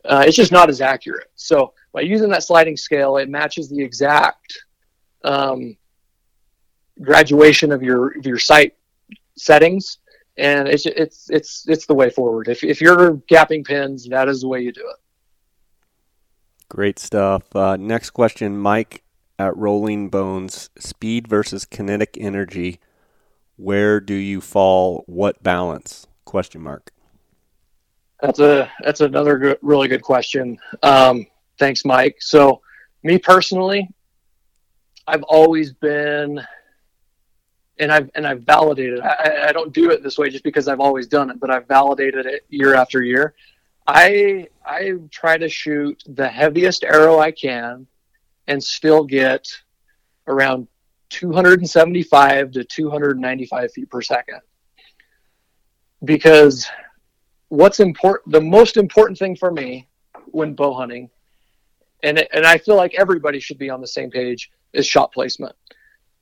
Uh, 0.08 0.24
it's 0.26 0.36
just 0.36 0.52
not 0.52 0.70
as 0.70 0.80
accurate. 0.80 1.30
So 1.36 1.74
by 1.92 2.00
using 2.00 2.30
that 2.30 2.42
sliding 2.42 2.78
scale, 2.78 3.18
it 3.18 3.28
matches 3.28 3.68
the 3.68 3.82
exact 3.82 4.64
um, 5.22 5.76
graduation 7.02 7.70
of 7.70 7.82
your 7.82 8.16
of 8.18 8.24
your 8.24 8.38
sight 8.38 8.74
settings, 9.36 9.98
and 10.38 10.66
it's 10.66 10.86
it's 10.86 11.28
it's 11.28 11.68
it's 11.68 11.84
the 11.84 11.94
way 11.94 12.08
forward. 12.08 12.48
If 12.48 12.64
if 12.64 12.80
you're 12.80 13.16
gapping 13.30 13.66
pins, 13.66 14.08
that 14.08 14.28
is 14.28 14.40
the 14.40 14.48
way 14.48 14.60
you 14.60 14.72
do 14.72 14.80
it. 14.80 14.96
Great 16.70 16.98
stuff. 16.98 17.54
Uh, 17.54 17.76
next 17.76 18.10
question, 18.10 18.56
Mike 18.56 19.02
at 19.38 19.54
Rolling 19.58 20.08
Bones: 20.08 20.70
Speed 20.78 21.28
versus 21.28 21.66
kinetic 21.66 22.16
energy. 22.18 22.80
Where 23.56 24.00
do 24.00 24.14
you 24.14 24.40
fall? 24.40 25.04
What 25.06 25.42
balance? 25.42 26.06
Question 26.24 26.62
mark. 26.62 26.92
That's 28.20 28.40
a 28.40 28.70
that's 28.82 29.00
another 29.00 29.38
good, 29.38 29.58
really 29.62 29.88
good 29.88 30.02
question. 30.02 30.58
Um, 30.82 31.26
thanks, 31.58 31.84
Mike. 31.84 32.16
So, 32.20 32.60
me 33.02 33.18
personally, 33.18 33.88
I've 35.06 35.22
always 35.22 35.72
been 35.72 36.40
and 37.78 37.92
I've 37.92 38.10
and 38.14 38.26
I've 38.26 38.42
validated. 38.42 39.00
I, 39.00 39.48
I 39.48 39.52
don't 39.52 39.72
do 39.72 39.90
it 39.90 40.02
this 40.02 40.18
way 40.18 40.30
just 40.30 40.44
because 40.44 40.68
I've 40.68 40.80
always 40.80 41.06
done 41.06 41.30
it, 41.30 41.38
but 41.40 41.50
I've 41.50 41.66
validated 41.68 42.26
it 42.26 42.44
year 42.48 42.74
after 42.74 43.02
year. 43.02 43.34
I 43.86 44.48
I 44.64 44.92
try 45.10 45.38
to 45.38 45.48
shoot 45.48 46.02
the 46.06 46.28
heaviest 46.28 46.84
arrow 46.84 47.18
I 47.18 47.30
can, 47.30 47.86
and 48.46 48.62
still 48.62 49.04
get 49.04 49.46
around 50.26 50.68
275 51.10 52.52
to 52.52 52.64
295 52.64 53.72
feet 53.72 53.90
per 53.90 54.02
second. 54.02 54.40
Because 56.04 56.68
what's 57.48 57.80
important, 57.80 58.32
the 58.32 58.40
most 58.40 58.76
important 58.76 59.18
thing 59.18 59.36
for 59.36 59.50
me 59.50 59.88
when 60.26 60.54
bow 60.54 60.74
hunting, 60.74 61.10
and, 62.02 62.26
and 62.32 62.46
I 62.46 62.58
feel 62.58 62.76
like 62.76 62.94
everybody 62.94 63.40
should 63.40 63.58
be 63.58 63.70
on 63.70 63.80
the 63.80 63.86
same 63.86 64.10
page, 64.10 64.50
is 64.72 64.86
shot 64.86 65.12
placement. 65.12 65.54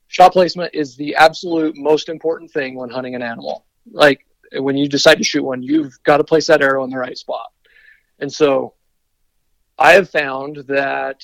Shot 0.07 0.31
placement 0.31 0.73
is 0.73 0.95
the 0.95 1.15
absolute 1.15 1.75
most 1.75 2.09
important 2.09 2.51
thing 2.51 2.75
when 2.75 2.89
hunting 2.89 3.15
an 3.15 3.21
animal. 3.21 3.65
Like 3.91 4.25
when 4.53 4.77
you 4.77 4.87
decide 4.87 5.15
to 5.15 5.23
shoot 5.23 5.43
one, 5.43 5.61
you've 5.61 6.01
got 6.03 6.17
to 6.17 6.23
place 6.23 6.47
that 6.47 6.61
arrow 6.61 6.83
in 6.83 6.89
the 6.89 6.97
right 6.97 7.17
spot. 7.17 7.51
And 8.19 8.31
so 8.31 8.73
I 9.77 9.93
have 9.93 10.09
found 10.09 10.57
that 10.67 11.21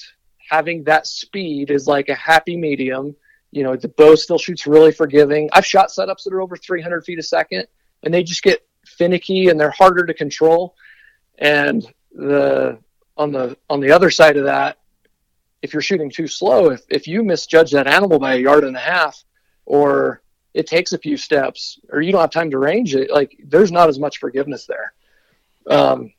having 0.49 0.83
that 0.83 1.07
speed 1.07 1.71
is 1.71 1.87
like 1.87 2.09
a 2.09 2.15
happy 2.15 2.57
medium. 2.57 3.15
You 3.51 3.63
know, 3.63 3.75
the 3.75 3.87
bow 3.87 4.15
still 4.15 4.37
shoots 4.37 4.67
really 4.67 4.91
forgiving. 4.91 5.49
I've 5.53 5.65
shot 5.65 5.89
setups 5.89 6.23
that 6.25 6.33
are 6.33 6.41
over 6.41 6.57
300 6.57 7.05
feet 7.05 7.19
a 7.19 7.23
second, 7.23 7.67
and 8.03 8.13
they 8.13 8.23
just 8.23 8.43
get 8.43 8.67
finicky 8.85 9.49
and 9.49 9.59
they're 9.59 9.71
harder 9.71 10.05
to 10.05 10.13
control. 10.13 10.75
And 11.37 11.85
the 12.11 12.77
on 13.17 13.31
the 13.31 13.57
on 13.69 13.79
the 13.79 13.91
other 13.91 14.09
side 14.09 14.37
of 14.37 14.45
that, 14.45 14.77
if 15.61 15.73
you're 15.73 15.81
shooting 15.81 16.09
too 16.09 16.27
slow, 16.27 16.71
if 16.71 16.81
if 16.89 17.07
you 17.07 17.23
misjudge 17.23 17.71
that 17.71 17.87
animal 17.87 18.19
by 18.19 18.35
a 18.35 18.39
yard 18.39 18.63
and 18.63 18.75
a 18.75 18.79
half, 18.79 19.23
or 19.65 20.21
it 20.53 20.67
takes 20.67 20.93
a 20.93 20.97
few 20.97 21.17
steps, 21.17 21.79
or 21.89 22.01
you 22.01 22.11
don't 22.11 22.21
have 22.21 22.31
time 22.31 22.51
to 22.51 22.59
range 22.59 22.95
it, 22.95 23.09
like 23.09 23.35
there's 23.45 23.71
not 23.71 23.89
as 23.89 23.97
much 23.97 24.19
forgiveness 24.19 24.67
there. 24.67 24.93
Um, 25.67 26.13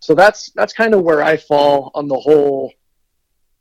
so 0.00 0.14
that's 0.14 0.50
that's 0.52 0.72
kind 0.72 0.94
of 0.94 1.02
where 1.02 1.22
I 1.22 1.36
fall 1.36 1.90
on 1.94 2.08
the 2.08 2.18
whole. 2.18 2.72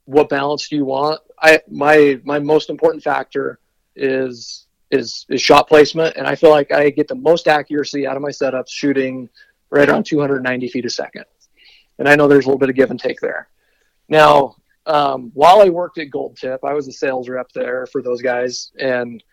What 0.06 0.30
balance 0.30 0.70
do 0.70 0.76
you 0.76 0.86
want? 0.86 1.20
I 1.42 1.62
my 1.70 2.20
my 2.24 2.40
most 2.40 2.70
important 2.70 3.04
factor 3.04 3.60
is 3.96 4.67
is 4.92 5.26
is 5.30 5.42
shot 5.42 5.68
placement, 5.68 6.16
and 6.16 6.28
I 6.28 6.36
feel 6.36 6.50
like 6.50 6.72
I 6.72 6.90
get 6.90 7.08
the 7.08 7.16
most 7.16 7.48
accuracy 7.48 8.08
out 8.08 8.16
of 8.16 8.22
my 8.22 8.30
setups 8.30 8.70
shooting 8.70 9.30
right 9.70 9.90
around 9.90 10.06
290 10.06 10.68
feet 10.70 10.86
a 10.86 10.90
second. 10.90 11.26
And 12.00 12.08
I 12.08 12.16
know 12.16 12.28
there's 12.28 12.46
a 12.46 12.48
little 12.48 12.60
bit 12.60 12.70
of 12.70 12.76
give 12.76 12.92
and 12.92 13.00
take 13.00 13.20
there. 13.20 13.50
Now, 14.08 14.56
um, 14.86 15.32
while 15.34 15.62
I 15.62 15.70
worked 15.70 15.98
at 15.98 16.10
Gold 16.12 16.38
Tip, 16.38 16.64
I 16.64 16.74
was 16.74 16.88
a 16.88 16.92
sales 16.92 17.28
rep 17.28 17.52
there 17.52 17.86
for 17.88 18.02
those 18.02 18.22
guys, 18.22 18.72
and 18.80 19.24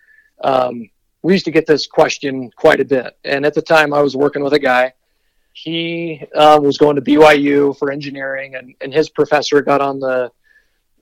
um, 0.42 0.88
we 1.22 1.32
used 1.32 1.44
to 1.44 1.50
get 1.50 1.66
this 1.66 1.86
question 1.86 2.50
quite 2.56 2.80
a 2.80 2.84
bit. 2.84 3.16
And 3.24 3.46
at 3.46 3.54
the 3.54 3.62
time, 3.62 3.94
I 3.94 4.02
was 4.02 4.16
working 4.16 4.42
with 4.42 4.54
a 4.54 4.58
guy 4.58 4.94
he 5.54 6.20
um, 6.34 6.64
was 6.64 6.78
going 6.78 6.96
to 6.96 7.02
BYU 7.02 7.78
for 7.78 7.90
engineering, 7.90 8.56
and, 8.56 8.74
and 8.80 8.92
his 8.92 9.08
professor 9.08 9.62
got 9.62 9.80
on 9.80 10.00
the 10.00 10.30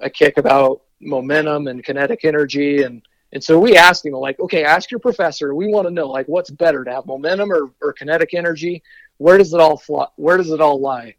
a 0.00 0.10
kick 0.10 0.36
about 0.36 0.82
momentum 1.00 1.68
and 1.68 1.82
kinetic 1.82 2.24
energy, 2.24 2.82
and 2.82 3.02
and 3.32 3.42
so 3.42 3.58
we 3.58 3.76
asked 3.76 4.04
him 4.04 4.12
like, 4.12 4.38
okay, 4.40 4.62
ask 4.64 4.90
your 4.90 5.00
professor. 5.00 5.54
We 5.54 5.68
want 5.68 5.86
to 5.86 5.90
know 5.90 6.08
like 6.08 6.28
what's 6.28 6.50
better 6.50 6.84
to 6.84 6.92
have 6.92 7.06
momentum 7.06 7.50
or, 7.50 7.72
or 7.80 7.92
kinetic 7.92 8.34
energy. 8.34 8.82
Where 9.16 9.38
does 9.38 9.54
it 9.54 9.60
all 9.60 9.78
fly, 9.78 10.06
Where 10.16 10.36
does 10.36 10.50
it 10.50 10.60
all 10.60 10.80
lie? 10.80 11.14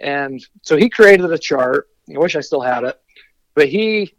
And 0.00 0.44
so 0.62 0.76
he 0.76 0.88
created 0.88 1.30
a 1.32 1.38
chart. 1.38 1.88
I 2.14 2.18
wish 2.18 2.36
I 2.36 2.40
still 2.40 2.60
had 2.60 2.84
it, 2.84 3.00
but 3.54 3.68
he 3.68 4.14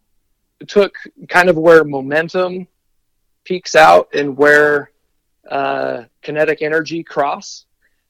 took 0.67 0.93
kind 1.29 1.49
of 1.49 1.57
where 1.57 1.85
momentum 1.85 2.67
peaks 3.45 3.75
out 3.75 4.09
and 4.13 4.35
where 4.35 4.91
uh, 5.49 6.03
kinetic 6.21 6.61
energy 6.61 7.03
cross 7.03 7.65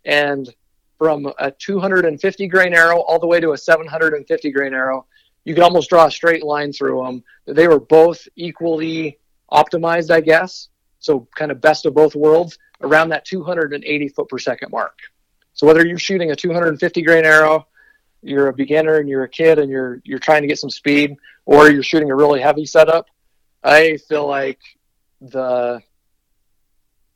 and 0.06 0.54
from 0.98 1.32
a 1.38 1.52
250 1.52 2.48
grain 2.48 2.74
arrow 2.74 3.00
all 3.02 3.20
the 3.20 3.28
way 3.28 3.40
to 3.40 3.52
a 3.52 3.58
750 3.58 4.52
grain 4.52 4.74
arrow, 4.74 5.06
you 5.50 5.56
could 5.56 5.64
almost 5.64 5.90
draw 5.90 6.06
a 6.06 6.12
straight 6.12 6.44
line 6.44 6.72
through 6.72 7.04
them. 7.04 7.24
They 7.48 7.68
were 7.68 7.80
both 7.80 8.28
equally 8.36 9.18
optimized, 9.52 10.12
I 10.12 10.22
guess. 10.22 10.70
So 11.00 11.28
kind 11.36 11.50
of 11.50 11.60
best 11.60 11.88
of 11.88 11.96
both 11.96 12.14
worlds 12.14 12.60
around 12.82 13.10
that 13.10 13.26
280 13.26 14.10
foot 14.10 14.30
per 14.30 14.38
second 14.38 14.70
mark. 14.70 15.00
So 15.54 15.66
whether 15.66 15.84
you're 15.84 15.98
shooting 15.98 16.30
a 16.30 16.36
250 16.36 17.02
grain 17.02 17.26
arrow, 17.26 17.66
you're 18.22 18.50
a 18.50 18.54
beginner 18.54 18.98
and 18.98 19.10
you're 19.10 19.24
a 19.24 19.30
kid 19.30 19.58
and 19.58 19.72
you're 19.72 20.04
you're 20.04 20.20
trying 20.20 20.44
to 20.44 20.48
get 20.48 20.60
some 20.60 20.70
speed, 20.70 21.18
or 21.48 21.72
you're 21.72 21.82
shooting 21.82 22.12
a 22.12 22.16
really 22.16 22.42
heavy 22.42 22.68
setup, 22.68 23.08
I 23.64 23.98
feel 24.08 24.28
like 24.28 24.60
the 25.20 25.82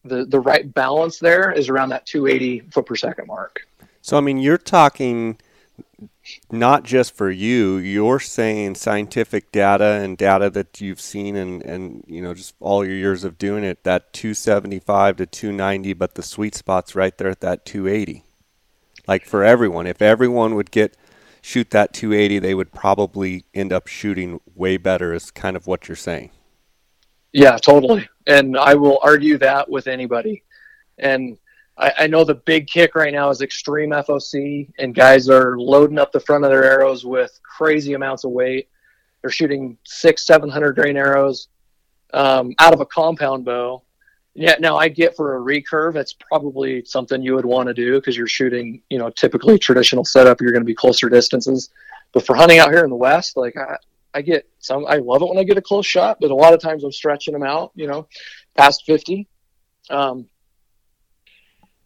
the 0.06 0.26
the 0.26 0.40
right 0.40 0.74
balance 0.74 1.20
there 1.20 1.52
is 1.52 1.70
around 1.70 1.90
that 1.90 2.08
280 2.08 2.62
foot 2.72 2.88
per 2.88 2.96
second 2.96 3.28
mark. 3.28 3.68
So 4.02 4.18
I 4.18 4.22
mean, 4.22 4.40
you're 4.40 4.58
talking 4.58 5.38
not 6.52 6.84
just 6.84 7.16
for 7.16 7.30
you. 7.30 7.78
You're 7.78 8.20
saying 8.20 8.76
scientific 8.76 9.52
data 9.52 10.00
and 10.02 10.18
data 10.18 10.50
that 10.52 10.80
you've 10.80 11.02
seen 11.02 11.36
and 11.36 11.62
and 11.64 12.04
you 12.08 12.22
know 12.22 12.34
just 12.34 12.56
all 12.60 12.86
your 12.86 12.96
years 12.96 13.24
of 13.24 13.38
doing 13.38 13.64
it. 13.64 13.84
That 13.84 14.14
275 14.14 15.18
to 15.18 15.26
290, 15.26 15.94
but 15.94 16.16
the 16.16 16.24
sweet 16.24 16.56
spot's 16.56 16.96
right 16.96 17.18
there 17.18 17.30
at 17.30 17.42
that 17.42 17.66
280. 17.66 18.24
Like 19.08 19.26
for 19.26 19.44
everyone, 19.44 19.88
if 19.88 20.02
everyone 20.02 20.56
would 20.56 20.72
get 20.72 20.96
shoot 21.42 21.72
that 21.72 21.94
280, 21.94 22.40
they 22.40 22.56
would 22.56 22.72
probably 22.72 23.46
end 23.54 23.74
up 23.74 23.88
shooting 23.88 24.40
way 24.56 24.78
better. 24.78 25.14
Is 25.14 25.32
kind 25.32 25.58
of 25.58 25.68
what 25.68 25.88
you're 25.88 25.96
saying. 25.96 26.32
Yeah, 27.34 27.58
totally. 27.58 28.08
And 28.28 28.58
I 28.58 28.76
will 28.76 29.00
argue 29.02 29.38
that 29.40 29.70
with 29.70 29.88
anybody. 29.88 30.44
And 31.00 31.38
I, 31.78 31.94
I, 32.00 32.08
know 32.08 32.24
the 32.24 32.36
big 32.36 32.68
kick 32.68 32.96
right 32.96 33.14
now 33.14 33.30
is 33.30 33.42
extreme 33.42 33.90
FOC, 33.90 34.70
and 34.78 34.94
guys 34.94 35.28
are 35.30 35.58
loading 35.58 35.98
up 35.98 36.12
the 36.12 36.20
front 36.20 36.46
of 36.46 36.52
their 36.52 36.64
arrows 36.64 37.06
with 37.06 37.40
crazy 37.44 37.94
amounts 37.94 38.24
of 38.24 38.32
weight. 38.32 38.70
They're 39.22 39.32
shooting 39.32 39.78
six, 39.84 40.26
seven 40.26 40.50
hundred 40.50 40.76
grain 40.76 40.98
arrows 40.98 41.48
um, 42.14 42.54
out 42.60 42.74
of 42.74 42.82
a 42.82 42.86
compound 42.86 43.46
bow. 43.46 43.84
Yeah, 44.36 44.56
now 44.60 44.78
I 44.78 44.88
get 44.90 45.16
for 45.16 45.38
a 45.38 45.40
recurve, 45.40 45.96
it's 45.96 46.14
probably 46.14 46.84
something 46.86 47.22
you 47.22 47.36
would 47.36 47.46
want 47.46 47.68
to 47.68 47.74
do 47.74 48.00
because 48.00 48.18
you're 48.18 48.28
shooting, 48.28 48.82
you 48.90 48.98
know, 48.98 49.12
typically 49.12 49.60
traditional 49.60 50.04
setup, 50.04 50.42
you're 50.42 50.52
going 50.52 50.64
to 50.64 50.66
be 50.66 50.74
closer 50.74 51.08
distances. 51.08 51.70
But 52.14 52.26
for 52.26 52.36
hunting 52.36 52.58
out 52.58 52.72
here 52.72 52.84
in 52.84 52.90
the 52.90 52.96
West, 52.96 53.38
like 53.38 53.56
I, 53.58 53.78
I 54.14 54.22
get 54.22 54.48
some. 54.60 54.86
I 54.88 54.98
love 54.98 55.22
it 55.22 55.28
when 55.28 55.38
I 55.38 55.44
get 55.44 55.58
a 55.58 55.62
close 55.62 55.86
shot, 55.86 56.18
but 56.20 56.32
a 56.32 56.36
lot 56.36 56.54
of 56.54 56.62
times 56.62 56.84
I'm 56.84 56.92
stretching 56.92 57.34
them 57.34 57.44
out. 57.44 57.72
You 57.76 57.88
know, 57.88 58.08
past 58.56 58.84
fifty. 58.86 59.28
Um, 59.90 60.28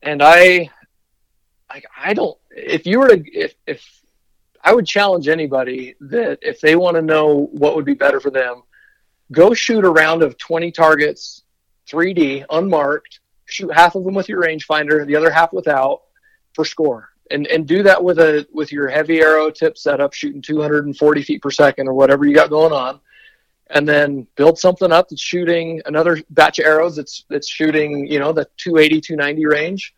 and 0.01 0.21
I, 0.21 0.69
I 1.97 2.13
don't. 2.13 2.37
If 2.51 2.85
you 2.85 2.99
were 2.99 3.09
to, 3.09 3.23
if 3.31 3.55
if 3.65 3.85
I 4.63 4.73
would 4.73 4.85
challenge 4.85 5.27
anybody 5.27 5.95
that 6.01 6.39
if 6.41 6.61
they 6.61 6.75
want 6.75 6.95
to 6.95 7.01
know 7.01 7.49
what 7.51 7.75
would 7.75 7.85
be 7.85 7.93
better 7.93 8.19
for 8.19 8.31
them, 8.31 8.63
go 9.31 9.53
shoot 9.53 9.85
a 9.85 9.89
round 9.89 10.23
of 10.23 10.37
20 10.37 10.71
targets, 10.71 11.43
3D, 11.89 12.45
unmarked. 12.49 13.19
Shoot 13.45 13.73
half 13.73 13.95
of 13.95 14.03
them 14.03 14.13
with 14.13 14.27
your 14.27 14.41
rangefinder, 14.41 15.05
the 15.05 15.15
other 15.15 15.31
half 15.31 15.53
without, 15.53 16.01
for 16.53 16.65
score 16.65 17.09
and 17.31 17.47
and 17.47 17.67
do 17.67 17.83
that 17.83 18.03
with 18.03 18.19
a 18.19 18.47
with 18.53 18.71
your 18.71 18.87
heavy 18.87 19.19
arrow 19.19 19.49
tip 19.49 19.77
setup 19.77 20.13
shooting 20.13 20.41
240 20.41 21.23
feet 21.23 21.41
per 21.41 21.51
second 21.51 21.87
or 21.87 21.93
whatever 21.93 22.25
you 22.25 22.33
got 22.33 22.49
going 22.49 22.73
on 22.73 22.99
and 23.71 23.87
then 23.87 24.27
build 24.35 24.57
something 24.57 24.91
up 24.91 25.09
that's 25.09 25.21
shooting 25.21 25.81
another 25.85 26.21
batch 26.29 26.59
of 26.59 26.65
arrows 26.65 26.95
that's 26.95 27.25
that's 27.29 27.49
shooting 27.49 28.07
you 28.07 28.19
know 28.19 28.31
the 28.31 28.47
280 28.57 29.01
290 29.01 29.45
range. 29.45 29.93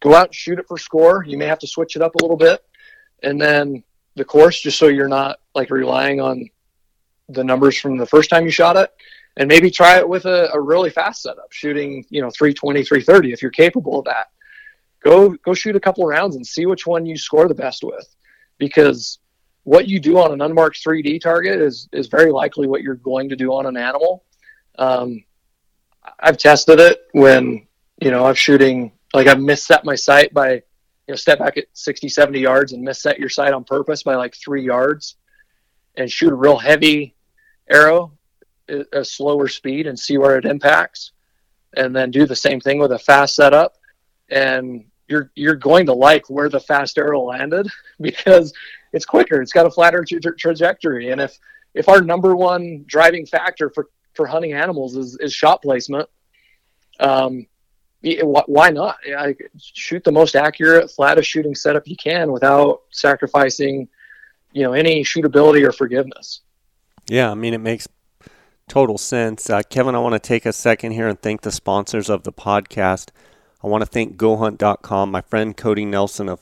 Go 0.00 0.14
out 0.14 0.26
and 0.26 0.34
shoot 0.34 0.58
it 0.58 0.66
for 0.66 0.78
score. 0.78 1.24
You 1.26 1.38
may 1.38 1.46
have 1.46 1.58
to 1.60 1.66
switch 1.66 1.96
it 1.96 2.02
up 2.02 2.14
a 2.14 2.22
little 2.22 2.36
bit. 2.36 2.64
And 3.22 3.40
then 3.40 3.82
the 4.16 4.24
course 4.24 4.60
just 4.60 4.78
so 4.78 4.88
you're 4.88 5.08
not 5.08 5.40
like 5.54 5.70
relying 5.70 6.20
on 6.20 6.48
the 7.28 7.44
numbers 7.44 7.78
from 7.78 7.96
the 7.96 8.06
first 8.06 8.28
time 8.30 8.44
you 8.44 8.50
shot 8.50 8.76
it. 8.76 8.90
And 9.36 9.48
maybe 9.48 9.70
try 9.70 9.98
it 9.98 10.08
with 10.08 10.26
a, 10.26 10.50
a 10.52 10.60
really 10.60 10.90
fast 10.90 11.22
setup 11.22 11.50
shooting 11.50 12.06
you 12.08 12.20
know 12.20 12.30
320 12.30 12.84
330 12.84 13.32
if 13.32 13.42
you're 13.42 13.50
capable 13.50 13.98
of 13.98 14.04
that. 14.06 14.28
Go 15.02 15.30
go 15.44 15.52
shoot 15.52 15.76
a 15.76 15.80
couple 15.80 16.06
rounds 16.06 16.36
and 16.36 16.46
see 16.46 16.66
which 16.66 16.86
one 16.86 17.04
you 17.04 17.16
score 17.18 17.48
the 17.48 17.54
best 17.54 17.82
with. 17.84 18.08
Because 18.58 19.18
what 19.64 19.88
you 19.88 20.00
do 20.00 20.18
on 20.18 20.32
an 20.32 20.40
unmarked 20.40 20.82
3d 20.84 21.20
target 21.20 21.60
is 21.60 21.88
is 21.92 22.06
very 22.06 22.30
likely 22.30 22.66
what 22.66 22.82
you're 22.82 22.94
going 22.94 23.28
to 23.28 23.36
do 23.36 23.52
on 23.52 23.66
an 23.66 23.76
animal. 23.76 24.24
Um, 24.78 25.24
i've 26.18 26.36
tested 26.36 26.80
it 26.80 27.06
when 27.12 27.66
you 28.02 28.10
know 28.10 28.26
i'm 28.26 28.34
shooting 28.34 28.92
like 29.14 29.26
i've 29.26 29.38
misset 29.38 29.84
my 29.84 29.94
sight 29.94 30.34
by 30.34 30.52
you 30.52 30.60
know 31.08 31.14
step 31.14 31.38
back 31.38 31.56
at 31.56 31.64
60 31.72 32.10
70 32.10 32.40
yards 32.40 32.72
and 32.72 32.86
misset 32.86 33.18
your 33.18 33.30
sight 33.30 33.54
on 33.54 33.64
purpose 33.64 34.02
by 34.02 34.14
like 34.14 34.34
three 34.34 34.62
yards 34.62 35.16
and 35.96 36.10
shoot 36.10 36.32
a 36.32 36.34
real 36.34 36.58
heavy 36.58 37.14
arrow 37.70 38.12
at 38.68 38.86
a 38.92 39.04
slower 39.04 39.48
speed 39.48 39.86
and 39.86 39.98
see 39.98 40.18
where 40.18 40.36
it 40.36 40.44
impacts 40.44 41.12
and 41.76 41.94
then 41.94 42.10
do 42.10 42.26
the 42.26 42.36
same 42.36 42.60
thing 42.60 42.78
with 42.78 42.92
a 42.92 42.98
fast 42.98 43.34
setup. 43.34 43.76
And 44.30 44.84
you're 45.08 45.30
you're 45.34 45.56
going 45.56 45.86
to 45.86 45.92
like 45.92 46.28
where 46.30 46.48
the 46.48 46.60
fast 46.60 46.98
arrow 46.98 47.22
landed 47.22 47.68
because 48.00 48.52
it's 48.94 49.04
quicker. 49.04 49.42
It's 49.42 49.52
got 49.52 49.66
a 49.66 49.70
flatter 49.70 50.04
tra- 50.04 50.36
trajectory, 50.36 51.10
and 51.10 51.20
if 51.20 51.38
if 51.74 51.88
our 51.88 52.00
number 52.00 52.34
one 52.36 52.84
driving 52.86 53.26
factor 53.26 53.68
for 53.68 53.88
for 54.14 54.26
hunting 54.26 54.52
animals 54.52 54.96
is, 54.96 55.18
is 55.20 55.34
shot 55.34 55.60
placement, 55.60 56.08
um, 57.00 57.46
why 58.02 58.70
not? 58.70 58.96
I 59.06 59.34
shoot 59.58 60.04
the 60.04 60.12
most 60.12 60.36
accurate, 60.36 60.90
flattest 60.92 61.28
shooting 61.28 61.56
setup 61.56 61.88
you 61.88 61.96
can 61.96 62.30
without 62.30 62.82
sacrificing, 62.90 63.88
you 64.52 64.62
know, 64.62 64.72
any 64.72 65.02
shootability 65.02 65.66
or 65.66 65.72
forgiveness. 65.72 66.42
Yeah, 67.08 67.30
I 67.30 67.34
mean 67.34 67.52
it 67.52 67.60
makes 67.60 67.88
total 68.68 68.96
sense. 68.96 69.50
Uh, 69.50 69.62
Kevin, 69.68 69.96
I 69.96 69.98
want 69.98 70.14
to 70.14 70.20
take 70.20 70.46
a 70.46 70.52
second 70.52 70.92
here 70.92 71.08
and 71.08 71.20
thank 71.20 71.40
the 71.40 71.50
sponsors 71.50 72.08
of 72.08 72.22
the 72.22 72.32
podcast. 72.32 73.08
I 73.62 73.66
want 73.66 73.82
to 73.82 73.86
thank 73.86 74.16
GoHunt.com. 74.16 75.10
My 75.10 75.20
friend 75.20 75.56
Cody 75.56 75.84
Nelson 75.84 76.28
of 76.28 76.40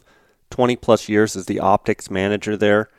20 0.52 0.76
plus 0.76 1.08
years 1.08 1.34
is 1.34 1.46
the 1.46 1.58
optics 1.58 2.10
manager 2.10 2.56
there. 2.56 2.90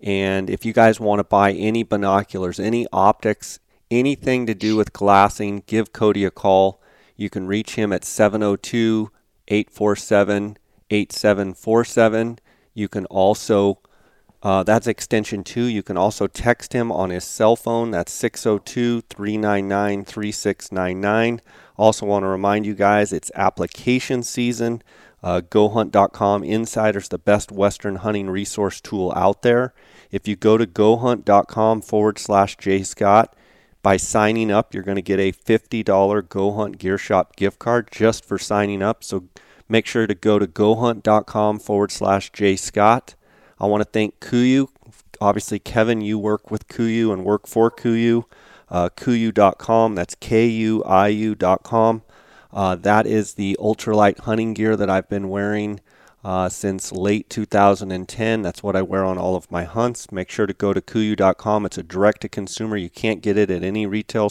And 0.00 0.48
if 0.48 0.64
you 0.64 0.72
guys 0.72 0.98
want 0.98 1.20
to 1.20 1.24
buy 1.24 1.52
any 1.52 1.82
binoculars, 1.82 2.58
any 2.58 2.86
optics, 2.92 3.60
anything 3.90 4.46
to 4.46 4.54
do 4.54 4.74
with 4.74 4.94
glassing, 4.94 5.62
give 5.66 5.92
Cody 5.92 6.24
a 6.24 6.30
call. 6.30 6.80
You 7.14 7.28
can 7.30 7.46
reach 7.46 7.74
him 7.74 7.92
at 7.92 8.04
702 8.04 9.10
847 9.46 10.56
8747. 10.90 12.38
You 12.72 12.88
can 12.88 13.04
also, 13.06 13.80
uh, 14.42 14.62
that's 14.62 14.86
extension 14.86 15.44
2. 15.44 15.64
You 15.64 15.82
can 15.82 15.98
also 15.98 16.26
text 16.26 16.72
him 16.72 16.90
on 16.90 17.10
his 17.10 17.24
cell 17.24 17.54
phone. 17.54 17.90
That's 17.90 18.12
602 18.12 19.02
399 19.02 20.04
3699. 20.06 21.40
Also, 21.76 22.06
want 22.06 22.22
to 22.22 22.28
remind 22.28 22.64
you 22.64 22.74
guys 22.74 23.12
it's 23.12 23.30
application 23.34 24.22
season. 24.22 24.82
Uh, 25.24 25.40
GoHunt.com 25.40 26.44
Insider's 26.44 27.08
the 27.08 27.18
best 27.18 27.50
Western 27.50 27.96
hunting 27.96 28.28
resource 28.28 28.80
tool 28.80 29.10
out 29.16 29.40
there. 29.40 29.72
If 30.12 30.28
you 30.28 30.36
go 30.36 30.58
to 30.58 30.66
GoHunt.com 30.66 31.80
forward 31.80 32.18
slash 32.18 32.58
Jay 32.58 32.82
Scott, 32.82 33.34
by 33.84 33.98
signing 33.98 34.50
up, 34.50 34.72
you're 34.72 34.82
going 34.82 34.96
to 34.96 35.02
get 35.02 35.20
a 35.20 35.30
$50 35.30 36.28
Go 36.28 36.52
Hunt 36.52 36.78
Gear 36.78 36.96
Shop 36.96 37.36
gift 37.36 37.58
card 37.58 37.90
just 37.92 38.24
for 38.24 38.38
signing 38.38 38.82
up. 38.82 39.04
So 39.04 39.28
make 39.68 39.86
sure 39.86 40.06
to 40.06 40.14
go 40.14 40.38
to 40.38 40.46
gohunt.com 40.46 41.58
forward 41.58 41.92
slash 41.92 42.32
Jay 42.32 42.56
Scott. 42.56 43.14
I 43.60 43.66
want 43.66 43.82
to 43.82 43.88
thank 43.88 44.20
KUIU. 44.20 44.68
Obviously, 45.20 45.58
Kevin, 45.58 46.00
you 46.00 46.18
work 46.18 46.50
with 46.50 46.66
KUIU 46.66 47.12
and 47.12 47.24
work 47.24 47.46
for 47.46 47.70
KUIU. 47.70 48.24
Uh, 48.70 48.88
KUIU.com, 48.88 49.94
that's 49.94 50.14
K 50.14 50.46
U 50.46 50.82
I 50.84 51.08
U.com. 51.08 52.02
Uh, 52.54 52.76
that 52.76 53.04
is 53.04 53.34
the 53.34 53.56
ultralight 53.60 54.20
hunting 54.20 54.54
gear 54.54 54.76
that 54.76 54.88
I've 54.88 55.08
been 55.08 55.28
wearing 55.28 55.80
uh, 56.24 56.48
since 56.48 56.92
late 56.92 57.28
2010. 57.28 58.42
That's 58.42 58.62
what 58.62 58.76
I 58.76 58.82
wear 58.82 59.04
on 59.04 59.18
all 59.18 59.34
of 59.34 59.50
my 59.50 59.64
hunts. 59.64 60.12
Make 60.12 60.30
sure 60.30 60.46
to 60.46 60.54
go 60.54 60.72
to 60.72 60.80
KUIU.com. 60.80 61.66
It's 61.66 61.78
a 61.78 61.82
direct 61.82 62.22
to 62.22 62.28
consumer. 62.28 62.76
You 62.76 62.88
can't 62.88 63.20
get 63.20 63.36
it 63.36 63.50
at 63.50 63.64
any 63.64 63.86
retail 63.86 64.30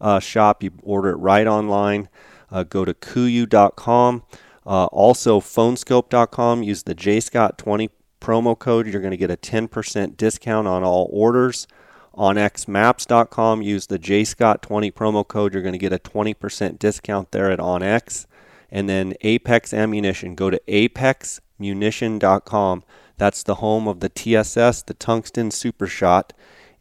uh, 0.00 0.20
shop. 0.20 0.62
You 0.62 0.72
order 0.82 1.10
it 1.10 1.16
right 1.16 1.46
online. 1.46 2.10
Uh, 2.50 2.62
go 2.62 2.84
to 2.84 2.92
KUIU.com. 2.92 4.22
Uh, 4.66 4.84
also, 4.86 5.40
phoneskope.com. 5.40 6.62
Use 6.62 6.82
the 6.82 6.94
JScott20 6.94 7.88
promo 8.20 8.58
code. 8.58 8.86
You're 8.86 9.00
going 9.00 9.10
to 9.10 9.16
get 9.16 9.30
a 9.30 9.36
10% 9.36 10.16
discount 10.16 10.68
on 10.68 10.84
all 10.84 11.08
orders. 11.10 11.66
OnXMaps.com. 12.14 13.62
Use 13.62 13.86
the 13.86 13.98
JScott20 13.98 14.92
promo 14.92 15.26
code. 15.26 15.52
You're 15.52 15.62
going 15.62 15.72
to 15.72 15.78
get 15.78 15.92
a 15.92 15.98
20% 15.98 16.78
discount 16.78 17.32
there 17.32 17.50
at 17.50 17.58
OnX. 17.58 18.26
And 18.70 18.88
then 18.88 19.14
Apex 19.20 19.72
Ammunition. 19.72 20.34
Go 20.34 20.50
to 20.50 20.60
apexmunition.com. 20.68 22.84
That's 23.16 23.42
the 23.42 23.56
home 23.56 23.86
of 23.86 24.00
the 24.00 24.08
TSS, 24.08 24.82
the 24.82 24.94
Tungsten 24.94 25.50
Super 25.50 25.86
Shot. 25.86 26.32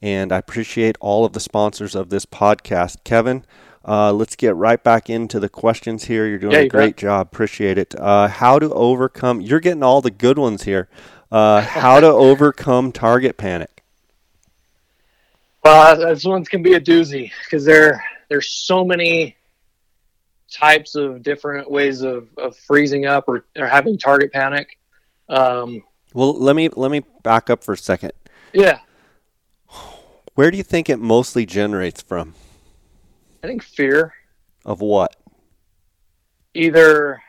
And 0.01 0.31
I 0.31 0.37
appreciate 0.37 0.97
all 0.99 1.25
of 1.25 1.33
the 1.33 1.39
sponsors 1.39 1.95
of 1.95 2.09
this 2.09 2.25
podcast. 2.25 3.03
Kevin, 3.03 3.45
uh, 3.87 4.11
let's 4.11 4.35
get 4.35 4.55
right 4.55 4.83
back 4.83 5.09
into 5.09 5.39
the 5.39 5.49
questions 5.49 6.05
here. 6.05 6.27
You're 6.27 6.39
doing 6.39 6.53
yeah, 6.53 6.59
a 6.59 6.67
great 6.67 6.95
bet. 6.95 7.01
job. 7.01 7.27
Appreciate 7.27 7.77
it. 7.77 7.95
Uh, 7.99 8.27
how 8.27 8.59
to 8.59 8.73
overcome, 8.73 9.41
you're 9.41 9.59
getting 9.59 9.83
all 9.83 10.01
the 10.01 10.11
good 10.11 10.37
ones 10.37 10.63
here. 10.63 10.89
Uh, 11.31 11.61
how 11.61 11.99
to 11.99 12.07
overcome 12.07 12.91
target 12.91 13.37
panic. 13.37 13.72
Well, 15.63 15.97
this 15.97 16.25
one's 16.25 16.49
can 16.49 16.61
be 16.61 16.73
a 16.73 16.81
doozy 16.81 17.31
because 17.45 17.63
there 17.63 18.03
there's 18.29 18.51
so 18.51 18.83
many 18.83 19.37
types 20.51 20.95
of 20.95 21.23
different 21.23 21.69
ways 21.69 22.01
of, 22.01 22.27
of 22.37 22.55
freezing 22.55 23.05
up 23.05 23.25
or, 23.27 23.45
or 23.57 23.67
having 23.67 23.97
target 23.97 24.31
panic. 24.31 24.77
Um, 25.29 25.81
well, 26.13 26.33
let 26.37 26.55
me 26.55 26.69
let 26.69 26.91
me 26.91 27.01
back 27.23 27.49
up 27.49 27.63
for 27.63 27.73
a 27.73 27.77
second. 27.77 28.11
Yeah. 28.53 28.79
Where 30.35 30.51
do 30.51 30.57
you 30.57 30.63
think 30.63 30.89
it 30.89 30.97
mostly 30.97 31.45
generates 31.45 32.01
from? 32.01 32.33
I 33.43 33.47
think 33.47 33.63
fear. 33.63 34.13
Of 34.65 34.81
what? 34.81 35.15
Either 36.53 37.21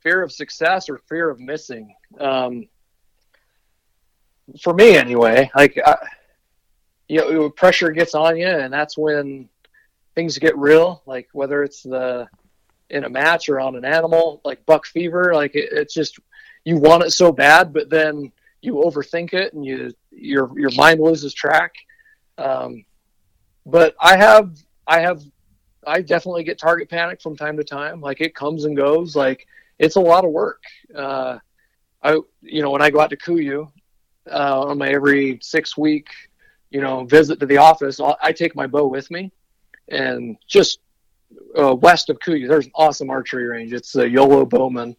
fear 0.00 0.22
of 0.22 0.32
success 0.32 0.88
or 0.88 0.98
fear 1.08 1.28
of 1.30 1.38
missing. 1.38 1.94
Um, 2.18 2.68
for 4.60 4.72
me, 4.72 4.96
anyway, 4.96 5.50
like 5.54 5.78
I, 5.84 5.96
you 7.10 7.18
know, 7.18 7.50
pressure 7.50 7.90
gets 7.90 8.14
on 8.14 8.36
you, 8.36 8.46
and 8.46 8.72
that's 8.72 8.96
when 8.96 9.48
things 10.14 10.38
get 10.38 10.56
real, 10.56 11.02
like 11.06 11.28
whether 11.32 11.64
it's 11.64 11.82
the 11.82 12.28
in 12.88 13.02
a 13.02 13.08
match 13.08 13.48
or 13.48 13.58
on 13.58 13.74
an 13.74 13.84
animal, 13.84 14.40
like 14.44 14.64
buck 14.64 14.86
fever, 14.86 15.34
like 15.34 15.56
it, 15.56 15.70
it's 15.72 15.92
just 15.92 16.20
you 16.64 16.76
want 16.76 17.02
it 17.02 17.10
so 17.10 17.32
bad, 17.32 17.72
but 17.72 17.90
then 17.90 18.30
you 18.62 18.74
overthink 18.74 19.34
it 19.34 19.52
and 19.54 19.66
you 19.66 19.92
your 20.12 20.56
your 20.56 20.70
mind 20.76 21.00
loses 21.00 21.34
track. 21.34 21.74
Um, 22.38 22.84
but 23.66 23.96
I 24.00 24.16
have 24.16 24.56
I 24.86 25.00
have 25.00 25.20
I 25.84 26.02
definitely 26.02 26.44
get 26.44 26.58
target 26.58 26.88
panic 26.88 27.20
from 27.20 27.36
time 27.36 27.56
to 27.56 27.64
time. 27.64 28.00
Like 28.00 28.20
it 28.20 28.36
comes 28.36 28.66
and 28.66 28.76
goes. 28.76 29.16
Like 29.16 29.48
it's 29.80 29.96
a 29.96 30.00
lot 30.00 30.24
of 30.24 30.30
work. 30.30 30.62
Uh, 30.94 31.38
I 32.04 32.20
you 32.40 32.62
know 32.62 32.70
when 32.70 32.82
I 32.82 32.90
go 32.90 33.00
out 33.00 33.10
to 33.10 33.16
KUIU 33.16 33.68
uh, 34.30 34.60
on 34.60 34.78
my 34.78 34.90
every 34.90 35.40
six 35.42 35.76
week 35.76 36.06
you 36.70 36.80
know 36.80 37.04
visit 37.04 37.40
to 37.40 37.46
the 37.46 37.58
office, 37.58 38.00
I 38.22 38.32
take 38.32 38.54
my 38.54 38.66
bow 38.66 38.86
with 38.86 39.10
me 39.10 39.32
and 39.88 40.36
just 40.46 40.80
uh, 41.58 41.74
west 41.74 42.10
of 42.10 42.18
KUIU, 42.18 42.48
there's 42.48 42.66
an 42.66 42.72
awesome 42.74 43.10
archery 43.10 43.46
range. 43.46 43.72
It's 43.72 43.92
the 43.92 44.08
Yolo 44.08 44.44
Bowmen. 44.44 44.96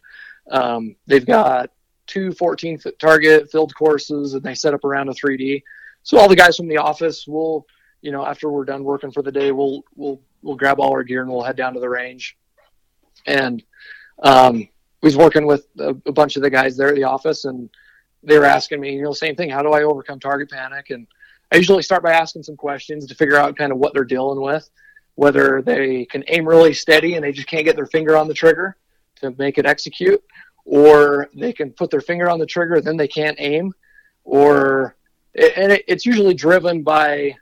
Um, 0.49 0.95
they've 1.07 1.25
got 1.25 1.71
two 2.07 2.31
14 2.31 2.77
foot 2.77 2.99
target 2.99 3.51
filled 3.51 3.73
courses 3.75 4.33
and 4.33 4.43
they 4.43 4.55
set 4.55 4.73
up 4.73 4.83
around 4.83 5.09
a 5.09 5.13
3D. 5.13 5.63
So 6.03 6.17
all 6.17 6.27
the 6.27 6.35
guys 6.35 6.57
from 6.57 6.67
the 6.67 6.77
office 6.77 7.27
will, 7.27 7.65
you 8.01 8.11
know, 8.11 8.25
after 8.25 8.49
we're 8.49 8.65
done 8.65 8.83
working 8.83 9.11
for 9.11 9.21
the 9.21 9.31
day, 9.31 9.51
we'll, 9.51 9.83
we'll, 9.95 10.19
we'll 10.41 10.55
grab 10.55 10.79
all 10.79 10.91
our 10.91 11.03
gear 11.03 11.21
and 11.21 11.29
we'll 11.29 11.43
head 11.43 11.55
down 11.55 11.73
to 11.73 11.79
the 11.79 11.89
range. 11.89 12.37
And, 13.25 13.63
um, 14.23 14.67
was 15.01 15.17
working 15.17 15.45
with 15.45 15.67
a, 15.79 15.95
a 16.05 16.11
bunch 16.11 16.35
of 16.35 16.43
the 16.43 16.49
guys 16.49 16.77
there 16.77 16.89
at 16.89 16.95
the 16.95 17.03
office 17.03 17.45
and 17.45 17.69
they 18.23 18.37
were 18.37 18.45
asking 18.45 18.79
me, 18.79 18.95
you 18.95 19.01
know, 19.01 19.13
same 19.13 19.35
thing. 19.35 19.49
How 19.49 19.63
do 19.63 19.71
I 19.71 19.83
overcome 19.83 20.19
target 20.19 20.49
panic? 20.49 20.91
And 20.91 21.07
I 21.51 21.57
usually 21.57 21.83
start 21.83 22.03
by 22.03 22.13
asking 22.13 22.43
some 22.43 22.55
questions 22.55 23.05
to 23.07 23.15
figure 23.15 23.37
out 23.37 23.57
kind 23.57 23.71
of 23.71 23.77
what 23.77 23.93
they're 23.93 24.05
dealing 24.05 24.41
with, 24.41 24.69
whether 25.15 25.61
they 25.61 26.05
can 26.05 26.23
aim 26.27 26.47
really 26.47 26.73
steady 26.73 27.15
and 27.15 27.23
they 27.23 27.33
just 27.33 27.47
can't 27.47 27.65
get 27.65 27.75
their 27.75 27.87
finger 27.87 28.15
on 28.15 28.27
the 28.27 28.33
trigger 28.33 28.77
to 29.17 29.35
make 29.37 29.57
it 29.57 29.65
execute, 29.65 30.23
or 30.65 31.29
they 31.35 31.51
can 31.51 31.71
put 31.71 31.91
their 31.91 32.01
finger 32.01 32.29
on 32.29 32.39
the 32.39 32.45
trigger, 32.45 32.79
then 32.79 32.95
they 32.95 33.07
can't 33.07 33.35
aim, 33.39 33.73
or 34.23 34.95
and 35.35 35.81
it's 35.87 36.05
usually 36.05 36.33
driven 36.33 36.83
by 36.83 37.35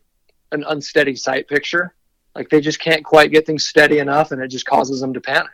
an 0.51 0.64
unsteady 0.68 1.16
sight 1.16 1.47
picture. 1.47 1.93
Like 2.36 2.49
they 2.49 2.62
just 2.62 2.80
can't 2.80 3.03
quite 3.03 3.32
get 3.32 3.45
things 3.45 3.66
steady 3.66 3.99
enough, 3.99 4.32
and 4.32 4.41
it 4.41 4.47
just 4.47 4.66
causes 4.66 5.01
them 5.01 5.14
to 5.14 5.22
panic. 5.22 5.51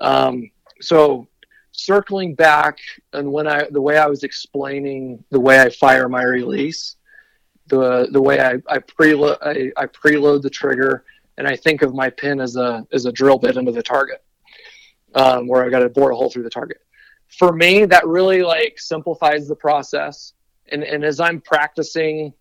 Um, 0.00 0.50
so 0.80 1.28
circling 1.72 2.34
back 2.34 2.78
and 3.12 3.30
when 3.30 3.46
I 3.46 3.66
the 3.70 3.80
way 3.80 3.96
I 3.96 4.06
was 4.06 4.22
explaining 4.24 5.24
the 5.30 5.40
way 5.40 5.60
I 5.60 5.70
fire 5.70 6.08
my 6.08 6.22
release, 6.22 6.96
the 7.70 8.08
the 8.12 8.20
way 8.20 8.40
I, 8.40 8.54
I 8.68 8.78
preload 8.78 9.38
I, 9.40 9.70
I 9.76 9.86
preload 9.86 10.42
the 10.42 10.50
trigger 10.50 11.04
and 11.38 11.48
I 11.48 11.56
think 11.56 11.80
of 11.80 11.94
my 11.94 12.10
pin 12.10 12.40
as 12.40 12.56
a 12.56 12.86
as 12.92 13.06
a 13.06 13.12
drill 13.12 13.38
bit 13.38 13.56
into 13.56 13.72
the 13.72 13.82
target, 13.82 14.22
um, 15.14 15.46
where 15.48 15.64
I've 15.64 15.70
got 15.70 15.78
to 15.78 15.88
bore 15.88 16.10
a 16.10 16.16
hole 16.16 16.28
through 16.28 16.42
the 16.42 16.50
target. 16.50 16.78
For 17.38 17.52
me, 17.52 17.86
that 17.86 18.06
really 18.06 18.42
like 18.42 18.78
simplifies 18.78 19.48
the 19.48 19.56
process. 19.56 20.34
And 20.70 20.84
and 20.84 21.02
as 21.04 21.18
I'm 21.18 21.40
practicing 21.40 22.34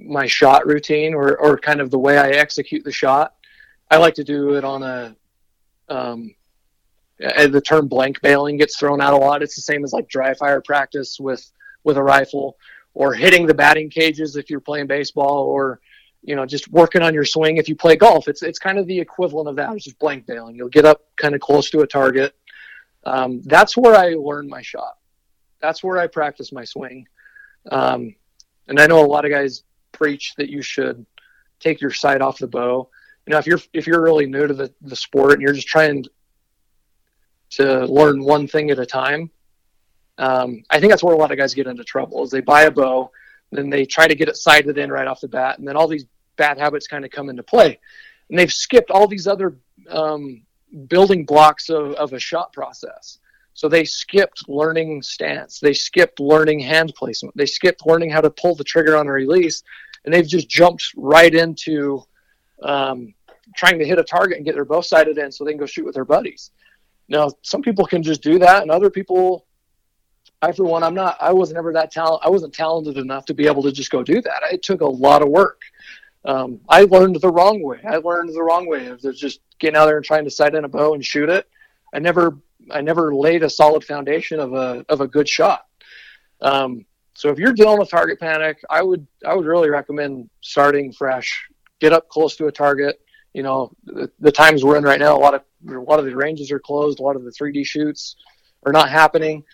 my 0.00 0.26
shot 0.26 0.66
routine 0.66 1.14
or 1.14 1.38
or 1.38 1.56
kind 1.56 1.80
of 1.80 1.90
the 1.90 1.98
way 1.98 2.18
I 2.18 2.30
execute 2.30 2.82
the 2.82 2.92
shot, 2.92 3.34
I 3.90 3.98
like 3.98 4.14
to 4.14 4.24
do 4.24 4.54
it 4.56 4.64
on 4.64 4.82
a 4.82 5.16
um, 5.88 6.34
the 7.18 7.62
term 7.64 7.86
blank 7.86 8.20
baling 8.22 8.56
gets 8.56 8.76
thrown 8.78 9.00
out 9.00 9.12
a 9.12 9.16
lot. 9.16 9.42
It's 9.42 9.54
the 9.54 9.62
same 9.62 9.84
as 9.84 9.92
like 9.92 10.08
dry 10.08 10.34
fire 10.34 10.60
practice 10.60 11.20
with 11.20 11.48
with 11.84 11.96
a 11.96 12.02
rifle 12.02 12.56
or 12.94 13.14
hitting 13.14 13.46
the 13.46 13.54
batting 13.54 13.90
cages 13.90 14.36
if 14.36 14.50
you're 14.50 14.60
playing 14.60 14.86
baseball 14.86 15.44
or 15.44 15.80
you 16.22 16.36
know 16.36 16.44
just 16.44 16.68
working 16.68 17.02
on 17.02 17.14
your 17.14 17.24
swing 17.24 17.56
if 17.56 17.68
you 17.68 17.76
play 17.76 17.96
golf. 17.96 18.28
It's 18.28 18.42
it's 18.42 18.58
kind 18.58 18.78
of 18.78 18.86
the 18.86 18.98
equivalent 18.98 19.48
of 19.48 19.56
that 19.56 19.74
it's 19.74 19.84
just 19.84 19.98
blank 19.98 20.26
baling. 20.26 20.56
You'll 20.56 20.68
get 20.68 20.84
up 20.84 21.02
kind 21.16 21.34
of 21.34 21.40
close 21.40 21.70
to 21.70 21.80
a 21.80 21.86
target. 21.86 22.34
Um, 23.04 23.40
that's 23.42 23.76
where 23.78 23.94
i 23.94 24.10
learned 24.10 24.50
my 24.50 24.60
shot. 24.60 24.98
That's 25.60 25.82
where 25.82 25.98
i 25.98 26.06
practice 26.06 26.52
my 26.52 26.64
swing. 26.64 27.06
Um, 27.70 28.14
and 28.68 28.78
i 28.78 28.86
know 28.86 29.04
a 29.04 29.06
lot 29.06 29.24
of 29.24 29.30
guys 29.30 29.64
preach 29.92 30.34
that 30.36 30.48
you 30.48 30.62
should 30.62 31.04
take 31.58 31.80
your 31.80 31.90
sight 31.90 32.20
off 32.20 32.38
the 32.38 32.46
bow. 32.46 32.88
You 33.26 33.32
know 33.32 33.38
if 33.38 33.46
you're 33.46 33.60
if 33.72 33.86
you're 33.86 34.02
really 34.02 34.26
new 34.26 34.46
to 34.46 34.54
the, 34.54 34.72
the 34.82 34.96
sport 34.96 35.34
and 35.34 35.42
you're 35.42 35.52
just 35.52 35.68
trying 35.68 36.04
to 37.50 37.84
learn 37.86 38.22
one 38.22 38.46
thing 38.46 38.70
at 38.70 38.78
a 38.78 38.86
time 38.86 39.30
um, 40.20 40.62
I 40.68 40.78
think 40.78 40.92
that's 40.92 41.02
where 41.02 41.14
a 41.14 41.18
lot 41.18 41.32
of 41.32 41.38
guys 41.38 41.54
get 41.54 41.66
into 41.66 41.82
trouble 41.82 42.22
is 42.22 42.30
they 42.30 42.42
buy 42.42 42.62
a 42.62 42.70
bow, 42.70 43.10
then 43.50 43.70
they 43.70 43.86
try 43.86 44.06
to 44.06 44.14
get 44.14 44.28
it 44.28 44.36
sighted 44.36 44.76
in 44.76 44.92
right 44.92 45.08
off 45.08 45.22
the 45.22 45.28
bat, 45.28 45.58
and 45.58 45.66
then 45.66 45.76
all 45.76 45.88
these 45.88 46.04
bad 46.36 46.58
habits 46.58 46.86
kind 46.86 47.04
of 47.04 47.10
come 47.10 47.30
into 47.30 47.42
play. 47.42 47.80
And 48.28 48.38
they've 48.38 48.52
skipped 48.52 48.90
all 48.90 49.08
these 49.08 49.26
other 49.26 49.56
um, 49.88 50.42
building 50.88 51.24
blocks 51.24 51.70
of, 51.70 51.92
of 51.94 52.12
a 52.12 52.18
shot 52.18 52.52
process. 52.52 53.18
So 53.54 53.68
they 53.68 53.84
skipped 53.84 54.48
learning 54.48 55.02
stance. 55.02 55.58
They 55.58 55.72
skipped 55.72 56.20
learning 56.20 56.60
hand 56.60 56.94
placement. 56.94 57.36
They 57.36 57.46
skipped 57.46 57.86
learning 57.86 58.10
how 58.10 58.20
to 58.20 58.30
pull 58.30 58.54
the 58.54 58.64
trigger 58.64 58.96
on 58.96 59.08
a 59.08 59.12
release, 59.12 59.62
and 60.04 60.12
they've 60.12 60.26
just 60.26 60.50
jumped 60.50 60.92
right 60.96 61.34
into 61.34 62.02
um, 62.62 63.14
trying 63.56 63.78
to 63.78 63.86
hit 63.86 63.98
a 63.98 64.04
target 64.04 64.36
and 64.36 64.44
get 64.44 64.54
their 64.54 64.66
bow 64.66 64.82
sighted 64.82 65.16
in 65.16 65.32
so 65.32 65.44
they 65.44 65.52
can 65.52 65.60
go 65.60 65.66
shoot 65.66 65.86
with 65.86 65.94
their 65.94 66.04
buddies. 66.04 66.50
Now, 67.08 67.30
some 67.42 67.62
people 67.62 67.86
can 67.86 68.02
just 68.02 68.22
do 68.22 68.38
that, 68.38 68.62
and 68.62 68.70
other 68.70 68.90
people, 68.90 69.46
I 70.42 70.52
for 70.52 70.64
one, 70.64 70.82
I'm 70.82 70.94
not. 70.94 71.16
I 71.20 71.32
wasn't 71.32 71.58
ever 71.58 71.72
that 71.74 71.90
talent. 71.90 72.22
I 72.24 72.30
wasn't 72.30 72.54
talented 72.54 72.96
enough 72.96 73.26
to 73.26 73.34
be 73.34 73.46
able 73.46 73.62
to 73.62 73.72
just 73.72 73.90
go 73.90 74.02
do 74.02 74.22
that. 74.22 74.42
It 74.50 74.62
took 74.62 74.80
a 74.80 74.86
lot 74.86 75.22
of 75.22 75.28
work. 75.28 75.60
Um, 76.24 76.60
I 76.68 76.84
learned 76.84 77.20
the 77.20 77.30
wrong 77.30 77.62
way. 77.62 77.80
I 77.86 77.96
learned 77.96 78.34
the 78.34 78.42
wrong 78.42 78.66
way 78.66 78.86
of 78.86 79.00
just 79.14 79.40
getting 79.58 79.76
out 79.76 79.86
there 79.86 79.96
and 79.96 80.04
trying 80.04 80.24
to 80.24 80.30
sight 80.30 80.54
in 80.54 80.64
a 80.64 80.68
bow 80.68 80.94
and 80.94 81.04
shoot 81.04 81.28
it. 81.28 81.48
I 81.94 81.98
never, 81.98 82.38
I 82.70 82.80
never 82.80 83.14
laid 83.14 83.42
a 83.42 83.50
solid 83.50 83.84
foundation 83.84 84.40
of 84.40 84.54
a 84.54 84.84
of 84.88 85.00
a 85.00 85.08
good 85.08 85.28
shot. 85.28 85.66
Um, 86.40 86.86
so 87.14 87.28
if 87.28 87.38
you're 87.38 87.52
dealing 87.52 87.78
with 87.78 87.90
target 87.90 88.18
panic, 88.18 88.62
I 88.70 88.82
would 88.82 89.06
I 89.26 89.34
would 89.34 89.46
really 89.46 89.68
recommend 89.68 90.30
starting 90.40 90.92
fresh. 90.92 91.48
Get 91.80 91.92
up 91.92 92.08
close 92.08 92.36
to 92.36 92.46
a 92.46 92.52
target. 92.52 93.00
You 93.34 93.42
know, 93.42 93.72
the, 93.84 94.10
the 94.20 94.32
times 94.32 94.64
we're 94.64 94.76
in 94.76 94.84
right 94.84 94.98
now, 94.98 95.16
a 95.16 95.20
lot 95.20 95.34
of 95.34 95.42
a 95.68 95.72
lot 95.72 95.98
of 95.98 96.06
the 96.06 96.16
ranges 96.16 96.50
are 96.50 96.58
closed. 96.58 96.98
A 96.98 97.02
lot 97.02 97.16
of 97.16 97.24
the 97.24 97.30
3D 97.30 97.66
shoots 97.66 98.16
are 98.64 98.72
not 98.72 98.88
happening. 98.88 99.44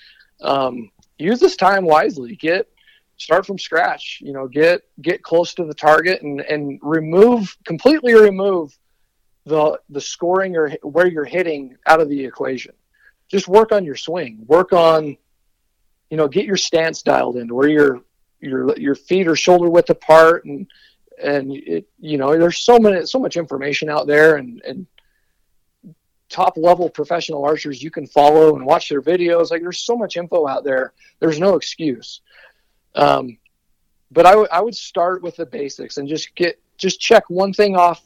Um, 0.40 0.90
use 1.18 1.40
this 1.40 1.56
time 1.56 1.84
wisely. 1.84 2.36
Get 2.36 2.68
start 3.18 3.46
from 3.46 3.58
scratch 3.58 4.18
you 4.20 4.32
know 4.32 4.46
get 4.46 4.82
get 5.00 5.22
close 5.22 5.54
to 5.54 5.64
the 5.64 5.74
target 5.74 6.22
and 6.22 6.40
and 6.42 6.78
remove 6.82 7.56
completely 7.64 8.14
remove 8.14 8.76
the 9.46 9.78
the 9.88 10.00
scoring 10.00 10.56
or 10.56 10.70
where 10.82 11.06
you're 11.06 11.24
hitting 11.24 11.76
out 11.86 12.00
of 12.00 12.08
the 12.08 12.24
equation 12.24 12.74
just 13.30 13.48
work 13.48 13.72
on 13.72 13.84
your 13.84 13.96
swing 13.96 14.44
work 14.46 14.72
on 14.72 15.16
you 16.10 16.16
know 16.16 16.28
get 16.28 16.44
your 16.44 16.56
stance 16.56 17.02
dialed 17.02 17.36
in 17.36 17.52
where 17.52 17.68
your 17.68 18.00
your 18.40 18.76
your 18.76 18.94
feet 18.94 19.26
are 19.28 19.36
shoulder 19.36 19.70
width 19.70 19.88
apart 19.88 20.44
and 20.44 20.66
and 21.22 21.52
it 21.52 21.88
you 21.98 22.18
know 22.18 22.36
there's 22.36 22.58
so 22.58 22.78
many 22.78 23.06
so 23.06 23.18
much 23.18 23.36
information 23.36 23.88
out 23.88 24.06
there 24.06 24.36
and 24.36 24.60
and 24.62 24.86
top 26.28 26.56
level 26.56 26.88
professional 26.90 27.44
archers 27.44 27.82
you 27.82 27.90
can 27.90 28.06
follow 28.06 28.56
and 28.56 28.66
watch 28.66 28.88
their 28.88 29.02
videos 29.02 29.50
like 29.50 29.62
there's 29.62 29.78
so 29.78 29.96
much 29.96 30.16
info 30.16 30.46
out 30.46 30.64
there 30.64 30.92
there's 31.20 31.38
no 31.38 31.54
excuse 31.54 32.20
um, 32.96 33.36
but 34.10 34.26
I, 34.26 34.30
w- 34.30 34.48
I 34.50 34.60
would 34.60 34.74
start 34.74 35.22
with 35.22 35.36
the 35.36 35.46
basics 35.46 35.98
and 35.98 36.08
just 36.08 36.34
get 36.34 36.58
just 36.78 37.00
check 37.00 37.28
one 37.28 37.52
thing 37.52 37.76
off. 37.76 38.02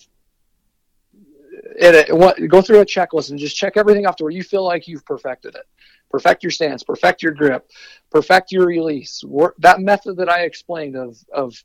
Go 1.81 2.62
through 2.62 2.81
a 2.81 2.87
checklist 2.87 3.31
and 3.31 3.39
just 3.39 3.57
check 3.57 3.77
everything 3.77 4.07
off 4.07 4.16
to 4.16 4.25
where 4.25 4.33
you 4.33 4.43
feel 4.43 4.64
like 4.64 4.89
you've 4.89 5.05
perfected 5.05 5.55
it. 5.55 5.66
Perfect 6.11 6.43
your 6.43 6.51
stance, 6.51 6.83
perfect 6.83 7.23
your 7.23 7.33
grip, 7.33 7.71
perfect 8.11 8.51
your 8.51 8.66
release. 8.66 9.23
Work, 9.23 9.55
that 9.59 9.81
method 9.81 10.16
that 10.16 10.29
I 10.29 10.43
explained 10.43 10.97
of 10.97 11.16
of 11.33 11.62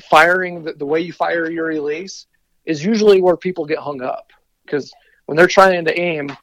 firing 0.00 0.62
the, 0.62 0.72
the 0.74 0.86
way 0.86 1.00
you 1.00 1.12
fire 1.12 1.50
your 1.50 1.66
release 1.66 2.26
is 2.64 2.84
usually 2.84 3.20
where 3.20 3.36
people 3.36 3.66
get 3.66 3.78
hung 3.78 4.00
up 4.02 4.30
because 4.64 4.92
when 5.26 5.36
they're 5.36 5.46
trying 5.46 5.84
to 5.84 5.98
aim, 5.98 6.34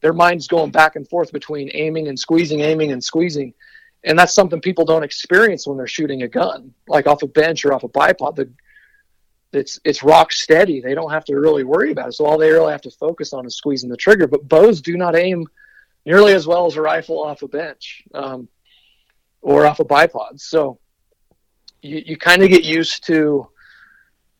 their 0.00 0.12
mind's 0.12 0.46
going 0.46 0.70
back 0.70 0.96
and 0.96 1.08
forth 1.08 1.32
between 1.32 1.70
aiming 1.74 2.08
and 2.08 2.18
squeezing, 2.18 2.60
aiming 2.60 2.92
and 2.92 3.02
squeezing 3.02 3.52
and 4.04 4.18
that's 4.18 4.34
something 4.34 4.60
people 4.60 4.84
don't 4.84 5.02
experience 5.02 5.66
when 5.66 5.76
they're 5.76 5.86
shooting 5.86 6.22
a 6.22 6.28
gun, 6.28 6.72
like 6.86 7.06
off 7.06 7.22
a 7.22 7.26
bench 7.26 7.64
or 7.64 7.72
off 7.72 7.84
a 7.84 7.88
bipod. 7.88 8.36
The, 8.36 8.50
it's 9.52 9.80
it's 9.84 10.02
rock 10.02 10.30
steady. 10.30 10.80
They 10.80 10.94
don't 10.94 11.10
have 11.10 11.24
to 11.26 11.34
really 11.34 11.64
worry 11.64 11.90
about 11.90 12.08
it. 12.08 12.12
So 12.12 12.26
all 12.26 12.38
they 12.38 12.50
really 12.50 12.72
have 12.72 12.82
to 12.82 12.90
focus 12.90 13.32
on 13.32 13.46
is 13.46 13.56
squeezing 13.56 13.88
the 13.88 13.96
trigger. 13.96 14.26
But 14.26 14.46
bows 14.46 14.80
do 14.80 14.96
not 14.96 15.16
aim 15.16 15.46
nearly 16.04 16.34
as 16.34 16.46
well 16.46 16.66
as 16.66 16.76
a 16.76 16.82
rifle 16.82 17.22
off 17.22 17.42
a 17.42 17.48
bench 17.48 18.04
um, 18.14 18.48
or 19.40 19.66
off 19.66 19.80
a 19.80 19.84
bipod. 19.84 20.40
So 20.40 20.78
you, 21.82 22.02
you 22.06 22.16
kind 22.16 22.42
of 22.42 22.50
get 22.50 22.64
used 22.64 23.06
to 23.06 23.48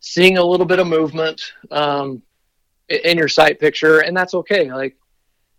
seeing 0.01 0.39
a 0.39 0.45
little 0.45 0.67
bit 0.67 0.79
of 0.79 0.87
movement 0.87 1.53
um, 1.71 2.23
in 2.89 3.19
your 3.19 3.29
sight 3.29 3.61
picture, 3.61 4.01
and 4.01 4.17
that's 4.17 4.35
okay. 4.35 4.73
Like 4.73 4.97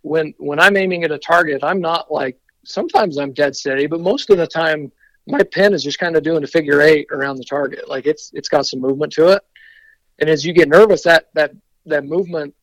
when 0.02 0.34
when 0.38 0.60
I'm 0.60 0.78
aiming 0.78 1.04
at 1.04 1.12
a 1.12 1.20
target, 1.20 1.64
I'm 1.64 1.82
not 1.82 2.12
like 2.12 2.40
sometimes 2.66 3.18
I'm 3.18 3.34
dead 3.34 3.56
steady, 3.56 3.88
but 3.88 4.00
most 4.00 4.30
of 4.30 4.38
the 4.38 4.48
time 4.48 4.92
my 5.28 5.44
pen 5.44 5.74
is 5.74 5.84
just 5.84 6.00
kind 6.00 6.16
of 6.16 6.24
doing 6.24 6.44
a 6.44 6.48
figure 6.48 6.82
eight 6.82 7.08
around 7.12 7.38
the 7.38 7.44
target. 7.44 7.88
Like 7.88 8.06
it's 8.06 8.32
it's 8.34 8.50
got 8.50 8.66
some 8.66 8.82
movement 8.82 9.14
to 9.14 9.30
it. 9.30 9.44
And 10.20 10.30
as 10.30 10.46
you 10.46 10.54
get 10.54 10.70
nervous, 10.70 11.04
that 11.04 11.30
that 11.36 11.52
that 11.86 12.06
movement 12.06 12.56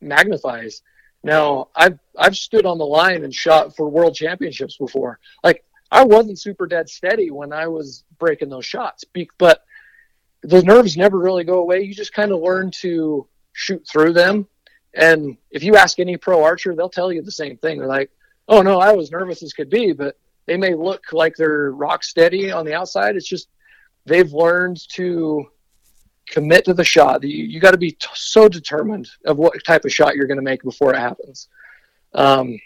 magnifies. 0.00 0.82
Now 1.22 1.68
I've 1.74 1.98
I've 2.18 2.36
stood 2.36 2.66
on 2.66 2.78
the 2.78 2.86
line 2.86 3.24
and 3.24 3.34
shot 3.34 3.76
for 3.76 3.88
world 3.88 4.14
championships 4.14 4.76
before. 4.76 5.18
Like 5.42 5.64
I 5.90 6.04
wasn't 6.04 6.38
super 6.38 6.66
dead 6.66 6.88
steady 6.88 7.30
when 7.30 7.52
I 7.52 7.66
was 7.66 8.04
breaking 8.18 8.48
those 8.48 8.66
shots, 8.66 9.04
but 9.38 9.64
those 10.42 10.64
nerves 10.64 10.96
never 10.96 11.18
really 11.18 11.44
go 11.44 11.58
away. 11.58 11.82
You 11.82 11.94
just 11.94 12.14
kind 12.14 12.32
of 12.32 12.40
learn 12.40 12.70
to 12.82 13.26
shoot 13.60 13.86
through 13.86 14.14
them. 14.14 14.46
And 14.94 15.36
if 15.50 15.62
you 15.62 15.76
ask 15.76 15.98
any 15.98 16.16
pro 16.16 16.42
archer, 16.42 16.74
they'll 16.74 16.88
tell 16.88 17.12
you 17.12 17.22
the 17.22 17.30
same 17.30 17.56
thing. 17.58 17.78
They're 17.78 17.86
like, 17.86 18.10
oh 18.48 18.62
no, 18.62 18.80
I 18.80 18.92
was 18.92 19.10
nervous 19.10 19.42
as 19.42 19.52
could 19.52 19.70
be, 19.70 19.92
but 19.92 20.16
they 20.46 20.56
may 20.56 20.74
look 20.74 21.12
like 21.12 21.36
they're 21.36 21.70
rock 21.70 22.02
steady 22.02 22.50
on 22.50 22.64
the 22.64 22.74
outside. 22.74 23.16
It's 23.16 23.28
just 23.28 23.48
they've 24.06 24.32
learned 24.32 24.80
to 24.94 25.46
commit 26.26 26.64
to 26.64 26.74
the 26.74 26.84
shot. 26.84 27.22
You, 27.22 27.44
you 27.44 27.60
got 27.60 27.72
to 27.72 27.78
be 27.78 27.92
t- 27.92 28.08
so 28.14 28.48
determined 28.48 29.08
of 29.26 29.36
what 29.36 29.62
type 29.64 29.84
of 29.84 29.92
shot 29.92 30.16
you're 30.16 30.26
going 30.26 30.38
to 30.38 30.42
make 30.42 30.62
before 30.62 30.94
it 30.94 30.98
happens. 30.98 31.48
Um, 32.14 32.58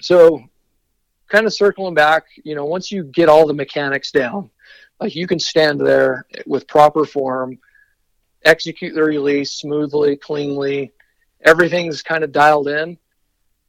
so, 0.00 0.44
kind 1.28 1.46
of 1.46 1.54
circling 1.54 1.94
back, 1.94 2.24
you 2.44 2.54
know, 2.54 2.66
once 2.66 2.92
you 2.92 3.04
get 3.04 3.28
all 3.28 3.46
the 3.46 3.54
mechanics 3.54 4.12
down, 4.12 4.50
like 5.00 5.16
you 5.16 5.26
can 5.26 5.38
stand 5.38 5.80
there 5.80 6.26
with 6.46 6.68
proper 6.68 7.04
form, 7.04 7.58
execute 8.44 8.94
the 8.94 9.02
release 9.02 9.52
smoothly, 9.52 10.16
cleanly, 10.16 10.92
everything's 11.44 12.02
kind 12.02 12.24
of 12.24 12.32
dialed 12.32 12.68
in 12.68 12.98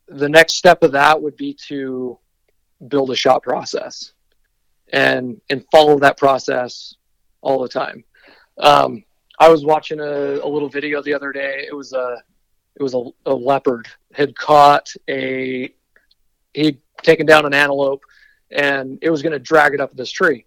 the 0.07 0.29
next 0.29 0.55
step 0.55 0.83
of 0.83 0.93
that 0.93 1.21
would 1.21 1.35
be 1.35 1.53
to 1.67 2.17
build 2.87 3.11
a 3.11 3.15
shot 3.15 3.43
process 3.43 4.13
and 4.93 5.41
and 5.49 5.65
follow 5.71 5.99
that 5.99 6.17
process 6.17 6.95
all 7.41 7.61
the 7.61 7.67
time. 7.67 8.03
Um, 8.57 9.03
I 9.39 9.49
was 9.49 9.65
watching 9.65 9.99
a, 9.99 10.03
a, 10.03 10.47
little 10.47 10.69
video 10.69 11.01
the 11.01 11.13
other 11.13 11.31
day. 11.31 11.65
It 11.67 11.75
was 11.75 11.93
a 11.93 12.17
it 12.75 12.83
was 12.83 12.93
a, 12.93 13.03
a 13.25 13.33
leopard 13.33 13.87
had 14.13 14.35
caught 14.35 14.93
a 15.09 15.73
he'd 16.53 16.79
taken 17.03 17.25
down 17.25 17.45
an 17.45 17.53
antelope 17.53 18.01
and 18.49 18.97
it 19.01 19.09
was 19.09 19.21
going 19.21 19.33
to 19.33 19.39
drag 19.39 19.73
it 19.73 19.81
up 19.81 19.95
this 19.95 20.09
tree. 20.09 20.45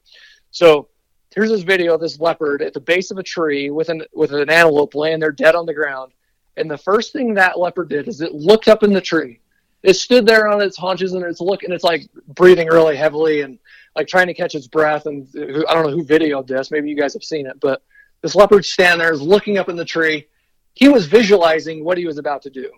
So 0.51 0.89
here's 1.35 1.51
this 1.51 1.63
video 1.63 1.95
of 1.95 2.01
this 2.01 2.19
leopard 2.21 2.63
at 2.63 2.75
the 2.75 2.81
base 2.81 3.11
of 3.11 3.19
a 3.19 3.23
tree 3.23 3.71
with 3.71 3.89
an 3.89 4.03
with 4.13 4.33
an 4.33 4.51
antelope 4.51 4.95
laying 4.95 5.21
there 5.21 5.33
dead 5.33 5.55
on 5.55 5.67
the 5.67 5.75
ground. 5.75 6.13
And 6.57 6.71
the 6.71 6.79
first 6.79 7.13
thing 7.13 7.35
that 7.35 7.59
leopard 7.59 7.89
did 7.89 8.09
is 8.09 8.21
it 8.21 8.35
looked 8.35 8.69
up 8.69 8.83
in 8.83 8.93
the 8.93 9.01
tree. 9.01 9.41
It 9.83 9.95
stood 9.95 10.27
there 10.27 10.49
on 10.49 10.61
its 10.61 10.77
haunches 10.77 11.15
and 11.15 11.25
it's 11.25 11.41
looking 11.41 11.69
and 11.69 11.75
it's 11.75 11.85
like 11.85 12.09
breathing 12.29 12.69
really 12.69 12.97
heavily 12.97 13.43
and 13.43 13.59
like 13.97 14.09
trying 14.09 14.27
to 14.27 14.35
catch 14.35 14.55
its 14.55 14.67
breath. 14.67 15.07
And 15.07 15.27
i 15.37 15.75
don't 15.75 15.87
know 15.87 15.97
who 15.97 16.05
videoed 16.05 16.47
this. 16.47 16.71
Maybe 16.71 16.91
you 16.91 16.97
guys 16.97 17.15
have 17.15 17.25
seen 17.25 17.47
it. 17.47 17.59
But 17.61 17.83
this 18.21 18.35
leopard 18.35 18.65
stand 18.65 19.01
there 19.01 19.13
is 19.13 19.23
looking 19.23 19.57
up 19.57 19.69
in 19.69 19.77
the 19.77 19.85
tree. 19.85 20.27
He 20.75 20.89
was 20.89 21.07
visualizing 21.07 21.85
what 21.85 21.99
he 21.99 22.07
was 22.07 22.19
about 22.19 22.43
to 22.43 22.51
do. 22.51 22.71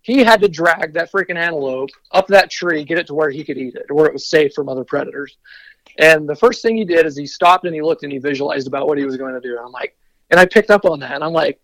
He 0.00 0.20
had 0.24 0.40
to 0.40 0.48
drag 0.48 0.94
that 0.94 1.12
freaking 1.12 1.36
antelope 1.36 1.90
up 2.12 2.28
that 2.28 2.50
tree 2.50 2.84
get 2.84 2.98
it 2.98 3.08
to 3.08 3.14
where 3.14 3.30
he 3.30 3.44
could 3.44 3.58
eat 3.58 3.74
it 3.74 3.92
where 3.92 4.06
it 4.06 4.12
was 4.12 4.26
safe 4.26 4.54
from 4.54 4.68
other 4.68 4.84
predators 4.84 5.36
and 5.98 6.28
the 6.28 6.36
first 6.36 6.62
thing 6.62 6.76
he 6.76 6.84
did 6.84 7.06
is 7.06 7.16
he 7.16 7.26
stopped 7.26 7.64
and 7.64 7.74
he 7.74 7.82
looked 7.82 8.02
and 8.02 8.12
he 8.12 8.18
visualized 8.18 8.66
about 8.66 8.86
what 8.86 8.98
he 8.98 9.04
was 9.04 9.16
going 9.16 9.34
to 9.34 9.40
do 9.40 9.56
and 9.56 9.66
i'm 9.66 9.72
like 9.72 9.96
and 10.30 10.40
i 10.40 10.46
picked 10.46 10.70
up 10.70 10.84
on 10.84 11.00
that 11.00 11.14
and 11.14 11.24
i'm 11.24 11.32
like 11.32 11.60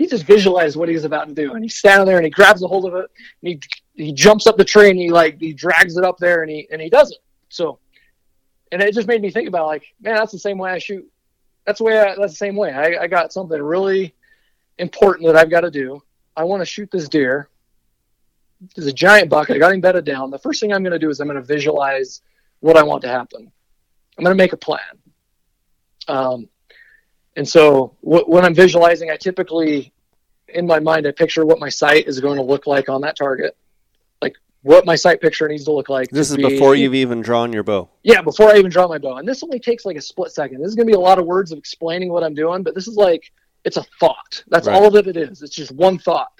he 0.00 0.06
just 0.06 0.24
visualized 0.24 0.76
what 0.76 0.88
he 0.88 0.94
was 0.94 1.04
about 1.04 1.28
to 1.28 1.34
do, 1.34 1.52
and 1.52 1.62
he's 1.62 1.76
standing 1.76 2.06
there 2.06 2.16
and 2.16 2.24
he 2.24 2.30
grabs 2.30 2.62
a 2.62 2.66
hold 2.66 2.86
of 2.86 2.94
it, 2.94 3.10
and 3.42 3.52
he 3.52 3.60
he 4.02 4.12
jumps 4.14 4.46
up 4.46 4.56
the 4.56 4.64
tree 4.64 4.88
and 4.88 4.98
he 4.98 5.10
like 5.10 5.38
he 5.38 5.52
drags 5.52 5.98
it 5.98 6.04
up 6.04 6.16
there 6.16 6.40
and 6.40 6.50
he 6.50 6.66
and 6.72 6.80
he 6.80 6.88
does 6.88 7.10
it. 7.10 7.18
So, 7.50 7.78
and 8.72 8.80
it 8.80 8.94
just 8.94 9.08
made 9.08 9.20
me 9.20 9.30
think 9.30 9.46
about 9.46 9.66
like, 9.66 9.84
man, 10.00 10.14
that's 10.14 10.32
the 10.32 10.38
same 10.38 10.56
way 10.56 10.70
I 10.70 10.78
shoot. 10.78 11.06
That's 11.66 11.78
the 11.78 11.84
way. 11.84 11.98
I, 11.98 12.14
that's 12.16 12.32
the 12.32 12.36
same 12.36 12.56
way. 12.56 12.72
I, 12.72 13.02
I 13.02 13.06
got 13.08 13.30
something 13.30 13.60
really 13.60 14.14
important 14.78 15.26
that 15.26 15.36
I've 15.36 15.50
got 15.50 15.60
to 15.60 15.70
do. 15.70 16.02
I 16.34 16.44
want 16.44 16.62
to 16.62 16.66
shoot 16.66 16.90
this 16.90 17.06
deer. 17.06 17.50
There's 18.74 18.86
a 18.86 18.94
giant 18.94 19.28
buck. 19.28 19.50
I 19.50 19.58
got 19.58 19.74
him 19.74 19.82
bedded 19.82 20.06
down. 20.06 20.30
The 20.30 20.38
first 20.38 20.60
thing 20.60 20.72
I'm 20.72 20.82
going 20.82 20.92
to 20.92 20.98
do 20.98 21.10
is 21.10 21.20
I'm 21.20 21.28
going 21.28 21.36
to 21.36 21.46
visualize 21.46 22.22
what 22.60 22.76
I 22.76 22.82
want 22.82 23.02
to 23.02 23.08
happen. 23.08 23.50
I'm 24.18 24.24
going 24.24 24.36
to 24.36 24.42
make 24.42 24.52
a 24.52 24.56
plan. 24.56 24.80
Um, 26.08 26.48
and 27.36 27.48
so 27.48 27.96
w- 28.02 28.24
when 28.26 28.44
I'm 28.44 28.54
visualizing, 28.54 29.10
I 29.10 29.16
typically, 29.16 29.92
in 30.48 30.66
my 30.66 30.78
mind, 30.80 31.06
I 31.06 31.12
picture 31.12 31.44
what 31.46 31.58
my 31.58 31.68
sight 31.68 32.06
is 32.06 32.20
going 32.20 32.36
to 32.36 32.42
look 32.42 32.66
like 32.66 32.88
on 32.88 33.00
that 33.02 33.16
target. 33.16 33.56
Like 34.20 34.34
what 34.62 34.84
my 34.84 34.96
sight 34.96 35.20
picture 35.20 35.48
needs 35.48 35.64
to 35.64 35.72
look 35.72 35.88
like. 35.88 36.10
This 36.10 36.30
is 36.30 36.36
be- 36.36 36.42
before 36.48 36.74
you've 36.74 36.94
even 36.94 37.22
drawn 37.22 37.52
your 37.52 37.62
bow. 37.62 37.88
Yeah, 38.02 38.20
before 38.22 38.50
I 38.50 38.58
even 38.58 38.70
draw 38.70 38.88
my 38.88 38.98
bow. 38.98 39.16
And 39.16 39.26
this 39.28 39.42
only 39.42 39.60
takes 39.60 39.84
like 39.84 39.96
a 39.96 40.02
split 40.02 40.32
second. 40.32 40.60
This 40.60 40.68
is 40.68 40.74
going 40.74 40.86
to 40.86 40.90
be 40.90 40.96
a 40.96 41.00
lot 41.00 41.18
of 41.18 41.26
words 41.26 41.52
of 41.52 41.58
explaining 41.58 42.10
what 42.12 42.22
I'm 42.24 42.34
doing, 42.34 42.62
but 42.62 42.74
this 42.74 42.88
is 42.88 42.96
like, 42.96 43.32
it's 43.64 43.76
a 43.76 43.84
thought. 44.00 44.42
That's 44.48 44.66
Right. 44.66 44.74
all 44.74 44.90
that 44.90 45.06
it 45.06 45.16
is. 45.16 45.42
It's 45.42 45.54
just 45.54 45.72
one 45.72 45.98
thought. 45.98 46.32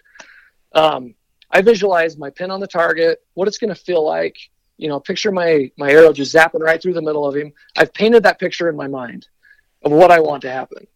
Um, 0.73 1.15
I 1.51 1.63
visualize 1.63 2.17
my 2.17 2.31
pin 2.31 2.51
on 2.51 2.61
the 2.61 2.67
target, 2.67 3.23
what 3.35 3.49
it's 3.49 3.59
going 3.59 3.75
to 3.75 3.81
feel 3.81 4.05
like. 4.05 4.37
You 4.81 4.89
know, 4.89 4.99
picture 4.99 5.31
my, 5.31 5.71
my 5.77 5.91
arrow 5.91 6.13
just 6.13 6.35
zapping 6.35 6.61
right 6.61 6.81
through 6.81 6.95
the 6.95 7.03
middle 7.03 7.27
of 7.27 7.37
him. 7.37 7.53
I've 7.77 7.93
painted 7.93 8.23
that 8.23 8.41
picture 8.41 8.69
in 8.69 8.77
my 8.77 8.89
mind 8.89 9.29
of 9.85 9.93
what 9.93 10.11
I 10.11 10.21
want 10.21 10.43
to 10.43 10.51
happen. 10.51 10.87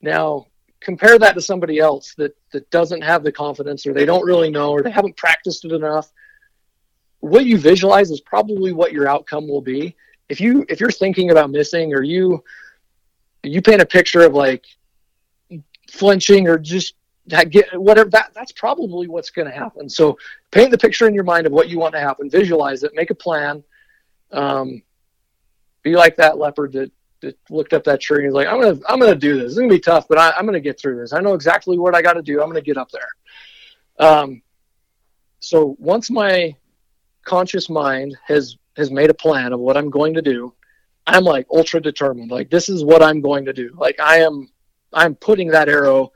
Now, 0.00 0.46
compare 0.80 1.18
that 1.18 1.34
to 1.34 1.40
somebody 1.40 1.78
else 1.78 2.14
that, 2.16 2.36
that 2.52 2.70
doesn't 2.70 3.02
have 3.02 3.22
the 3.22 3.32
confidence 3.32 3.86
or 3.86 3.92
they 3.92 4.06
don't 4.06 4.24
really 4.24 4.50
know 4.50 4.70
or 4.70 4.82
they 4.82 4.90
haven't 4.90 5.16
practiced 5.16 5.64
it 5.64 5.72
enough 5.72 6.10
what 7.20 7.46
you 7.46 7.58
visualize 7.58 8.10
is 8.10 8.20
probably 8.20 8.72
what 8.72 8.92
your 8.92 9.08
outcome 9.08 9.48
will 9.48 9.60
be. 9.60 9.96
If 10.28 10.40
you 10.40 10.64
if 10.68 10.80
you're 10.80 10.90
thinking 10.90 11.30
about 11.30 11.50
missing 11.50 11.94
or 11.94 12.02
you 12.02 12.44
you 13.42 13.62
paint 13.62 13.80
a 13.80 13.86
picture 13.86 14.22
of 14.22 14.34
like 14.34 14.64
flinching 15.90 16.48
or 16.48 16.58
just 16.58 16.94
that 17.28 17.50
get 17.50 17.78
whatever 17.78 18.10
that 18.10 18.32
that's 18.34 18.52
probably 18.52 19.08
what's 19.08 19.30
going 19.30 19.48
to 19.48 19.54
happen. 19.54 19.88
So 19.88 20.18
paint 20.50 20.70
the 20.70 20.78
picture 20.78 21.06
in 21.06 21.14
your 21.14 21.24
mind 21.24 21.46
of 21.46 21.52
what 21.52 21.68
you 21.68 21.78
want 21.78 21.94
to 21.94 22.00
happen, 22.00 22.30
visualize 22.30 22.82
it, 22.82 22.92
make 22.94 23.10
a 23.10 23.14
plan. 23.14 23.62
Um, 24.30 24.82
be 25.82 25.94
like 25.94 26.16
that 26.16 26.38
leopard 26.38 26.72
that, 26.72 26.90
that 27.22 27.38
looked 27.50 27.72
up 27.72 27.84
that 27.84 28.00
tree 28.00 28.24
and 28.24 28.32
was 28.32 28.34
like, 28.34 28.52
I'm 28.52 28.60
gonna 28.60 28.80
I'm 28.88 28.98
gonna 28.98 29.14
do 29.14 29.38
this. 29.38 29.52
It's 29.52 29.58
gonna 29.58 29.68
be 29.68 29.80
tough, 29.80 30.06
but 30.08 30.18
I, 30.18 30.32
I'm 30.36 30.46
gonna 30.46 30.60
get 30.60 30.78
through 30.78 31.00
this. 31.00 31.12
I 31.12 31.20
know 31.20 31.34
exactly 31.34 31.78
what 31.78 31.94
I 31.94 32.02
got 32.02 32.14
to 32.14 32.22
do. 32.22 32.42
I'm 32.42 32.48
gonna 32.48 32.60
get 32.60 32.76
up 32.76 32.90
there. 32.90 34.06
Um, 34.06 34.42
so 35.40 35.76
once 35.78 36.10
my 36.10 36.54
conscious 37.24 37.68
mind 37.68 38.16
has 38.26 38.56
has 38.76 38.90
made 38.90 39.10
a 39.10 39.14
plan 39.14 39.52
of 39.52 39.60
what 39.60 39.76
I'm 39.76 39.90
going 39.90 40.14
to 40.14 40.22
do, 40.22 40.54
I'm 41.06 41.24
like 41.24 41.46
ultra 41.50 41.80
determined. 41.80 42.30
Like 42.30 42.50
this 42.50 42.68
is 42.68 42.84
what 42.84 43.02
I'm 43.02 43.20
going 43.20 43.44
to 43.46 43.52
do. 43.52 43.74
Like 43.76 43.98
I 44.00 44.18
am 44.18 44.48
I'm 44.92 45.14
putting 45.14 45.48
that 45.48 45.68
arrow 45.68 46.12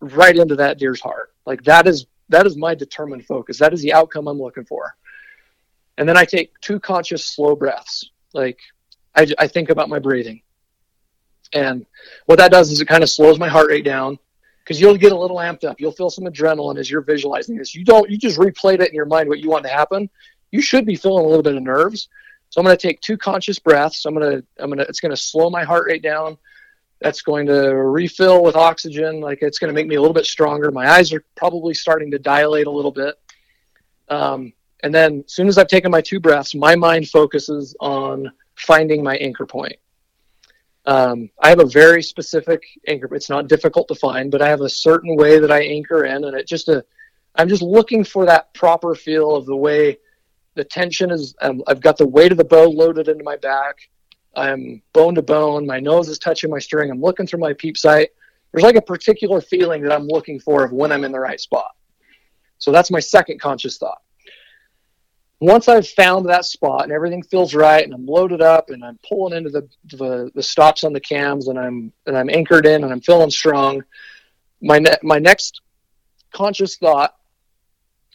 right 0.00 0.36
into 0.36 0.56
that 0.56 0.78
deer's 0.78 1.00
heart. 1.00 1.32
Like 1.46 1.62
that 1.64 1.86
is 1.86 2.06
that 2.28 2.46
is 2.46 2.56
my 2.56 2.74
determined 2.74 3.24
focus. 3.24 3.58
That 3.58 3.72
is 3.72 3.82
the 3.82 3.92
outcome 3.92 4.28
I'm 4.28 4.40
looking 4.40 4.64
for. 4.64 4.94
And 5.96 6.08
then 6.08 6.16
I 6.16 6.24
take 6.24 6.58
two 6.60 6.78
conscious 6.78 7.24
slow 7.24 7.56
breaths. 7.56 8.10
Like 8.32 8.58
I, 9.14 9.26
I 9.38 9.46
think 9.48 9.70
about 9.70 9.88
my 9.88 9.98
breathing. 9.98 10.42
And 11.52 11.86
what 12.26 12.38
that 12.38 12.52
does 12.52 12.70
is 12.70 12.80
it 12.80 12.88
kind 12.88 13.02
of 13.02 13.10
slows 13.10 13.38
my 13.38 13.48
heart 13.48 13.68
rate 13.68 13.84
down 13.84 14.18
because 14.62 14.80
you'll 14.80 14.96
get 14.96 15.12
a 15.12 15.18
little 15.18 15.38
amped 15.38 15.64
up. 15.64 15.80
You'll 15.80 15.92
feel 15.92 16.10
some 16.10 16.24
adrenaline 16.24 16.78
as 16.78 16.90
you're 16.90 17.00
visualizing 17.00 17.56
this. 17.56 17.74
You 17.74 17.84
don't, 17.84 18.10
you 18.10 18.18
just 18.18 18.38
replayed 18.38 18.80
it 18.80 18.90
in 18.90 18.94
your 18.94 19.06
mind 19.06 19.28
what 19.28 19.40
you 19.40 19.48
want 19.48 19.64
to 19.64 19.70
happen. 19.70 20.10
You 20.50 20.60
should 20.60 20.84
be 20.84 20.94
feeling 20.94 21.24
a 21.24 21.28
little 21.28 21.42
bit 21.42 21.56
of 21.56 21.62
nerves. 21.62 22.08
So 22.50 22.60
I'm 22.60 22.66
going 22.66 22.76
to 22.76 22.86
take 22.86 23.00
two 23.00 23.16
conscious 23.16 23.58
breaths. 23.58 24.04
I'm 24.04 24.14
going 24.14 24.30
to, 24.30 24.46
I'm 24.58 24.68
going 24.68 24.78
to, 24.78 24.84
it's 24.84 25.00
going 25.00 25.10
to 25.10 25.16
slow 25.16 25.48
my 25.50 25.64
heart 25.64 25.86
rate 25.86 26.02
down. 26.02 26.36
That's 27.00 27.22
going 27.22 27.46
to 27.46 27.74
refill 27.74 28.42
with 28.42 28.56
oxygen. 28.56 29.20
Like 29.20 29.42
it's 29.42 29.58
going 29.58 29.68
to 29.68 29.74
make 29.74 29.86
me 29.86 29.96
a 29.96 30.00
little 30.00 30.14
bit 30.14 30.26
stronger. 30.26 30.70
My 30.70 30.90
eyes 30.90 31.12
are 31.12 31.24
probably 31.36 31.74
starting 31.74 32.10
to 32.10 32.18
dilate 32.18 32.66
a 32.66 32.70
little 32.70 32.90
bit. 32.90 33.14
Um, 34.08 34.52
and 34.82 34.94
then 34.94 35.22
as 35.26 35.32
soon 35.32 35.48
as 35.48 35.58
I've 35.58 35.68
taken 35.68 35.90
my 35.90 36.00
two 36.00 36.20
breaths, 36.20 36.54
my 36.54 36.76
mind 36.76 37.08
focuses 37.08 37.76
on 37.80 38.32
finding 38.56 39.02
my 39.02 39.16
anchor 39.16 39.46
point. 39.46 39.76
Um, 40.86 41.30
I 41.42 41.50
have 41.50 41.60
a 41.60 41.66
very 41.66 42.02
specific 42.02 42.62
anchor. 42.86 43.14
It's 43.14 43.28
not 43.28 43.46
difficult 43.46 43.88
to 43.88 43.94
find, 43.94 44.30
but 44.30 44.40
I 44.40 44.48
have 44.48 44.62
a 44.62 44.68
certain 44.68 45.16
way 45.16 45.38
that 45.38 45.50
I 45.50 45.60
anchor 45.62 46.04
in, 46.04 46.24
and 46.24 46.34
it 46.34 46.46
just 46.46 46.68
a. 46.68 46.84
I'm 47.34 47.48
just 47.48 47.62
looking 47.62 48.02
for 48.04 48.24
that 48.24 48.52
proper 48.54 48.94
feel 48.94 49.36
of 49.36 49.44
the 49.46 49.54
way 49.54 49.98
the 50.54 50.64
tension 50.64 51.10
is. 51.10 51.34
Um, 51.42 51.62
I've 51.66 51.82
got 51.82 51.98
the 51.98 52.06
weight 52.06 52.32
of 52.32 52.38
the 52.38 52.44
bow 52.44 52.70
loaded 52.70 53.08
into 53.08 53.22
my 53.22 53.36
back. 53.36 53.76
I'm 54.36 54.82
bone 54.92 55.14
to 55.16 55.22
bone. 55.22 55.66
My 55.66 55.80
nose 55.80 56.08
is 56.08 56.18
touching 56.18 56.50
my 56.50 56.58
string. 56.58 56.90
I'm 56.90 57.00
looking 57.00 57.26
through 57.26 57.40
my 57.40 57.52
peep 57.54 57.76
sight. 57.76 58.10
There's 58.52 58.64
like 58.64 58.76
a 58.76 58.82
particular 58.82 59.40
feeling 59.40 59.82
that 59.82 59.92
I'm 59.92 60.06
looking 60.06 60.40
for 60.40 60.64
of 60.64 60.72
when 60.72 60.92
I'm 60.92 61.04
in 61.04 61.12
the 61.12 61.20
right 61.20 61.40
spot. 61.40 61.70
So 62.58 62.72
that's 62.72 62.90
my 62.90 63.00
second 63.00 63.40
conscious 63.40 63.78
thought 63.78 64.00
once 65.40 65.68
I've 65.68 65.88
found 65.88 66.26
that 66.26 66.44
spot 66.44 66.84
and 66.84 66.92
everything 66.92 67.22
feels 67.22 67.54
right 67.54 67.84
and 67.84 67.94
I'm 67.94 68.06
loaded 68.06 68.42
up 68.42 68.70
and 68.70 68.84
I'm 68.84 68.98
pulling 69.08 69.36
into 69.36 69.50
the, 69.50 69.68
the, 69.96 70.30
the 70.34 70.42
stops 70.42 70.82
on 70.82 70.92
the 70.92 71.00
cams 71.00 71.48
and 71.48 71.58
I'm 71.58 71.92
and 72.06 72.16
I'm 72.16 72.28
anchored 72.28 72.66
in 72.66 72.82
and 72.82 72.92
I'm 72.92 73.00
feeling 73.00 73.30
strong, 73.30 73.84
my 74.60 74.78
ne- 74.78 74.98
my 75.02 75.18
next 75.18 75.60
conscious 76.32 76.76
thought 76.76 77.14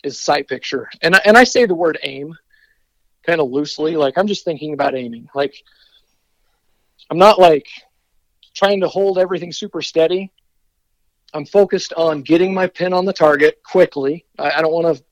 is 0.03 0.20
sight 0.20 0.49
picture. 0.49 0.89
And 1.01 1.16
I, 1.16 1.22
and 1.26 1.38
I 1.38 1.45
say 1.45 1.66
the 1.66 1.76
word 1.76 1.97
aim 2.03 2.36
kind 3.26 3.39
of 3.39 3.49
loosely, 3.49 3.95
like 3.95 4.18
I'm 4.18 4.28
just 4.28 4.43
thinking 4.43 4.74
about 4.74 4.95
aiming. 4.95 5.30
Like 5.34 5.55
I'm 7.10 7.18
not 7.18 7.39
like 7.39 7.68
trying 8.54 8.82
to 8.82 8.88
hold 8.88 9.18
everything 9.18 9.51
super 9.51 9.82
steady. 9.82 10.32
I'm 11.34 11.45
focused 11.45 11.93
on 11.93 12.22
getting 12.22 12.54
my 12.54 12.68
pin 12.68 12.93
on 12.93 13.06
the 13.06 13.14
target 13.14 13.62
quickly. 13.64 14.26
I, 14.38 14.51
I 14.51 14.62
don't 14.62 14.74
want 14.74 14.95
to 14.95 15.04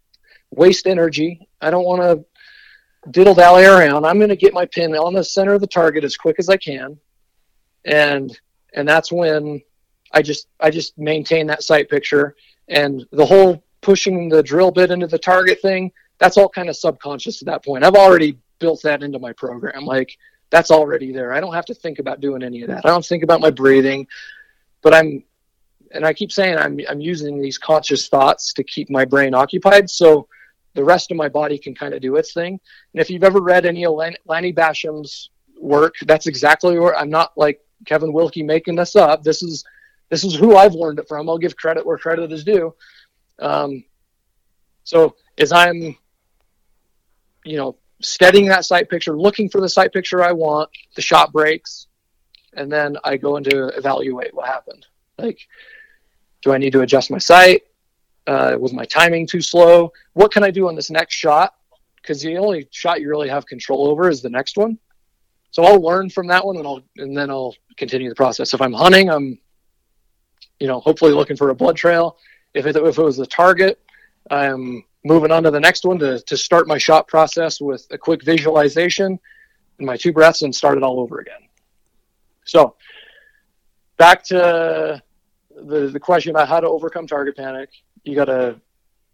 waste 0.52 0.86
energy. 0.86 1.48
I 1.62 1.72
don't 1.72 1.86
want 1.86 2.02
to 2.02 3.10
diddle 3.10 3.34
dally 3.34 3.66
around. 3.66 4.06
I'm 4.06 4.18
going 4.18 4.30
to 4.30 4.36
get 4.36 4.54
my 4.54 4.66
pin 4.66 4.96
on 4.96 5.14
the 5.14 5.24
center 5.24 5.54
of 5.54 5.62
the 5.62 5.68
target 5.68 6.04
as 6.04 6.18
quick 6.18 6.36
as 6.38 6.50
I 6.50 6.58
can, 6.58 6.98
and 7.86 8.38
and 8.74 8.88
that's 8.88 9.12
when 9.12 9.62
I 10.14 10.22
just 10.22 10.48
I 10.60 10.70
just 10.70 10.98
maintain 10.98 11.48
that 11.48 11.64
sight 11.64 11.90
picture 11.90 12.36
and 12.68 13.06
the 13.12 13.26
whole 13.26 13.64
pushing 13.82 14.30
the 14.30 14.44
drill 14.44 14.72
bit 14.72 14.92
into 14.92 15.08
the 15.08 15.18
target 15.18 15.62
thing. 15.62 15.92
That's 16.20 16.38
all 16.38 16.50
kind 16.50 16.70
of 16.70 16.76
subconscious 16.76 17.42
at 17.42 17.48
that 17.48 17.66
point. 17.66 17.84
I've 17.84 17.96
already 17.96 18.38
built 18.60 18.84
that 18.84 19.02
into 19.02 19.18
my 19.18 19.34
program. 19.34 19.86
Like 19.86 20.16
that's 20.52 20.70
already 20.70 21.12
there. 21.12 21.34
I 21.34 21.40
don't 21.40 21.54
have 21.54 21.66
to 21.66 21.74
think 21.74 21.98
about 21.98 22.20
doing 22.20 22.44
any 22.44 22.62
of 22.62 22.68
that. 22.68 22.86
I 22.86 22.90
don't 22.90 23.06
think 23.06 23.24
about 23.24 23.42
my 23.42 23.50
breathing, 23.50 24.06
but 24.82 24.94
I'm 24.94 25.24
and 25.94 26.06
I 26.06 26.14
keep 26.14 26.32
saying 26.32 26.58
I'm 26.58 26.80
I'm 26.90 27.02
using 27.02 27.42
these 27.42 27.58
conscious 27.58 28.08
thoughts 28.08 28.54
to 28.54 28.64
keep 28.64 28.90
my 28.90 29.06
brain 29.06 29.34
occupied. 29.34 29.90
So 29.90 30.28
the 30.74 30.84
rest 30.84 31.12
of 31.12 31.18
my 31.18 31.28
body 31.28 31.58
can 31.58 31.74
kind 31.74 31.94
of 31.94 32.02
do 32.02 32.16
its 32.16 32.34
thing. 32.34 32.60
And 32.94 33.02
if 33.02 33.10
you've 33.10 33.24
ever 33.24 33.42
read 33.42 33.66
any 33.66 33.86
of 33.86 33.94
Lan- 33.94 34.16
Lanny 34.26 34.54
Bassham's 34.54 35.30
work, 35.60 35.96
that's 36.06 36.28
exactly 36.28 36.80
where 36.80 36.96
I'm 36.96 37.10
not 37.10 37.32
like 37.36 37.60
Kevin 37.86 38.14
Wilkey 38.14 38.46
making 38.46 38.76
this 38.76 38.96
up. 38.96 39.24
This 39.24 39.42
is 39.42 39.64
this 40.10 40.24
is 40.24 40.36
who 40.36 40.56
I've 40.58 40.76
learned 40.76 41.00
it 41.00 41.08
from. 41.08 41.30
I'll 41.30 41.38
give 41.38 41.56
credit 41.56 41.86
where 41.86 41.98
credit 41.98 42.32
is 42.32 42.44
due. 42.44 42.76
Um, 43.40 43.84
so 44.84 45.16
as 45.38 45.52
I'm, 45.52 45.98
you 47.46 47.58
know, 47.58 47.78
steadying 48.02 48.48
that 48.48 48.66
sight 48.66 48.90
picture, 48.90 49.18
looking 49.18 49.50
for 49.50 49.62
the 49.62 49.70
sight 49.70 49.94
picture 49.94 50.24
I 50.24 50.32
want, 50.32 50.70
the 50.96 51.02
shot 51.02 51.32
breaks, 51.32 51.88
and 52.54 52.72
then 52.72 52.98
I 53.04 53.18
go 53.18 53.38
into 53.38 53.68
evaluate 53.78 54.34
what 54.34 54.48
happened. 54.48 54.86
Like, 55.18 55.40
do 56.42 56.54
I 56.54 56.58
need 56.58 56.74
to 56.74 56.82
adjust 56.82 57.12
my 57.12 57.18
sight? 57.18 57.64
Uh, 58.28 58.56
was 58.60 58.74
my 58.74 58.86
timing 58.86 59.28
too 59.28 59.42
slow? 59.42 59.92
What 60.14 60.32
can 60.32 60.44
I 60.44 60.52
do 60.52 60.68
on 60.68 60.76
this 60.76 60.90
next 60.90 61.16
shot? 61.16 61.56
Because 61.96 62.22
the 62.22 62.38
only 62.38 62.68
shot 62.72 63.02
you 63.02 63.10
really 63.10 63.30
have 63.30 63.46
control 63.46 63.88
over 63.88 64.10
is 64.10 64.22
the 64.22 64.30
next 64.30 64.58
one. 64.58 64.78
So 65.52 65.64
I'll 65.64 65.82
learn 65.82 66.10
from 66.10 66.28
that 66.28 66.46
one, 66.46 66.58
and 66.58 66.66
I'll 66.66 66.82
and 66.98 67.16
then 67.16 67.30
I'll 67.30 67.56
continue 67.78 68.10
the 68.10 68.16
process. 68.16 68.54
If 68.54 68.62
I'm 68.62 68.74
hunting, 68.74 69.10
I'm, 69.10 69.38
you 70.60 70.68
know, 70.68 70.80
hopefully 70.80 71.12
looking 71.12 71.36
for 71.36 71.50
a 71.50 71.56
blood 71.56 71.76
trail. 71.76 72.18
If 72.54 72.66
it 72.66 72.76
if 72.76 72.98
it 72.98 73.04
was 73.04 73.20
a 73.20 73.26
target, 73.26 73.80
I'm 74.30 74.86
moving 75.04 75.32
on 75.32 75.44
to 75.44 75.52
the 75.52 75.60
next 75.60 75.86
one 75.86 76.00
to 76.00 76.20
to 76.20 76.38
start 76.38 76.68
my 76.68 76.78
shot 76.78 77.08
process 77.08 77.60
with 77.60 77.86
a 77.92 77.98
quick 77.98 78.24
visualization 78.24 79.20
and 79.78 79.86
my 79.86 79.98
two 79.98 80.14
breaths 80.14 80.42
and 80.42 80.54
start 80.54 80.78
it 80.78 80.84
all 80.84 81.00
over 81.00 81.20
again. 81.20 81.42
So 82.46 82.76
back 83.98 84.24
to 84.26 85.02
the 85.56 85.88
the 85.88 86.00
question 86.00 86.32
about 86.32 86.48
how 86.48 86.60
to 86.60 86.68
overcome 86.68 87.08
target 87.08 87.36
panic 87.36 87.70
you 88.04 88.16
got 88.16 88.26
to 88.26 88.60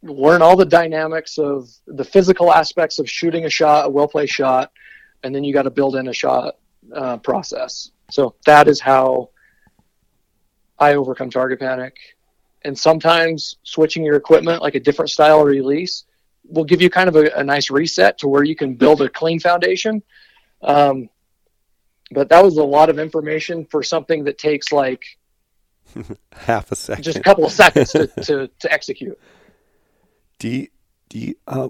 learn 0.03 0.41
all 0.41 0.55
the 0.55 0.65
dynamics 0.65 1.38
of 1.38 1.69
the 1.88 2.03
physical 2.03 2.53
aspects 2.53 2.99
of 2.99 3.09
shooting 3.09 3.45
a 3.45 3.49
shot, 3.49 3.85
a 3.85 3.89
well 3.89 4.07
placed 4.07 4.33
shot, 4.33 4.71
and 5.23 5.33
then 5.33 5.43
you 5.43 5.53
got 5.53 5.63
to 5.63 5.71
build 5.71 5.95
in 5.95 6.07
a 6.07 6.13
shot 6.13 6.57
uh, 6.93 7.17
process. 7.17 7.91
So 8.11 8.35
that 8.45 8.67
is 8.67 8.79
how 8.79 9.29
I 10.79 10.93
overcome 10.93 11.29
target 11.29 11.59
panic. 11.59 11.97
And 12.63 12.77
sometimes 12.77 13.57
switching 13.63 14.03
your 14.03 14.15
equipment, 14.15 14.61
like 14.61 14.75
a 14.75 14.79
different 14.79 15.11
style 15.11 15.43
release, 15.43 16.05
will 16.43 16.63
give 16.63 16.81
you 16.81 16.89
kind 16.89 17.07
of 17.07 17.15
a, 17.15 17.29
a 17.35 17.43
nice 17.43 17.69
reset 17.69 18.17
to 18.19 18.27
where 18.27 18.43
you 18.43 18.55
can 18.55 18.75
build 18.75 19.01
a 19.01 19.09
clean 19.09 19.39
foundation. 19.39 20.01
Um, 20.61 21.09
but 22.11 22.29
that 22.29 22.43
was 22.43 22.57
a 22.57 22.63
lot 22.63 22.89
of 22.89 22.99
information 22.99 23.65
for 23.65 23.83
something 23.83 24.23
that 24.25 24.37
takes 24.37 24.71
like 24.71 25.03
half 26.31 26.71
a 26.71 26.75
second, 26.75 27.03
just 27.03 27.17
a 27.17 27.21
couple 27.21 27.45
of 27.45 27.51
seconds 27.51 27.91
to, 27.91 28.07
to, 28.07 28.49
to 28.59 28.71
execute. 28.71 29.19
Do 30.39 30.49
you, 30.49 30.67
do 31.09 31.17
you, 31.17 31.35
uh, 31.47 31.69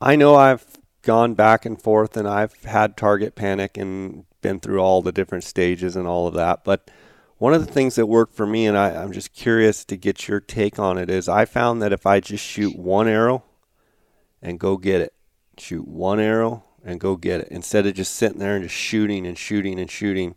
I 0.00 0.14
know 0.14 0.36
I've 0.36 0.64
gone 1.02 1.34
back 1.34 1.66
and 1.66 1.82
forth 1.82 2.16
and 2.16 2.28
I've 2.28 2.54
had 2.62 2.96
target 2.96 3.34
panic 3.34 3.76
and 3.76 4.24
been 4.40 4.60
through 4.60 4.78
all 4.78 5.02
the 5.02 5.10
different 5.10 5.42
stages 5.42 5.96
and 5.96 6.06
all 6.06 6.28
of 6.28 6.34
that. 6.34 6.62
But 6.62 6.90
one 7.38 7.54
of 7.54 7.66
the 7.66 7.72
things 7.72 7.96
that 7.96 8.06
worked 8.06 8.34
for 8.34 8.46
me, 8.46 8.66
and 8.66 8.76
I, 8.76 8.90
I'm 8.90 9.12
just 9.12 9.32
curious 9.32 9.84
to 9.86 9.96
get 9.96 10.28
your 10.28 10.40
take 10.40 10.78
on 10.78 10.98
it, 10.98 11.10
is 11.10 11.28
I 11.28 11.44
found 11.44 11.82
that 11.82 11.92
if 11.92 12.06
I 12.06 12.20
just 12.20 12.44
shoot 12.44 12.76
one 12.76 13.08
arrow 13.08 13.44
and 14.40 14.60
go 14.60 14.76
get 14.76 15.00
it, 15.00 15.14
shoot 15.58 15.86
one 15.86 16.20
arrow 16.20 16.64
and 16.84 17.00
go 17.00 17.16
get 17.16 17.40
it 17.40 17.48
instead 17.50 17.86
of 17.86 17.94
just 17.94 18.14
sitting 18.14 18.38
there 18.38 18.54
and 18.54 18.64
just 18.64 18.74
shooting 18.74 19.26
and 19.26 19.38
shooting 19.38 19.78
and 19.78 19.90
shooting. 19.90 20.36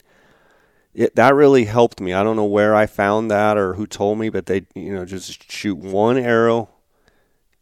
It, 0.94 1.16
that 1.16 1.36
really 1.36 1.66
helped 1.66 2.02
me. 2.02 2.14
I 2.14 2.24
don't 2.24 2.36
know 2.36 2.46
where 2.46 2.74
I 2.74 2.88
found 2.88 3.30
that 3.30 3.58
or 3.58 3.76
who 3.76 3.86
told 3.86 4.18
me, 4.18 4.30
but 4.30 4.48
they, 4.48 4.66
you 4.74 4.94
know, 4.94 5.06
just 5.06 5.52
shoot 5.52 5.78
one 5.78 6.18
arrow, 6.18 6.70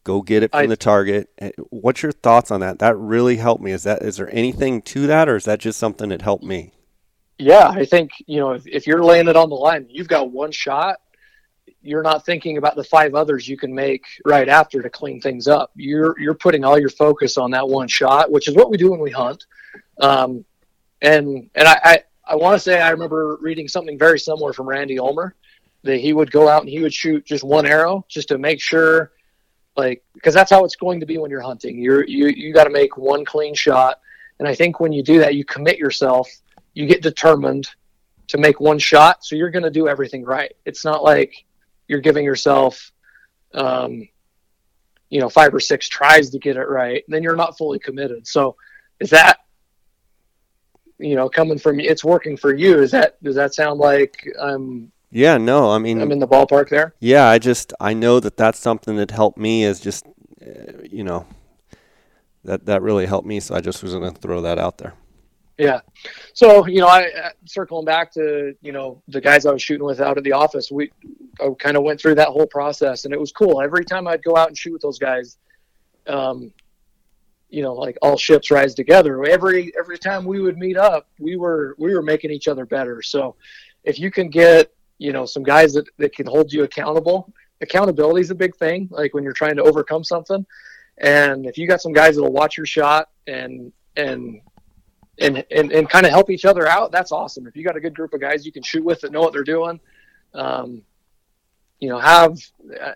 go 0.06 0.22
get 0.22 0.44
it 0.44 0.52
from 0.52 0.62
I, 0.62 0.68
the 0.68 0.78
target. 0.78 1.30
Eh, 1.40 1.52
what's 1.70 2.02
your 2.02 2.14
thoughts 2.14 2.52
on 2.52 2.62
that? 2.62 2.80
That 2.80 2.96
really 2.96 3.38
helped 3.38 3.62
me. 3.62 3.72
Is 3.72 3.84
that 3.84 4.02
is 4.02 4.16
there 4.18 4.34
anything 4.34 4.82
to 4.84 5.08
that, 5.08 5.28
or 5.28 5.36
is 5.36 5.44
that 5.44 5.60
just 5.60 5.78
something 5.78 6.10
that 6.10 6.22
helped 6.22 6.46
me? 6.46 6.72
Yeah, 7.38 7.68
I 7.68 7.86
think 7.86 8.12
you 8.28 8.40
know 8.40 8.52
if, 8.52 8.66
if 8.66 8.88
you're 8.88 9.04
laying 9.04 9.28
it 9.28 9.36
on 9.36 9.50
the 9.50 9.56
line, 9.56 9.88
you've 9.90 10.08
got 10.08 10.32
one 10.32 10.52
shot 10.52 10.98
you're 11.86 12.02
not 12.02 12.26
thinking 12.26 12.58
about 12.58 12.76
the 12.76 12.84
five 12.84 13.14
others 13.14 13.48
you 13.48 13.58
can 13.58 13.74
make 13.74 14.06
right 14.26 14.50
after 14.50 14.82
to 14.82 14.90
clean 14.90 15.22
things 15.22 15.48
up. 15.48 15.72
You're 15.76 16.20
you're 16.20 16.34
putting 16.34 16.66
all 16.66 16.80
your 16.80 16.90
focus 16.90 17.38
on 17.38 17.52
that 17.52 17.68
one 17.68 17.88
shot, 17.88 18.32
which 18.32 18.48
is 18.48 18.56
what 18.56 18.72
we 18.72 18.78
do 18.78 18.90
when 18.90 19.00
we 19.00 19.12
hunt. 19.12 19.46
Um, 20.02 20.44
and 21.04 21.48
and 21.54 21.68
I 21.68 21.80
I, 21.84 22.04
I 22.26 22.36
want 22.36 22.56
to 22.56 22.60
say 22.60 22.82
I 22.82 22.90
remember 22.90 23.38
reading 23.40 23.68
something 23.68 24.00
very 24.00 24.20
similar 24.20 24.52
from 24.52 24.68
Randy 24.68 24.98
Ulmer 24.98 25.36
that 25.84 25.98
he 25.98 26.12
would 26.12 26.32
go 26.32 26.50
out 26.50 26.62
and 26.62 26.70
he 26.70 26.82
would 26.82 26.94
shoot 26.94 27.24
just 27.24 27.44
one 27.44 27.68
arrow 27.68 28.04
just 28.10 28.30
to 28.30 28.40
make 28.40 28.60
sure, 28.60 29.12
like 29.78 30.04
because 30.16 30.34
that's 30.34 30.50
how 30.50 30.66
it's 30.66 30.76
going 30.76 31.00
to 31.00 31.06
be 31.06 31.20
when 31.20 31.30
you're 31.30 31.42
hunting. 31.42 31.78
You're 31.78 32.04
you 32.06 32.30
you 32.30 32.52
got 32.52 32.64
to 32.64 32.72
make 32.72 32.98
one 32.98 33.24
clean 33.24 33.54
shot, 33.54 34.00
and 34.40 34.48
I 34.48 34.56
think 34.56 34.80
when 34.80 34.92
you 34.92 35.04
do 35.04 35.20
that, 35.20 35.36
you 35.36 35.46
commit 35.46 35.78
yourself. 35.78 36.28
You 36.76 36.86
get 36.86 37.02
determined 37.02 37.68
to 38.28 38.38
make 38.38 38.60
one 38.60 38.78
shot, 38.78 39.26
so 39.26 39.36
you're 39.36 39.50
going 39.50 39.64
to 39.64 39.72
do 39.72 39.88
everything 39.88 40.24
right. 40.24 40.54
It's 40.66 40.86
not 40.86 41.04
like 41.04 41.46
you're 41.88 42.02
giving 42.02 42.26
yourself, 42.26 42.92
um, 43.54 44.08
you 45.10 45.20
know, 45.20 45.30
five 45.30 45.54
or 45.54 45.60
six 45.60 45.88
tries 45.88 46.30
to 46.32 46.40
get 46.40 46.58
it 46.58 46.68
right, 46.68 47.04
then 47.08 47.24
you're 47.24 47.36
not 47.36 47.58
fully 47.58 47.80
committed. 47.80 48.28
So, 48.28 48.56
is 49.00 49.10
that, 49.12 49.40
you 50.98 51.16
know, 51.16 51.30
coming 51.30 51.58
from 51.58 51.80
it's 51.80 52.04
working 52.04 52.38
for 52.38 52.54
you? 52.54 52.80
Is 52.80 52.92
that 52.92 53.22
does 53.24 53.36
that 53.36 53.54
sound 53.54 53.80
like 53.80 54.28
I'm? 54.40 54.92
Yeah, 55.12 55.38
no, 55.38 55.72
I 55.72 55.78
mean, 55.78 56.02
I'm 56.02 56.12
in 56.12 56.20
the 56.20 56.28
ballpark 56.28 56.70
there. 56.70 56.94
Yeah, 57.00 57.28
I 57.28 57.40
just 57.40 57.74
I 57.80 57.94
know 57.94 58.20
that 58.20 58.38
that's 58.38 58.60
something 58.60 58.98
that 58.98 59.12
helped 59.12 59.38
me 59.38 59.64
is 59.64 59.80
just, 59.80 60.06
uh, 60.42 60.82
you 60.90 61.04
know, 61.04 61.26
that 62.44 62.66
that 62.66 62.82
really 62.82 63.06
helped 63.06 63.28
me. 63.28 63.40
So 63.40 63.56
I 63.56 63.62
just 63.62 63.84
was 63.84 63.94
going 63.94 64.14
to 64.14 64.20
throw 64.20 64.42
that 64.42 64.58
out 64.58 64.78
there. 64.78 64.94
Yeah. 65.58 65.80
So, 66.34 66.68
you 66.68 66.82
know, 66.82 66.88
I 66.88 67.10
uh, 67.12 67.30
circling 67.46 67.86
back 67.86 68.12
to, 68.14 68.56
you 68.62 68.72
know, 68.72 69.02
the 69.08 69.22
guys 69.22 69.46
I 69.46 69.54
was 69.54 69.62
shooting 69.62 69.86
with 69.86 70.02
out 70.02 70.18
at 70.18 70.24
the 70.24 70.34
office, 70.34 70.70
we 70.70 70.92
I 71.42 71.50
kind 71.60 71.78
of 71.78 71.84
went 71.84 72.00
through 72.00 72.16
that 72.16 72.28
whole 72.28 72.48
process 72.48 73.06
and 73.06 73.14
it 73.14 73.20
was 73.20 73.32
cool. 73.32 73.62
Every 73.62 73.86
time 73.86 74.08
I'd 74.08 74.24
go 74.24 74.36
out 74.36 74.50
and 74.50 74.58
shoot 74.58 74.74
with 74.74 74.82
those 74.82 75.00
guys, 75.00 75.38
um, 76.08 76.52
you 77.50 77.62
know, 77.62 77.74
like 77.74 77.98
all 78.02 78.18
ships 78.18 78.52
rise 78.52 78.76
together. 78.76 79.24
Every 79.26 79.72
every 79.80 79.98
time 79.98 80.26
we 80.26 80.42
would 80.42 80.58
meet 80.58 80.76
up, 80.76 81.08
we 81.20 81.38
were 81.38 81.76
we 81.80 81.94
were 81.96 82.02
making 82.02 82.32
each 82.32 82.50
other 82.50 82.66
better. 82.66 83.02
So, 83.02 83.36
if 83.86 83.98
you 83.98 84.12
can 84.12 84.30
get, 84.30 84.74
you 84.98 85.14
know, 85.14 85.26
some 85.26 85.44
guys 85.44 85.74
that, 85.74 85.86
that 85.98 86.14
can 86.14 86.26
hold 86.26 86.52
you 86.52 86.64
accountable, 86.64 87.32
accountability 87.62 88.22
is 88.22 88.32
a 88.32 88.36
big 88.36 88.56
thing, 88.58 88.90
like 88.92 89.14
when 89.14 89.24
you're 89.24 89.34
trying 89.34 89.56
to 89.56 89.64
overcome 89.64 90.04
something. 90.04 90.46
And 90.98 91.46
if 91.46 91.58
you 91.58 91.68
got 91.68 91.82
some 91.82 91.94
guys 91.94 92.16
that'll 92.16 92.32
watch 92.32 92.58
your 92.58 92.66
shot 92.66 93.10
and 93.28 93.72
and 93.96 94.42
and 95.20 95.46
and, 95.52 95.72
and 95.72 95.90
kind 95.90 96.06
of 96.06 96.12
help 96.12 96.30
each 96.30 96.46
other 96.46 96.68
out, 96.68 96.92
that's 96.92 97.12
awesome. 97.12 97.48
If 97.48 97.56
you 97.56 97.64
got 97.64 97.78
a 97.78 97.82
good 97.82 97.96
group 97.96 98.14
of 98.14 98.22
guys 98.22 98.46
you 98.46 98.52
can 98.52 98.64
shoot 98.64 98.84
with 98.84 99.02
that 99.02 99.12
know 99.12 99.22
what 99.22 99.34
they're 99.34 99.44
doing, 99.44 99.80
um, 100.34 100.82
you 101.80 101.90
know, 101.90 102.00
have 102.00 102.38
uh, 102.82 102.94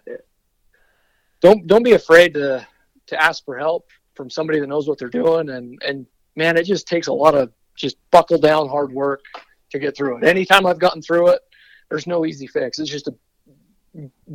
don't 1.41 1.67
don't 1.67 1.83
be 1.83 1.93
afraid 1.93 2.33
to 2.33 2.65
to 3.07 3.21
ask 3.21 3.43
for 3.45 3.57
help 3.57 3.89
from 4.15 4.29
somebody 4.29 4.59
that 4.59 4.67
knows 4.67 4.87
what 4.87 4.97
they're 4.97 5.09
doing. 5.09 5.49
And 5.49 5.81
and 5.85 6.05
man, 6.35 6.57
it 6.57 6.63
just 6.63 6.87
takes 6.87 7.07
a 7.07 7.13
lot 7.13 7.35
of 7.35 7.51
just 7.75 7.97
buckle 8.11 8.37
down 8.37 8.67
hard 8.67 8.91
work 8.91 9.21
to 9.71 9.79
get 9.79 9.95
through 9.95 10.17
it. 10.17 10.23
Anytime 10.25 10.65
I've 10.65 10.79
gotten 10.79 11.01
through 11.01 11.29
it, 11.29 11.41
there's 11.89 12.07
no 12.07 12.25
easy 12.25 12.47
fix. 12.47 12.79
It's 12.79 12.89
just 12.89 13.07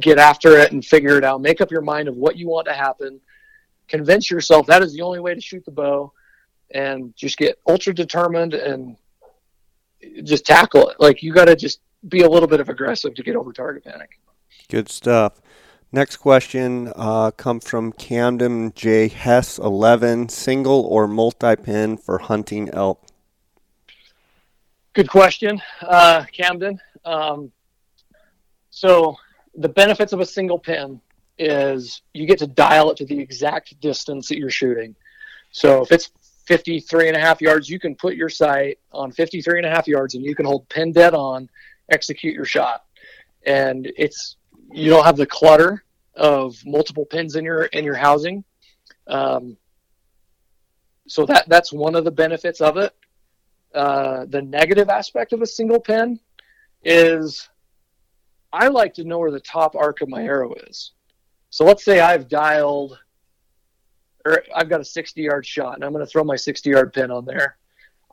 get 0.00 0.18
after 0.18 0.56
it 0.56 0.72
and 0.72 0.84
figure 0.84 1.18
it 1.18 1.24
out. 1.24 1.42
Make 1.42 1.60
up 1.60 1.70
your 1.70 1.82
mind 1.82 2.08
of 2.08 2.16
what 2.16 2.36
you 2.36 2.48
want 2.48 2.66
to 2.66 2.72
happen. 2.72 3.20
Convince 3.88 4.30
yourself 4.30 4.66
that 4.66 4.82
is 4.82 4.94
the 4.94 5.02
only 5.02 5.20
way 5.20 5.34
to 5.34 5.40
shoot 5.40 5.64
the 5.66 5.70
bow 5.70 6.12
and 6.74 7.16
just 7.16 7.38
get 7.38 7.58
ultra 7.66 7.94
determined 7.94 8.52
and 8.52 8.96
just 10.24 10.44
tackle 10.44 10.88
it. 10.90 10.96
Like 10.98 11.22
you 11.22 11.32
got 11.32 11.46
to 11.46 11.56
just 11.56 11.80
be 12.08 12.22
a 12.22 12.28
little 12.28 12.48
bit 12.48 12.60
of 12.60 12.68
aggressive 12.68 13.14
to 13.14 13.22
get 13.22 13.36
over 13.36 13.52
target 13.52 13.84
panic. 13.84 14.18
Good 14.68 14.88
stuff. 14.90 15.40
Next 15.92 16.16
question 16.16 16.92
uh, 16.96 17.30
comes 17.30 17.68
from 17.68 17.92
Camden 17.92 18.72
J. 18.74 19.06
Hess 19.08 19.58
11. 19.58 20.28
Single 20.28 20.82
or 20.86 21.06
multi 21.06 21.54
pin 21.54 21.96
for 21.96 22.18
hunting 22.18 22.68
elk? 22.70 23.00
Good 24.92 25.08
question, 25.08 25.62
uh, 25.82 26.24
Camden. 26.32 26.80
Um, 27.04 27.52
so, 28.70 29.16
the 29.54 29.68
benefits 29.68 30.12
of 30.12 30.18
a 30.18 30.26
single 30.26 30.58
pin 30.58 31.00
is 31.38 32.02
you 32.12 32.26
get 32.26 32.38
to 32.38 32.46
dial 32.48 32.90
it 32.90 32.96
to 32.96 33.04
the 33.04 33.18
exact 33.18 33.78
distance 33.80 34.28
that 34.28 34.38
you're 34.38 34.50
shooting. 34.50 34.96
So, 35.52 35.82
if 35.82 35.92
it's 35.92 36.10
53 36.46 37.08
and 37.08 37.16
a 37.16 37.20
half 37.20 37.40
yards, 37.40 37.68
you 37.68 37.78
can 37.78 37.94
put 37.94 38.16
your 38.16 38.28
sight 38.28 38.78
on 38.92 39.12
53 39.12 39.58
and 39.58 39.66
a 39.66 39.70
half 39.70 39.88
yards 39.88 40.14
and 40.14 40.24
you 40.24 40.34
can 40.34 40.46
hold 40.46 40.68
pin 40.68 40.92
dead 40.92 41.14
on, 41.14 41.48
execute 41.90 42.34
your 42.34 42.44
shot. 42.44 42.84
And 43.46 43.90
it's, 43.96 44.36
you 44.70 44.90
don't 44.90 45.04
have 45.04 45.16
the 45.16 45.26
clutter 45.26 45.84
of 46.14 46.56
multiple 46.64 47.06
pins 47.06 47.36
in 47.36 47.44
your, 47.44 47.64
in 47.64 47.84
your 47.84 47.94
housing. 47.94 48.44
Um, 49.06 49.56
so 51.06 51.26
that, 51.26 51.48
that's 51.48 51.72
one 51.72 51.94
of 51.94 52.04
the 52.04 52.10
benefits 52.10 52.60
of 52.60 52.76
it. 52.76 52.94
Uh, 53.74 54.26
the 54.28 54.40
negative 54.40 54.88
aspect 54.88 55.32
of 55.32 55.42
a 55.42 55.46
single 55.46 55.80
pin 55.80 56.20
is 56.84 57.48
I 58.52 58.68
like 58.68 58.94
to 58.94 59.04
know 59.04 59.18
where 59.18 59.32
the 59.32 59.40
top 59.40 59.74
arc 59.74 60.00
of 60.00 60.08
my 60.08 60.22
arrow 60.22 60.54
is. 60.68 60.92
So 61.50 61.64
let's 61.64 61.84
say 61.84 62.00
I've 62.00 62.28
dialed 62.28 62.98
or 64.24 64.42
I've 64.54 64.68
got 64.68 64.80
a 64.80 64.84
60 64.84 65.20
yard 65.20 65.46
shot 65.46 65.74
and 65.74 65.84
I'm 65.84 65.92
going 65.92 66.04
to 66.04 66.10
throw 66.10 66.24
my 66.24 66.36
60 66.36 66.70
yard 66.70 66.92
pin 66.92 67.10
on 67.10 67.24
there. 67.24 67.56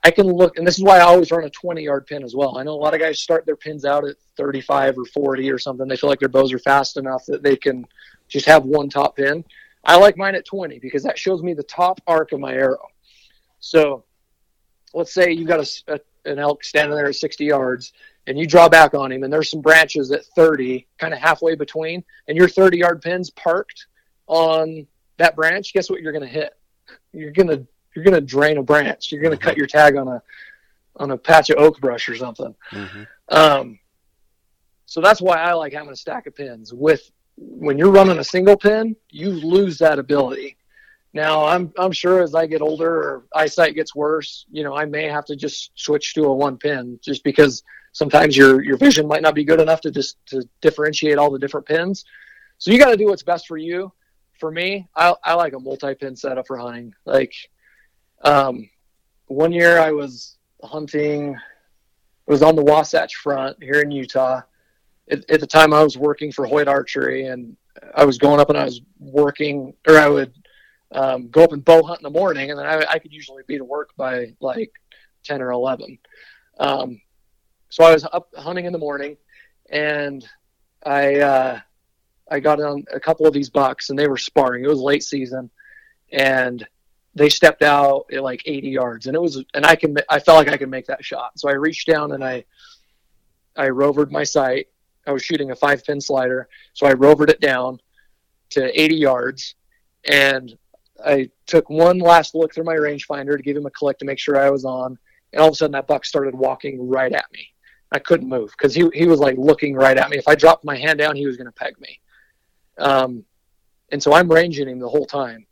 I 0.04 0.10
can 0.10 0.26
look, 0.26 0.58
and 0.58 0.66
this 0.66 0.78
is 0.78 0.84
why 0.84 0.98
I 0.98 1.02
always 1.02 1.32
run 1.32 1.44
a 1.44 1.50
20 1.50 1.84
yard 1.84 2.08
pin 2.08 2.24
as 2.24 2.36
well. 2.36 2.58
I 2.58 2.64
know 2.64 2.74
a 2.74 2.82
lot 2.82 2.94
of 2.94 3.00
guys 3.00 3.20
start 3.20 3.46
their 3.46 3.56
pins 3.56 3.86
out 3.86 4.06
at 4.06 4.16
35 4.36 4.98
or 4.98 5.06
40 5.06 5.52
or 5.52 5.60
something. 5.60 5.88
They 5.88 5.96
feel 5.96 6.10
like 6.10 6.20
their 6.20 6.30
bows 6.30 6.52
are 6.54 6.60
fast 6.60 6.98
enough 6.98 7.26
that 7.28 7.44
they 7.44 7.56
can 7.56 7.86
just 8.28 8.48
have 8.48 8.66
one 8.66 8.90
top 8.90 9.16
pin. 9.16 9.44
I 9.84 9.98
like 9.98 10.18
mine 10.18 10.36
at 10.36 10.46
20 10.46 10.80
because 10.80 11.04
that 11.04 11.20
shows 11.20 11.44
me 11.44 11.54
the 11.54 11.64
top 11.64 12.02
arc 12.08 12.32
of 12.32 12.40
my 12.40 12.54
arrow. 12.54 12.88
So 13.60 14.04
let's 14.94 15.14
say 15.14 15.32
you've 15.32 15.48
got 15.48 15.60
a, 15.60 15.94
a, 15.94 16.32
an 16.32 16.40
elk 16.40 16.64
standing 16.64 16.96
there 16.96 17.08
at 17.08 17.16
60 17.16 17.46
yards 17.46 17.94
and 18.28 18.38
you 18.38 18.46
draw 18.46 18.70
back 18.70 18.94
on 18.94 19.12
him 19.12 19.24
and 19.24 19.32
there's 19.32 19.50
some 19.50 19.62
branches 19.62 20.12
at 20.12 20.26
30, 20.36 20.88
kind 20.98 21.14
of 21.14 21.20
halfway 21.20 21.56
between, 21.56 22.04
and 22.28 22.38
your 22.38 22.48
30 22.48 22.78
yard 22.78 23.02
pin's 23.02 23.30
parked 23.30 23.88
on 24.28 24.88
that 25.18 25.36
branch, 25.36 25.74
guess 25.74 25.90
what 25.90 26.02
you're 26.02 26.12
going 26.12 26.26
to 26.26 26.28
hit? 26.28 26.54
You're 27.14 27.32
going 27.32 27.50
to 27.50 27.68
you're 27.96 28.06
going 28.06 28.16
to 28.16 28.22
drain 28.22 28.58
a 28.58 28.64
branch. 28.64 29.12
You're 29.12 29.22
going 29.22 29.32
to 29.32 29.38
mm-hmm. 29.38 29.50
cut 29.50 29.58
your 29.58 29.68
tag 29.68 29.96
on 29.96 30.08
a 30.08 30.22
on 30.98 31.12
a 31.12 31.18
patch 31.18 31.50
of 31.50 31.58
oak 31.58 31.80
brush 31.80 32.10
or 32.10 32.16
something. 32.16 32.54
Mm-hmm. 32.72 33.04
Um, 33.30 33.80
so 34.86 35.00
that's 35.02 35.22
why 35.22 35.38
I 35.38 35.54
like 35.54 35.74
having 35.74 35.92
a 35.92 35.96
stack 35.96 36.28
of 36.28 36.36
pins. 36.36 36.74
With 36.74 37.10
when 37.38 37.78
you're 37.78 37.92
running 37.92 38.20
a 38.20 38.24
single 38.24 38.58
pin, 38.58 38.96
you 39.10 39.30
lose 39.30 39.78
that 39.80 40.00
ability. 40.00 40.58
Now 41.14 41.46
I'm 41.46 41.74
I'm 41.78 41.92
sure 41.92 42.22
as 42.22 42.36
I 42.36 42.46
get 42.46 42.62
older 42.62 42.94
or 42.94 43.24
eyesight 43.34 43.76
gets 43.76 43.96
worse, 43.96 44.46
you 44.52 44.64
know, 44.64 44.76
I 44.76 44.86
may 44.86 45.08
have 45.08 45.26
to 45.26 45.36
just 45.36 45.72
switch 45.76 46.14
to 46.16 46.26
a 46.26 46.34
one 46.34 46.58
pin 46.58 47.00
just 47.04 47.24
because 47.24 47.64
sometimes 47.92 48.36
your 48.38 48.62
your 48.62 48.78
vision 48.78 49.08
might 49.08 49.22
not 49.22 49.36
be 49.36 49.44
good 49.44 49.60
enough 49.60 49.82
to 49.82 49.92
just 49.92 50.18
to 50.28 50.48
differentiate 50.62 51.18
all 51.18 51.32
the 51.32 51.40
different 51.40 51.66
pins. 51.66 52.06
So 52.58 52.72
you 52.72 52.78
got 52.78 52.92
to 52.92 52.98
do 52.98 53.08
what's 53.08 53.24
best 53.24 53.48
for 53.48 53.58
you 53.58 53.92
for 54.42 54.52
me, 54.52 54.88
I, 54.96 55.14
I 55.24 55.36
like 55.36 55.54
a 55.54 55.60
multi-pin 55.60 56.16
setup 56.16 56.48
for 56.48 56.58
hunting. 56.58 56.94
Like, 57.06 57.34
um, 58.24 58.68
one 59.28 59.54
year 59.54 59.80
I 59.80 59.92
was 59.92 60.38
hunting, 60.64 61.36
it 61.36 62.32
was 62.32 62.42
on 62.42 62.56
the 62.56 62.64
Wasatch 62.64 63.16
Front 63.16 63.62
here 63.64 63.82
in 63.82 63.92
Utah. 63.92 64.42
At, 65.10 65.30
at 65.30 65.40
the 65.40 65.48
time, 65.48 65.74
I 65.74 65.84
was 65.84 65.96
working 65.96 66.32
for 66.32 66.46
Hoyt 66.48 66.68
Archery, 66.68 67.28
and 67.28 67.56
I 67.96 68.04
was 68.04 68.18
going 68.18 68.40
up 68.40 68.50
and 68.50 68.58
I 68.58 68.66
was 68.66 68.82
working, 69.00 69.76
or 69.88 69.98
I 69.98 70.10
would 70.10 70.34
um, 70.92 71.30
go 71.30 71.44
up 71.44 71.54
and 71.54 71.64
bow 71.64 71.84
hunt 71.84 72.00
in 72.00 72.04
the 72.04 72.20
morning, 72.20 72.50
and 72.50 72.60
then 72.60 72.66
I, 72.66 72.84
I, 72.90 73.00
could 73.00 73.14
usually 73.14 73.44
be 73.48 73.58
to 73.58 73.64
work 73.64 73.92
by 73.96 74.36
like 74.42 74.74
ten 75.24 75.42
or 75.42 75.52
eleven. 75.52 75.98
Um, 76.60 77.00
so 77.70 77.86
I 77.86 77.94
was 77.94 78.06
up 78.12 78.28
hunting 78.36 78.66
in 78.66 78.74
the 78.74 78.80
morning, 78.80 79.16
and 79.70 80.28
I 80.86 81.16
uh, 81.20 81.60
I 82.32 82.40
got 82.40 82.62
on 82.62 82.86
a 82.94 83.00
couple 83.00 83.28
of 83.28 83.34
these 83.34 83.50
bucks 83.50 83.90
and 83.90 84.00
they 84.00 84.08
were 84.08 84.18
sparring. 84.18 84.64
It 84.64 84.70
was 84.70 84.80
late 84.80 85.04
season, 85.04 85.52
and 86.12 86.66
they 87.14 87.30
stepped 87.30 87.62
out 87.62 88.06
at 88.12 88.24
like 88.24 88.42
80 88.46 88.70
yards, 88.70 89.08
and 89.08 89.16
it 89.16 89.22
was 89.22 89.44
and 89.54 89.66
I 89.66 89.76
can 89.76 89.98
I 90.10 90.20
felt 90.20 90.38
like 90.38 90.54
I 90.54 90.58
could 90.58 90.70
make 90.70 90.88
that 90.88 91.04
shot. 91.04 91.38
So 91.38 91.50
I 91.50 91.54
reached 91.54 91.88
down 91.88 92.14
and 92.14 92.24
I 92.24 92.46
I 93.56 93.70
rovered 93.70 94.12
my 94.12 94.24
sight. 94.24 94.68
I 95.06 95.12
was 95.12 95.24
shooting 95.24 95.52
a 95.52 95.56
five 95.56 95.84
pin 95.84 96.00
slider, 96.00 96.48
so 96.74 96.88
I 96.88 96.94
rovered 96.94 97.30
it 97.30 97.42
down 97.42 97.80
to 98.52 98.82
80 98.82 98.96
yards, 98.96 99.56
and 100.06 100.58
I 101.04 101.30
took 101.48 101.70
one 101.70 102.00
last 102.00 102.36
look 102.36 102.54
through 102.54 102.66
my 102.66 102.76
rangefinder 102.76 103.36
to 103.36 103.44
give 103.44 103.58
him 103.58 103.66
a 103.66 103.72
click 103.72 103.98
to 104.00 104.06
make 104.06 104.20
sure 104.20 104.40
I 104.40 104.50
was 104.50 104.64
on, 104.64 104.98
and 105.34 105.42
all 105.42 105.50
of 105.50 105.54
a 105.54 105.56
sudden 105.58 105.74
that 105.74 105.88
buck 105.88 106.06
started 106.06 106.34
walking 106.34 106.88
right 106.88 107.12
at 107.12 107.26
me. 107.34 107.48
I 107.92 108.00
couldn't 108.00 108.30
move 108.30 108.52
because 108.58 108.74
he 108.74 108.90
he 108.94 109.06
was 109.06 109.20
like 109.20 109.38
looking 109.38 109.76
right 109.76 109.98
at 109.98 110.10
me. 110.10 110.18
If 110.18 110.30
I 110.30 110.36
dropped 110.36 110.64
my 110.64 110.78
hand 110.78 111.00
down, 111.00 111.18
he 111.18 111.28
was 111.28 111.36
going 111.36 111.48
to 111.48 111.52
peg 111.52 111.80
me. 111.82 112.00
Um, 112.78 113.26
and 113.92 114.02
so 114.02 114.14
I'm 114.14 114.32
ranging 114.32 114.70
him 114.70 114.80
the 114.80 114.90
whole 114.90 115.06
time. 115.06 115.46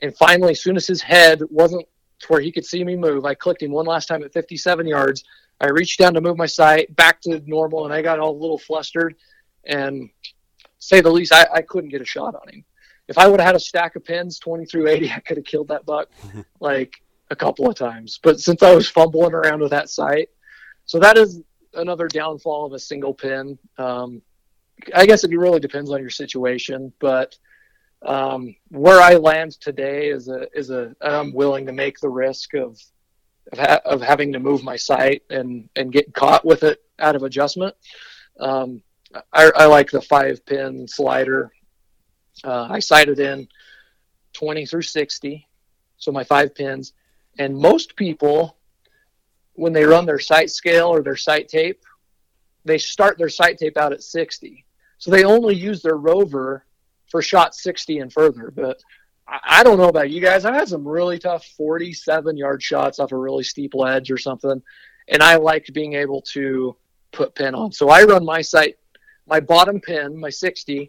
And 0.00 0.16
finally, 0.16 0.52
as 0.52 0.62
soon 0.62 0.76
as 0.76 0.86
his 0.86 1.02
head 1.02 1.40
wasn't 1.50 1.86
to 2.20 2.26
where 2.28 2.40
he 2.40 2.50
could 2.50 2.64
see 2.64 2.82
me 2.82 2.96
move, 2.96 3.24
I 3.24 3.34
clicked 3.34 3.62
him 3.62 3.70
one 3.70 3.86
last 3.86 4.06
time 4.06 4.22
at 4.22 4.32
57 4.32 4.86
yards. 4.86 5.24
I 5.60 5.68
reached 5.68 5.98
down 5.98 6.14
to 6.14 6.20
move 6.20 6.36
my 6.36 6.46
sight 6.46 6.94
back 6.96 7.20
to 7.22 7.40
normal, 7.46 7.84
and 7.84 7.94
I 7.94 8.02
got 8.02 8.18
all 8.18 8.32
a 8.32 8.40
little 8.40 8.58
flustered. 8.58 9.14
And 9.64 10.10
say 10.78 11.00
the 11.00 11.10
least, 11.10 11.32
I, 11.32 11.46
I 11.54 11.62
couldn't 11.62 11.90
get 11.90 12.02
a 12.02 12.06
shot 12.06 12.34
on 12.34 12.48
him. 12.48 12.64
If 13.06 13.18
I 13.18 13.28
would 13.28 13.40
have 13.40 13.48
had 13.48 13.56
a 13.56 13.60
stack 13.60 13.94
of 13.94 14.04
pins, 14.04 14.38
20 14.38 14.64
through 14.66 14.88
80, 14.88 15.12
I 15.12 15.20
could 15.20 15.36
have 15.36 15.46
killed 15.46 15.68
that 15.68 15.86
buck 15.86 16.08
like 16.60 16.94
a 17.30 17.36
couple 17.36 17.68
of 17.68 17.76
times. 17.76 18.18
But 18.22 18.40
since 18.40 18.62
I 18.62 18.74
was 18.74 18.88
fumbling 18.88 19.34
around 19.34 19.60
with 19.60 19.70
that 19.70 19.90
sight, 19.90 20.30
so 20.84 20.98
that 20.98 21.16
is 21.16 21.40
another 21.74 22.08
downfall 22.08 22.66
of 22.66 22.72
a 22.72 22.78
single 22.78 23.14
pin. 23.14 23.58
Um, 23.78 24.22
I 24.94 25.06
guess 25.06 25.24
it 25.24 25.30
really 25.30 25.60
depends 25.60 25.90
on 25.90 26.00
your 26.00 26.10
situation, 26.10 26.92
but 26.98 27.36
um, 28.04 28.54
where 28.68 29.00
I 29.00 29.14
land 29.14 29.52
today 29.60 30.08
is 30.08 30.28
a 30.28 30.46
is 30.56 30.70
a 30.70 30.94
I'm 31.00 31.32
willing 31.32 31.66
to 31.66 31.72
make 31.72 31.98
the 31.98 32.08
risk 32.08 32.54
of 32.54 32.80
of, 33.52 33.58
ha- 33.58 33.80
of 33.84 34.00
having 34.00 34.32
to 34.32 34.40
move 34.40 34.62
my 34.64 34.76
sight 34.76 35.22
and 35.30 35.68
and 35.76 35.92
get 35.92 36.12
caught 36.14 36.44
with 36.44 36.62
it 36.62 36.82
out 36.98 37.16
of 37.16 37.22
adjustment. 37.22 37.76
Um, 38.40 38.82
I, 39.32 39.50
I, 39.54 39.66
like 39.66 39.90
the 39.90 40.00
five 40.00 40.44
pin 40.46 40.88
slider. 40.88 41.52
Uh, 42.42 42.66
I 42.70 42.78
sighted 42.78 43.18
in 43.18 43.46
20 44.32 44.64
through 44.64 44.82
60, 44.82 45.46
so 45.98 46.12
my 46.12 46.24
five 46.24 46.54
pins. 46.54 46.94
And 47.38 47.56
most 47.56 47.94
people, 47.94 48.56
when 49.52 49.74
they 49.74 49.84
run 49.84 50.06
their 50.06 50.18
sight 50.18 50.50
scale 50.50 50.88
or 50.88 51.02
their 51.02 51.16
sight 51.16 51.48
tape, 51.48 51.82
they 52.64 52.78
start 52.78 53.18
their 53.18 53.28
sight 53.28 53.58
tape 53.58 53.76
out 53.76 53.92
at 53.92 54.02
60. 54.02 54.64
So 55.02 55.10
they 55.10 55.24
only 55.24 55.56
use 55.56 55.82
their 55.82 55.96
rover 55.96 56.64
for 57.10 57.22
shot 57.22 57.56
60 57.56 57.98
and 57.98 58.12
further. 58.12 58.52
But 58.54 58.80
I, 59.26 59.40
I 59.42 59.64
don't 59.64 59.76
know 59.76 59.88
about 59.88 60.10
you 60.10 60.20
guys. 60.20 60.44
I've 60.44 60.54
had 60.54 60.68
some 60.68 60.86
really 60.86 61.18
tough 61.18 61.44
47 61.56 62.36
yard 62.36 62.62
shots 62.62 63.00
off 63.00 63.10
a 63.10 63.16
really 63.16 63.42
steep 63.42 63.74
ledge 63.74 64.12
or 64.12 64.16
something. 64.16 64.62
And 65.08 65.20
I 65.20 65.34
like 65.38 65.66
being 65.72 65.94
able 65.94 66.22
to 66.34 66.76
put 67.10 67.34
pin 67.34 67.52
on. 67.52 67.72
So 67.72 67.88
I 67.88 68.04
run 68.04 68.24
my 68.24 68.42
sight, 68.42 68.76
my 69.26 69.40
bottom 69.40 69.80
pin, 69.80 70.16
my 70.16 70.30
60, 70.30 70.88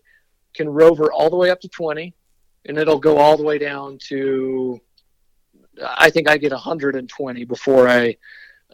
can 0.53 0.70
rover 0.70 1.11
all 1.11 1.32
the 1.32 1.36
way 1.36 1.49
up 1.49 1.59
to 1.61 1.68
20, 1.68 2.14
and 2.66 2.78
it'll 2.78 2.99
go 2.99 3.18
all 3.18 3.36
the 3.36 3.41
way 3.41 3.57
down 3.57 3.97
to, 4.09 4.80
I 5.84 6.11
think 6.11 6.30
I 6.30 6.38
get 6.38 6.51
120 6.51 7.45
before 7.45 7.89
I, 7.89 8.16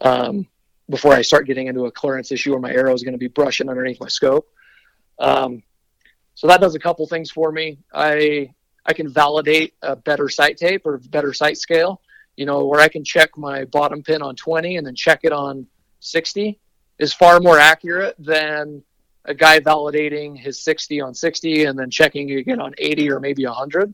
um, 0.02 0.46
before 0.90 1.14
I 1.14 1.22
start 1.22 1.46
getting 1.46 1.68
into 1.68 1.86
a 1.86 1.90
clearance 1.90 2.30
issue 2.30 2.50
where 2.50 2.60
my 2.60 2.72
arrow 2.72 2.92
is 2.92 3.02
going 3.02 3.14
to 3.14 3.18
be 3.18 3.28
brushing 3.28 3.70
underneath 3.70 4.00
my 4.02 4.08
scope. 4.08 4.46
Um, 5.20 5.62
so 6.34 6.46
that 6.46 6.60
does 6.60 6.74
a 6.74 6.80
couple 6.80 7.06
things 7.06 7.30
for 7.30 7.52
me. 7.52 7.78
I 7.92 8.52
I 8.86 8.92
can 8.92 9.12
validate 9.12 9.74
a 9.82 9.94
better 9.94 10.28
sight 10.28 10.56
tape 10.56 10.86
or 10.86 10.98
better 10.98 11.32
sight 11.32 11.58
scale. 11.58 12.00
You 12.36 12.46
know, 12.46 12.66
where 12.66 12.80
I 12.80 12.88
can 12.88 13.04
check 13.04 13.36
my 13.36 13.64
bottom 13.66 14.02
pin 14.02 14.22
on 14.22 14.34
20 14.34 14.78
and 14.78 14.86
then 14.86 14.94
check 14.94 15.20
it 15.24 15.32
on 15.32 15.66
60 16.00 16.58
is 16.98 17.12
far 17.12 17.40
more 17.40 17.58
accurate 17.58 18.14
than 18.18 18.82
a 19.26 19.34
guy 19.34 19.60
validating 19.60 20.38
his 20.38 20.62
60 20.64 21.00
on 21.02 21.14
60 21.14 21.64
and 21.64 21.78
then 21.78 21.90
checking 21.90 22.30
again 22.32 22.60
on 22.60 22.72
80 22.78 23.10
or 23.10 23.20
maybe 23.20 23.44
100. 23.44 23.92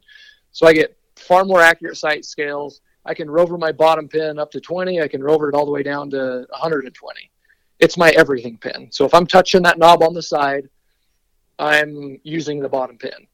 So 0.52 0.66
I 0.66 0.72
get 0.72 0.96
far 1.16 1.44
more 1.44 1.60
accurate 1.60 1.96
sight 1.96 2.24
scales. 2.24 2.80
I 3.04 3.14
can 3.14 3.28
rover 3.28 3.58
my 3.58 3.72
bottom 3.72 4.08
pin 4.08 4.38
up 4.38 4.50
to 4.52 4.60
20. 4.60 5.00
I 5.00 5.08
can 5.08 5.22
rover 5.22 5.48
it 5.48 5.54
all 5.54 5.66
the 5.66 5.72
way 5.72 5.82
down 5.82 6.10
to 6.10 6.46
120. 6.50 7.30
It's 7.78 7.96
my 7.96 8.10
everything 8.10 8.56
pin. 8.58 8.88
So 8.90 9.04
if 9.04 9.14
I'm 9.14 9.26
touching 9.26 9.62
that 9.62 9.78
knob 9.78 10.02
on 10.02 10.14
the 10.14 10.22
side, 10.22 10.68
I'm 11.58 12.20
using 12.22 12.60
the 12.60 12.68
bottom 12.68 12.98
pin. 12.98 13.26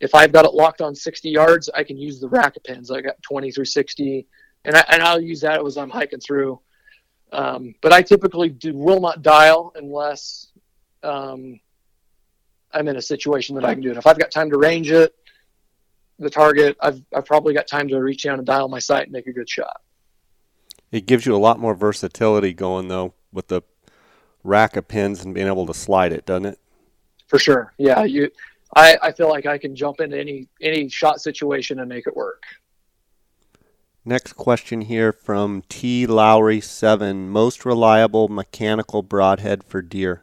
If 0.00 0.14
I've 0.14 0.32
got 0.32 0.44
it 0.44 0.54
locked 0.54 0.80
on 0.80 0.94
60 0.94 1.30
yards, 1.30 1.70
I 1.74 1.82
can 1.82 1.96
use 1.96 2.20
the 2.20 2.28
rack 2.28 2.56
of 2.56 2.64
pins. 2.64 2.90
I 2.90 3.00
got 3.00 3.20
20 3.22 3.50
through 3.50 3.64
60, 3.64 4.26
and, 4.64 4.76
I, 4.76 4.84
and 4.90 5.02
I'll 5.02 5.20
use 5.20 5.40
that 5.40 5.64
as 5.64 5.76
I'm 5.76 5.90
hiking 5.90 6.20
through. 6.20 6.60
Um, 7.32 7.74
but 7.80 7.92
I 7.92 8.02
typically 8.02 8.50
do, 8.50 8.74
will 8.74 9.00
not 9.00 9.22
dial 9.22 9.72
unless 9.74 10.48
um, 11.02 11.60
I'm 12.72 12.88
in 12.88 12.96
a 12.96 13.02
situation 13.02 13.56
that 13.56 13.64
I 13.64 13.74
can 13.74 13.82
do 13.82 13.90
it. 13.90 13.96
If 13.96 14.06
I've 14.06 14.18
got 14.18 14.30
time 14.30 14.50
to 14.50 14.58
range 14.58 14.90
it, 14.90 15.14
the 16.18 16.30
target, 16.30 16.76
I've, 16.80 17.02
I've 17.14 17.26
probably 17.26 17.54
got 17.54 17.66
time 17.66 17.88
to 17.88 17.98
reach 17.98 18.22
down 18.22 18.38
and 18.38 18.46
dial 18.46 18.68
my 18.68 18.78
sight 18.78 19.04
and 19.04 19.12
make 19.12 19.26
a 19.26 19.32
good 19.32 19.48
shot. 19.48 19.80
It 20.92 21.06
gives 21.06 21.26
you 21.26 21.34
a 21.34 21.38
lot 21.38 21.58
more 21.58 21.74
versatility 21.74 22.54
going 22.54 22.88
though 22.88 23.14
with 23.32 23.48
the 23.48 23.62
rack 24.44 24.76
of 24.76 24.88
pins 24.88 25.24
and 25.24 25.34
being 25.34 25.46
able 25.46 25.66
to 25.66 25.74
slide 25.74 26.12
it, 26.12 26.24
doesn't 26.24 26.46
it? 26.46 26.58
For 27.26 27.38
sure. 27.38 27.74
Yeah. 27.78 28.04
You, 28.04 28.30
I, 28.74 28.98
I 29.02 29.12
feel 29.12 29.28
like 29.28 29.46
I 29.46 29.58
can 29.58 29.74
jump 29.74 30.00
into 30.00 30.18
any 30.18 30.48
any 30.60 30.88
shot 30.88 31.20
situation 31.20 31.80
and 31.80 31.88
make 31.88 32.06
it 32.06 32.16
work. 32.16 32.42
Next 34.04 34.34
question 34.34 34.82
here 34.82 35.12
from 35.12 35.62
T 35.68 36.06
Lowry 36.06 36.60
seven. 36.60 37.28
Most 37.28 37.64
reliable 37.64 38.28
mechanical 38.28 39.02
broadhead 39.02 39.64
for 39.64 39.82
deer. 39.82 40.22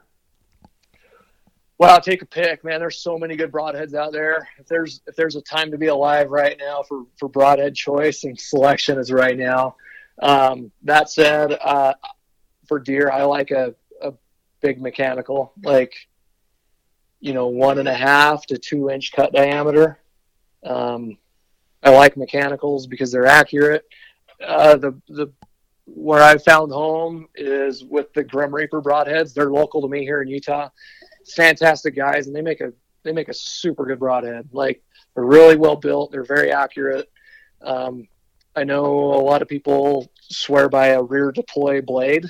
Well, 1.77 1.99
take 1.99 2.21
a 2.21 2.25
pick, 2.25 2.63
man. 2.63 2.79
There's 2.79 2.99
so 2.99 3.17
many 3.17 3.35
good 3.35 3.51
broadheads 3.51 3.93
out 3.93 4.13
there. 4.13 4.47
If 4.57 4.67
there's 4.67 5.01
if 5.07 5.17
there's 5.17 5.35
a 5.35 5.41
time 5.41 5.71
to 5.71 5.77
be 5.77 5.87
alive 5.87 6.29
right 6.29 6.57
now 6.57 6.83
for 6.83 7.05
for 7.17 7.27
broadhead 7.27 7.75
choice 7.75 8.23
and 8.23 8.39
selection 8.39 8.97
is 8.99 9.11
right 9.11 9.37
now. 9.37 9.75
Um, 10.21 10.71
that 10.83 11.09
said, 11.09 11.57
uh, 11.59 11.95
for 12.67 12.79
deer, 12.79 13.09
I 13.11 13.23
like 13.23 13.51
a, 13.51 13.75
a 14.01 14.13
big 14.61 14.79
mechanical, 14.79 15.53
like 15.63 15.93
you 17.23 17.33
know, 17.33 17.47
one 17.47 17.79
and 17.79 17.87
a 17.87 17.93
half 17.93 18.45
to 18.47 18.57
two 18.57 18.89
inch 18.89 19.11
cut 19.11 19.33
diameter. 19.33 19.99
Um, 20.63 21.17
I 21.81 21.89
like 21.89 22.17
mechanicals 22.17 22.87
because 22.87 23.11
they're 23.11 23.25
accurate. 23.25 23.85
Uh, 24.45 24.75
the 24.77 24.99
the 25.07 25.27
where 25.85 26.23
I 26.23 26.37
found 26.37 26.71
home 26.71 27.27
is 27.35 27.83
with 27.83 28.13
the 28.13 28.23
Grim 28.23 28.55
Reaper 28.55 28.81
broadheads. 28.81 29.33
They're 29.33 29.51
local 29.51 29.81
to 29.81 29.87
me 29.87 30.03
here 30.03 30.21
in 30.21 30.27
Utah 30.27 30.69
fantastic 31.27 31.95
guys, 31.95 32.27
and 32.27 32.35
they 32.35 32.41
make 32.41 32.61
a 32.61 32.73
they 33.03 33.11
make 33.11 33.29
a 33.29 33.33
super 33.33 33.85
good 33.85 33.99
broadhead. 33.99 34.49
Like 34.51 34.81
they're 35.15 35.25
really 35.25 35.55
well 35.55 35.75
built. 35.75 36.11
They're 36.11 36.23
very 36.23 36.51
accurate. 36.51 37.09
Um, 37.61 38.07
I 38.55 38.63
know 38.63 38.85
a 38.85 39.23
lot 39.23 39.41
of 39.41 39.47
people 39.47 40.11
swear 40.21 40.69
by 40.69 40.87
a 40.87 41.01
rear 41.01 41.31
deploy 41.31 41.81
blade, 41.81 42.27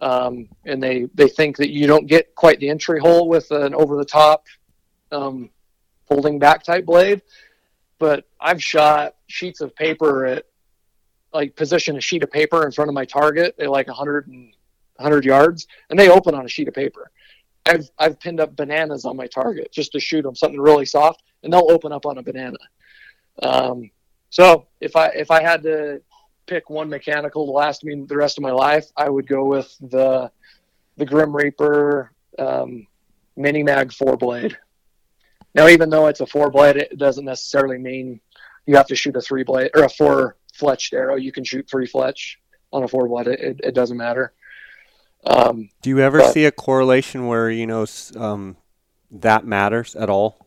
um, 0.00 0.48
and 0.64 0.82
they 0.82 1.08
they 1.14 1.28
think 1.28 1.56
that 1.56 1.70
you 1.70 1.86
don't 1.86 2.06
get 2.06 2.34
quite 2.34 2.60
the 2.60 2.68
entry 2.68 3.00
hole 3.00 3.28
with 3.28 3.50
an 3.50 3.74
over 3.74 3.96
the 3.96 4.04
top 4.04 4.44
um, 5.12 5.50
folding 6.08 6.38
back 6.38 6.62
type 6.62 6.84
blade. 6.84 7.22
But 7.98 8.24
I've 8.40 8.62
shot 8.62 9.14
sheets 9.26 9.60
of 9.60 9.74
paper 9.74 10.26
at 10.26 10.44
like 11.32 11.56
position 11.56 11.96
a 11.96 12.00
sheet 12.00 12.22
of 12.22 12.30
paper 12.30 12.64
in 12.64 12.72
front 12.72 12.88
of 12.88 12.94
my 12.94 13.04
target 13.04 13.54
at 13.58 13.70
like 13.70 13.86
100 13.88 14.26
and 14.28 14.52
100 14.96 15.24
yards, 15.24 15.66
and 15.90 15.98
they 15.98 16.10
open 16.10 16.34
on 16.34 16.44
a 16.44 16.48
sheet 16.48 16.68
of 16.68 16.74
paper. 16.74 17.10
I've 17.64 17.90
I've 17.98 18.20
pinned 18.20 18.40
up 18.40 18.54
bananas 18.54 19.04
on 19.04 19.16
my 19.16 19.26
target 19.26 19.72
just 19.72 19.92
to 19.92 20.00
shoot 20.00 20.22
them 20.22 20.34
something 20.34 20.60
really 20.60 20.86
soft, 20.86 21.22
and 21.42 21.52
they'll 21.52 21.70
open 21.70 21.92
up 21.92 22.06
on 22.06 22.18
a 22.18 22.22
banana. 22.22 22.58
Um, 23.42 23.90
so 24.30 24.66
if 24.80 24.94
I 24.96 25.06
if 25.08 25.30
I 25.30 25.42
had 25.42 25.62
to 25.62 26.02
pick 26.46 26.70
one 26.70 26.88
mechanical 26.88 27.46
to 27.46 27.52
last 27.52 27.84
me 27.84 28.04
the 28.06 28.16
rest 28.16 28.38
of 28.38 28.42
my 28.42 28.52
life, 28.52 28.86
I 28.96 29.08
would 29.08 29.26
go 29.26 29.44
with 29.44 29.74
the 29.80 30.30
the 30.96 31.04
Grim 31.04 31.34
Reaper 31.34 32.12
um, 32.38 32.86
Mini 33.36 33.62
Mag 33.62 33.92
four 33.92 34.16
blade. 34.16 34.56
Now, 35.54 35.68
even 35.68 35.90
though 35.90 36.06
it's 36.06 36.20
a 36.20 36.26
four 36.26 36.50
blade, 36.50 36.76
it 36.76 36.98
doesn't 36.98 37.24
necessarily 37.24 37.78
mean 37.78 38.20
you 38.66 38.76
have 38.76 38.86
to 38.88 38.96
shoot 38.96 39.16
a 39.16 39.20
three 39.20 39.42
blade 39.42 39.70
or 39.74 39.84
a 39.84 39.88
four 39.88 40.36
fletched 40.54 40.92
arrow. 40.92 41.16
You 41.16 41.32
can 41.32 41.44
shoot 41.44 41.68
three 41.68 41.86
fletch 41.86 42.38
on 42.72 42.82
a 42.82 42.88
four 42.88 43.08
blade. 43.08 43.26
It, 43.26 43.60
it 43.62 43.74
doesn't 43.74 43.96
matter. 43.96 44.32
Um, 45.24 45.70
Do 45.82 45.90
you 45.90 45.98
ever 46.00 46.18
but, 46.18 46.32
see 46.32 46.44
a 46.44 46.52
correlation 46.52 47.26
where 47.26 47.50
you 47.50 47.66
know 47.66 47.86
um, 48.16 48.56
that 49.10 49.44
matters 49.44 49.96
at 49.96 50.08
all? 50.08 50.46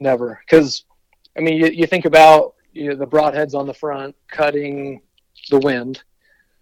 Never, 0.00 0.40
because 0.44 0.84
I 1.36 1.40
mean, 1.40 1.58
you, 1.58 1.66
you 1.68 1.86
think 1.86 2.04
about 2.04 2.54
you 2.76 2.90
know, 2.90 2.94
the 2.94 3.06
broadheads 3.06 3.54
on 3.54 3.66
the 3.66 3.74
front 3.74 4.14
cutting 4.28 5.00
the 5.50 5.58
wind. 5.58 6.02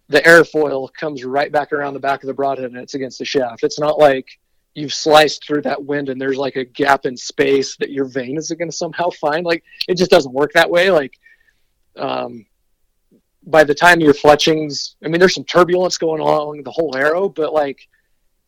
The 0.07 0.21
airfoil 0.21 0.93
comes 0.93 1.25
right 1.25 1.51
back 1.51 1.73
around 1.73 1.93
the 1.93 1.99
back 1.99 2.23
of 2.23 2.27
the 2.27 2.33
broadhead 2.33 2.71
and 2.71 2.77
it's 2.77 2.93
against 2.93 3.19
the 3.19 3.25
shaft. 3.25 3.63
It's 3.63 3.79
not 3.79 3.99
like 3.99 4.27
you've 4.75 4.93
sliced 4.93 5.45
through 5.45 5.63
that 5.63 5.83
wind 5.83 6.09
and 6.09 6.19
there's 6.19 6.37
like 6.37 6.55
a 6.55 6.63
gap 6.63 7.05
in 7.05 7.17
space 7.17 7.75
that 7.77 7.91
your 7.91 8.05
vane 8.05 8.37
is 8.37 8.51
going 8.51 8.69
to 8.69 8.75
somehow 8.75 9.09
find. 9.09 9.45
Like 9.45 9.63
it 9.87 9.97
just 9.97 10.11
doesn't 10.11 10.33
work 10.33 10.53
that 10.53 10.69
way. 10.69 10.91
Like 10.91 11.17
um, 11.97 12.45
by 13.45 13.63
the 13.63 13.75
time 13.75 13.99
your 13.99 14.13
fletchings, 14.13 14.95
I 15.03 15.07
mean, 15.07 15.19
there's 15.19 15.33
some 15.33 15.43
turbulence 15.43 15.97
going 15.97 16.21
along 16.21 16.63
the 16.63 16.71
whole 16.71 16.95
arrow, 16.95 17.27
but 17.27 17.53
like 17.53 17.87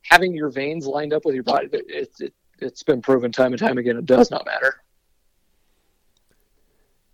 having 0.03 0.33
your 0.33 0.49
vanes 0.49 0.85
lined 0.85 1.13
up 1.13 1.25
with 1.25 1.35
your 1.35 1.43
body, 1.43 1.69
it, 1.73 2.11
it, 2.19 2.33
it's 2.59 2.83
been 2.83 3.01
proven 3.01 3.31
time 3.31 3.53
and 3.53 3.59
time 3.59 3.77
again, 3.77 3.97
it 3.97 4.05
does 4.05 4.31
not 4.31 4.45
matter. 4.45 4.83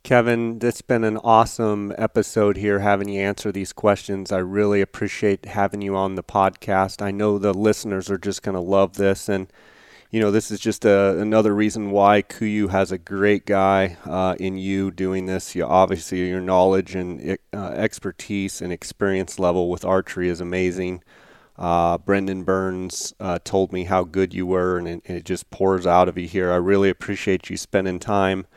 Kevin, 0.04 0.60
it's 0.62 0.82
been 0.82 1.06
an 1.06 1.16
awesome 1.20 1.94
episode 1.98 2.58
here 2.58 2.80
having 2.80 3.08
you 3.08 3.22
answer 3.22 3.54
these 3.54 3.72
questions. 3.72 4.34
I 4.34 4.40
really 4.40 4.82
appreciate 4.82 5.46
having 5.46 5.82
you 5.82 5.96
on 5.96 6.16
the 6.16 6.24
podcast. 6.24 7.02
I 7.02 7.12
know 7.12 7.38
the 7.38 7.54
listeners 7.54 8.12
are 8.12 8.18
just 8.18 8.44
going 8.44 8.56
to 8.56 8.60
love 8.60 8.98
this. 8.98 9.30
And, 9.30 9.48
you 10.12 10.20
know, 10.20 10.30
this 10.30 10.52
is 10.52 10.60
just 10.60 10.84
a, 10.84 11.18
another 11.18 11.56
reason 11.56 11.92
why 11.92 12.22
KUIU 12.22 12.70
has 12.72 12.92
a 12.92 12.98
great 12.98 13.46
guy 13.46 13.96
uh, 14.04 14.36
in 14.42 14.58
you 14.58 14.92
doing 14.92 15.26
this. 15.26 15.56
You, 15.56 15.64
obviously, 15.64 16.28
your 16.28 16.42
knowledge 16.42 16.96
and 16.96 17.38
uh, 17.54 17.68
expertise 17.68 18.62
and 18.62 18.74
experience 18.74 19.40
level 19.40 19.70
with 19.70 19.86
archery 19.86 20.28
is 20.28 20.42
amazing. 20.42 21.02
Uh, 21.58 21.98
Brendan 21.98 22.44
Burns 22.44 23.14
uh, 23.22 23.40
told 23.46 23.72
me 23.72 23.86
how 23.86 24.04
good 24.04 24.34
you 24.34 24.48
were, 24.48 24.78
and 24.78 24.86
it, 24.86 25.02
and 25.06 25.18
it 25.18 25.24
just 25.24 25.50
pours 25.50 25.88
out 25.88 26.10
of 26.10 26.18
you 26.18 26.28
here. 26.28 26.52
I 26.52 26.58
really 26.58 26.90
appreciate 26.90 27.50
you 27.50 27.56
spending 27.56 28.00
time 28.00 28.48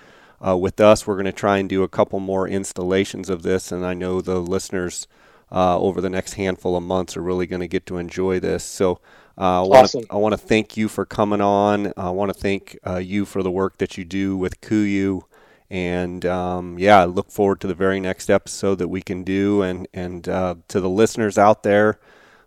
uh, 0.45 0.57
with 0.57 0.81
us. 0.81 1.07
We're 1.07 1.15
going 1.15 1.27
to 1.27 1.33
try 1.33 1.59
and 1.59 1.69
do 1.69 1.83
a 1.83 1.89
couple 1.89 2.21
more 2.21 2.49
installations 2.49 3.29
of 3.31 3.43
this, 3.43 3.73
and 3.73 3.85
I 3.85 3.95
know 3.95 4.21
the 4.21 4.41
listeners 4.41 5.07
uh, 5.51 5.79
over 5.79 6.01
the 6.01 6.11
next 6.11 6.35
handful 6.35 6.77
of 6.77 6.83
months 6.83 7.17
are 7.17 7.23
really 7.23 7.47
going 7.47 7.61
to 7.61 7.69
get 7.69 7.87
to 7.87 7.99
enjoy 7.99 8.41
this. 8.41 8.65
So 8.65 9.01
uh, 9.39 9.63
I 9.63 9.67
want 9.67 9.91
to 9.91 10.07
I 10.11 10.17
want 10.17 10.33
to 10.33 10.39
thank 10.39 10.77
you 10.77 10.89
for 10.89 11.05
coming 11.05 11.41
on. 11.41 11.93
I 11.97 12.11
want 12.11 12.33
to 12.33 12.39
thank 12.39 12.79
uh, 12.87 12.97
you 12.97 13.25
for 13.25 13.43
the 13.43 13.51
work 13.51 13.79
that 13.79 13.97
you 13.99 14.05
do 14.05 14.37
with 14.37 14.61
KUIU. 14.61 15.23
And 15.69 16.25
um, 16.25 16.79
yeah, 16.79 17.01
I 17.01 17.05
look 17.05 17.31
forward 17.31 17.61
to 17.61 17.67
the 17.67 17.75
very 17.75 18.01
next 18.01 18.31
episode 18.31 18.77
that 18.77 18.89
we 18.89 19.03
can 19.03 19.25
do. 19.25 19.63
And, 19.63 19.89
and 19.93 20.29
uh, 20.29 20.55
to 20.69 20.81
the 20.81 20.89
listeners 20.89 21.39
out 21.39 21.65
there, 21.65 21.99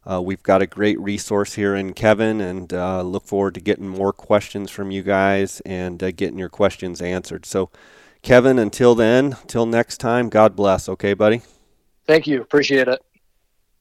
uh, 0.10 0.22
we've 0.22 0.43
got 0.43 0.62
a 0.62 0.68
great 0.68 0.99
resource 0.99 1.53
here 1.53 1.76
in 1.76 1.93
Kevin, 1.93 2.41
and 2.41 2.74
uh, 2.74 3.01
look 3.01 3.26
forward 3.26 3.53
to 3.53 3.60
getting 3.60 3.88
more 3.88 4.12
questions 4.12 4.72
from 4.72 4.91
you 4.91 5.03
guys 5.03 5.62
and 5.66 6.01
uh, 6.01 6.12
getting 6.12 6.39
your 6.39 6.49
questions 6.49 7.01
answered. 7.01 7.45
So, 7.45 7.70
Kevin, 8.22 8.57
until 8.57 8.95
then, 8.95 9.38
till 9.47 9.66
next 9.66 9.97
time, 9.97 10.30
God 10.30 10.55
bless. 10.55 10.89
Okay, 10.89 11.14
buddy? 11.14 11.41
Thank 12.07 12.26
you. 12.26 12.41
Appreciate 12.41 12.88
it. 12.88 13.03